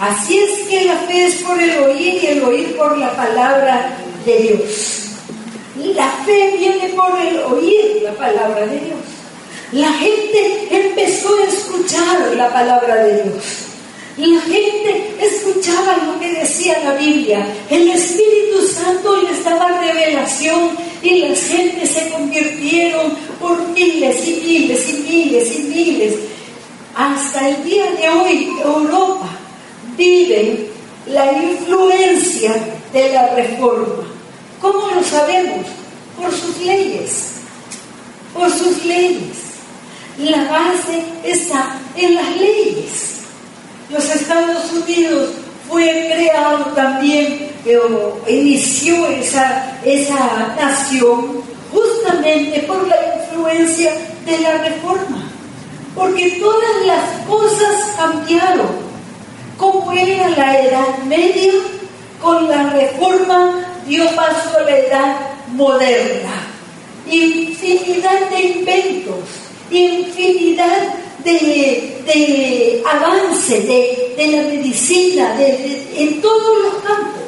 así 0.00 0.38
es 0.38 0.68
que 0.68 0.84
la 0.84 0.96
fe 0.96 1.26
es 1.26 1.34
por 1.42 1.60
el 1.60 1.78
oír 1.78 2.22
y 2.22 2.26
el 2.26 2.42
oír 2.44 2.76
por 2.76 2.96
la 2.98 3.14
palabra 3.14 3.96
de 4.26 4.38
Dios. 4.38 5.02
La 5.94 6.10
fe 6.24 6.56
viene 6.58 6.88
por 6.90 7.18
el 7.18 7.38
oír 7.38 8.02
la 8.02 8.12
palabra 8.12 8.66
de 8.66 8.80
Dios. 8.80 8.98
La 9.72 9.92
gente 9.92 10.68
empezó 10.70 11.28
a 11.38 11.44
escuchar 11.44 12.34
la 12.36 12.52
palabra 12.52 13.04
de 13.04 13.22
Dios. 13.22 13.44
La 14.16 14.40
gente 14.40 15.14
escuchaba 15.20 15.96
lo 15.98 16.18
que 16.18 16.32
decía 16.32 16.78
la 16.82 16.94
Biblia. 16.94 17.46
El 17.70 17.88
Espíritu 17.90 18.66
Santo 18.66 19.22
les 19.22 19.44
daba 19.44 19.80
revelación 19.80 20.70
y 21.02 21.20
las 21.20 21.40
gentes 21.44 21.90
se 21.90 22.08
convirtieron 22.10 23.12
por 23.40 23.68
miles 23.68 24.26
y 24.26 24.40
miles 24.44 24.88
y 24.88 24.92
miles 25.02 25.58
y 25.58 25.62
miles. 25.64 26.14
Hasta 26.96 27.48
el 27.50 27.62
día 27.62 27.84
de 27.92 28.08
hoy 28.08 28.48
Europa 28.64 29.28
vive 29.96 30.70
la 31.06 31.30
influencia 31.32 32.54
de 32.92 33.12
la 33.12 33.34
reforma. 33.34 34.15
¿Cómo 34.60 34.90
lo 34.90 35.02
sabemos? 35.02 35.66
Por 36.20 36.32
sus 36.32 36.58
leyes. 36.58 37.32
Por 38.32 38.50
sus 38.50 38.84
leyes. 38.84 39.36
La 40.18 40.44
base 40.44 41.04
está 41.24 41.78
en 41.96 42.14
las 42.14 42.36
leyes. 42.36 43.20
Los 43.90 44.04
Estados 44.14 44.72
Unidos 44.72 45.30
fue 45.68 46.10
creado 46.14 46.64
también, 46.74 47.50
o 47.66 48.18
inició 48.28 49.06
esa, 49.08 49.78
esa 49.84 50.54
nación 50.58 51.42
justamente 51.72 52.60
por 52.60 52.86
la 52.88 52.96
influencia 53.16 53.92
de 54.24 54.38
la 54.38 54.58
reforma, 54.58 55.28
porque 55.94 56.38
todas 56.40 56.86
las 56.86 57.26
cosas 57.28 57.92
cambiaron. 57.96 58.86
Como 59.58 59.90
era 59.92 60.28
la 60.30 60.60
Edad 60.60 60.98
Media, 61.06 61.52
con 62.22 62.48
la 62.48 62.70
reforma 62.70 63.75
a 63.88 64.62
la 64.62 64.78
Edad 64.78 65.16
Moderna. 65.52 66.42
Infinidad 67.08 68.30
de 68.30 68.40
inventos, 68.40 69.20
infinidad 69.70 70.94
de, 71.22 72.82
avance 72.84 73.60
de, 73.60 74.26
la 74.26 74.42
medicina, 74.42 75.36
en 75.38 76.20
todos 76.20 76.64
los 76.64 76.74
campos, 76.82 77.22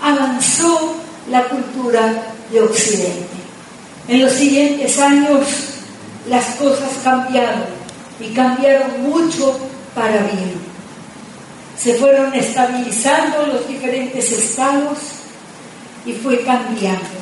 avanzó 0.00 0.94
la 1.28 1.48
cultura 1.48 2.34
de 2.52 2.60
Occidente. 2.60 3.26
En 4.06 4.22
los 4.22 4.32
siguientes 4.32 4.98
años 5.00 5.46
las 6.28 6.54
cosas 6.54 6.90
cambiaron 7.02 7.64
y 8.20 8.32
cambiaron 8.32 9.02
mucho 9.02 9.58
para 9.94 10.18
bien. 10.22 10.54
Se 11.76 11.94
fueron 11.94 12.32
estabilizando 12.34 13.46
los 13.46 13.66
diferentes 13.66 14.30
estados 14.30 15.19
y 16.06 16.12
fue 16.12 16.42
cambiando. 16.42 17.20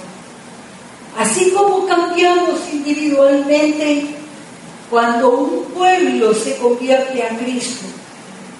Así 1.19 1.51
como 1.51 1.87
cambiamos 1.87 2.61
individualmente, 2.73 4.07
cuando 4.91 5.31
un 5.31 5.65
pueblo 5.67 6.33
se 6.33 6.57
convierte 6.57 7.23
a 7.23 7.37
Cristo 7.37 7.87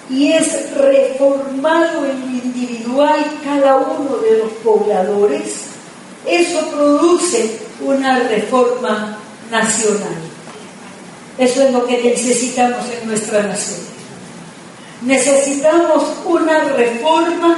y 0.09 0.31
es 0.31 0.75
reformado 0.75 2.05
en 2.05 2.41
individual 2.43 3.25
cada 3.43 3.77
uno 3.77 4.17
de 4.17 4.39
los 4.39 4.51
pobladores, 4.63 5.69
eso 6.25 6.59
produce 6.71 7.59
una 7.81 8.19
reforma 8.19 9.17
nacional. 9.49 10.17
Eso 11.37 11.63
es 11.63 11.71
lo 11.71 11.85
que 11.85 12.03
necesitamos 12.03 12.85
en 13.01 13.07
nuestra 13.07 13.43
nación. 13.43 13.79
Necesitamos 15.01 16.03
una 16.25 16.59
reforma 16.65 17.57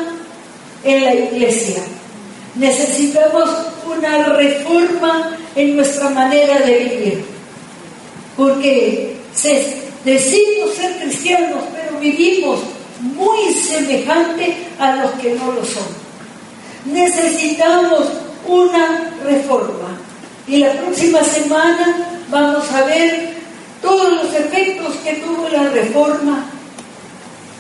en 0.84 1.04
la 1.04 1.16
iglesia. 1.16 1.82
Necesitamos 2.56 3.50
una 3.86 4.26
reforma 4.34 5.38
en 5.56 5.76
nuestra 5.76 6.10
manera 6.10 6.60
de 6.60 6.74
vivir 6.80 7.32
porque 8.36 9.16
decimos 10.04 10.76
ser 10.76 10.98
cristianos, 11.00 11.64
pero 11.74 12.00
vivimos 12.00 12.60
muy 13.02 13.54
semejante 13.54 14.58
a 14.80 14.96
los 14.96 15.12
que 15.14 15.36
no 15.36 15.52
lo 15.52 15.64
son. 15.66 15.86
Necesitamos 16.86 18.06
una 18.48 19.14
reforma. 19.24 20.00
Y 20.48 20.58
la 20.58 20.74
próxima 20.74 21.24
semana 21.24 22.20
vamos 22.30 22.70
a 22.72 22.84
ver 22.86 23.30
todos 23.82 24.12
los 24.12 24.34
efectos 24.34 24.96
que 25.04 25.14
tuvo 25.16 25.48
la 25.50 25.70
reforma 25.70 26.46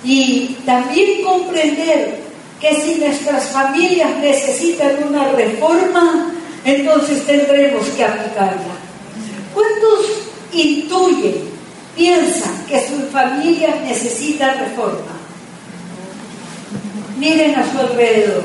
y 0.03 0.57
también 0.65 1.23
comprender 1.23 2.21
que 2.61 2.75
si 2.75 2.95
nuestras 2.95 3.45
familias 3.47 4.17
necesitan 4.19 5.03
una 5.09 5.29
reforma, 5.29 6.31
entonces 6.63 7.25
tendremos 7.25 7.87
que 7.89 8.05
aplicarla. 8.05 8.75
¿Cuántos 9.53 10.21
intuyen, 10.53 11.49
piensan 11.95 12.65
que 12.67 12.87
su 12.87 13.07
familia 13.11 13.75
necesita 13.83 14.53
reforma. 14.53 15.11
Miren 17.17 17.55
a 17.55 17.71
su 17.71 17.79
alrededor. 17.79 18.43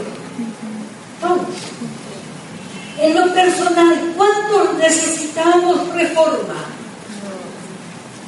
Todos. 1.20 1.46
En 2.98 3.14
lo 3.14 3.32
personal, 3.32 4.14
¿cuántos 4.16 4.74
necesitamos 4.78 5.88
reforma? 5.94 6.64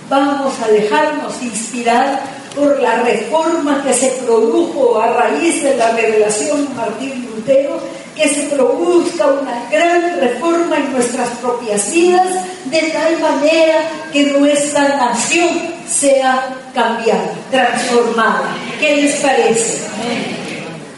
Vamos 0.09 0.55
a 0.62 0.68
dejarnos 0.68 1.43
inspirar 1.43 2.22
por 2.55 2.80
la 2.80 3.03
reforma 3.03 3.82
que 3.82 3.92
se 3.92 4.09
produjo 4.24 5.01
a 5.01 5.12
raíz 5.12 5.62
de 5.62 5.76
la 5.76 5.92
revelación 5.92 6.68
de 6.68 6.74
Martín 6.74 7.28
Lutero 7.34 7.80
que 8.18 8.28
se 8.28 8.42
produzca 8.55 9.26
una 9.28 9.70
gran 9.70 10.20
reforma 10.20 10.76
en 10.76 10.92
nuestras 10.92 11.28
propias 11.40 11.90
vidas, 11.92 12.26
de 12.64 12.82
tal 12.92 13.18
manera 13.20 13.78
que 14.12 14.24
nuestra 14.26 14.88
nación 14.96 15.49
sea 15.88 16.49
cambiada, 16.74 17.32
transformada. 17.51 18.57
¿Qué 18.80 18.96
les 18.96 19.14
parece? 19.16 19.86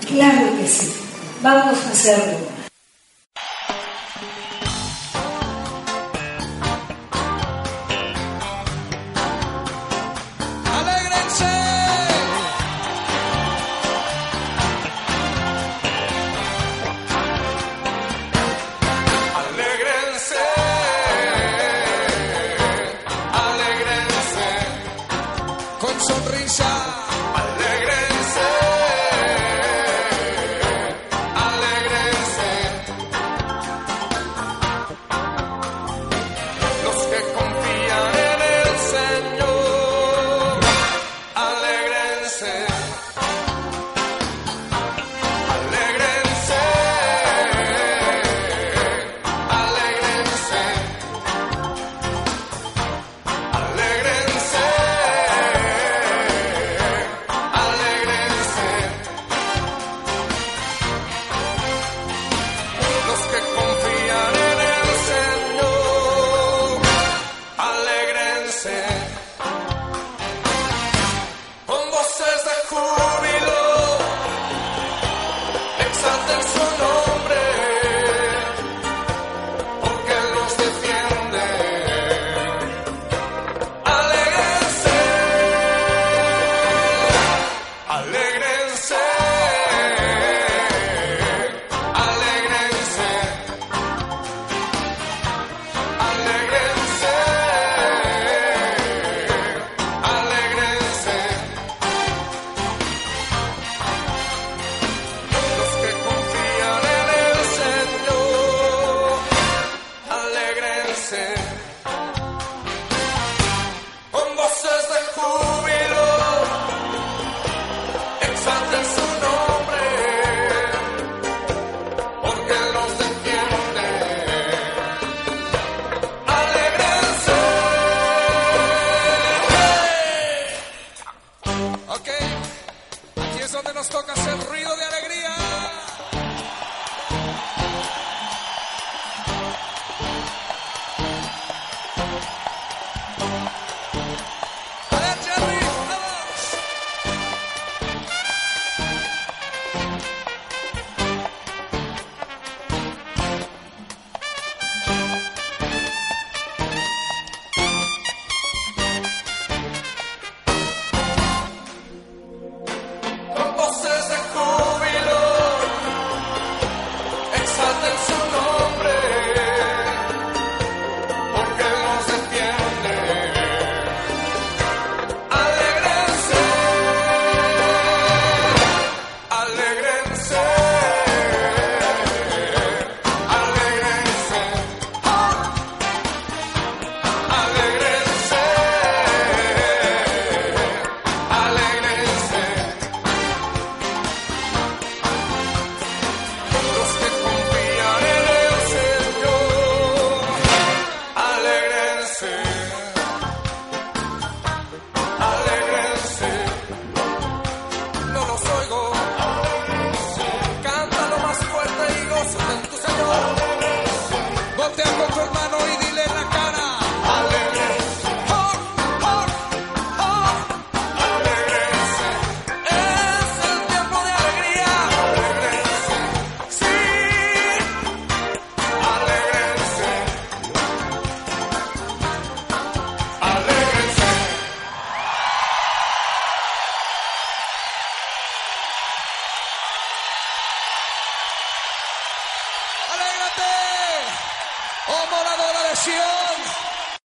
Claro 0.09 0.46
que 0.59 0.66
sí. 0.66 0.92
Vamos 1.42 1.78
a 1.86 1.90
hacerlo. 1.90 2.49
Con 25.91 26.01
sonrisa. 26.01 27.60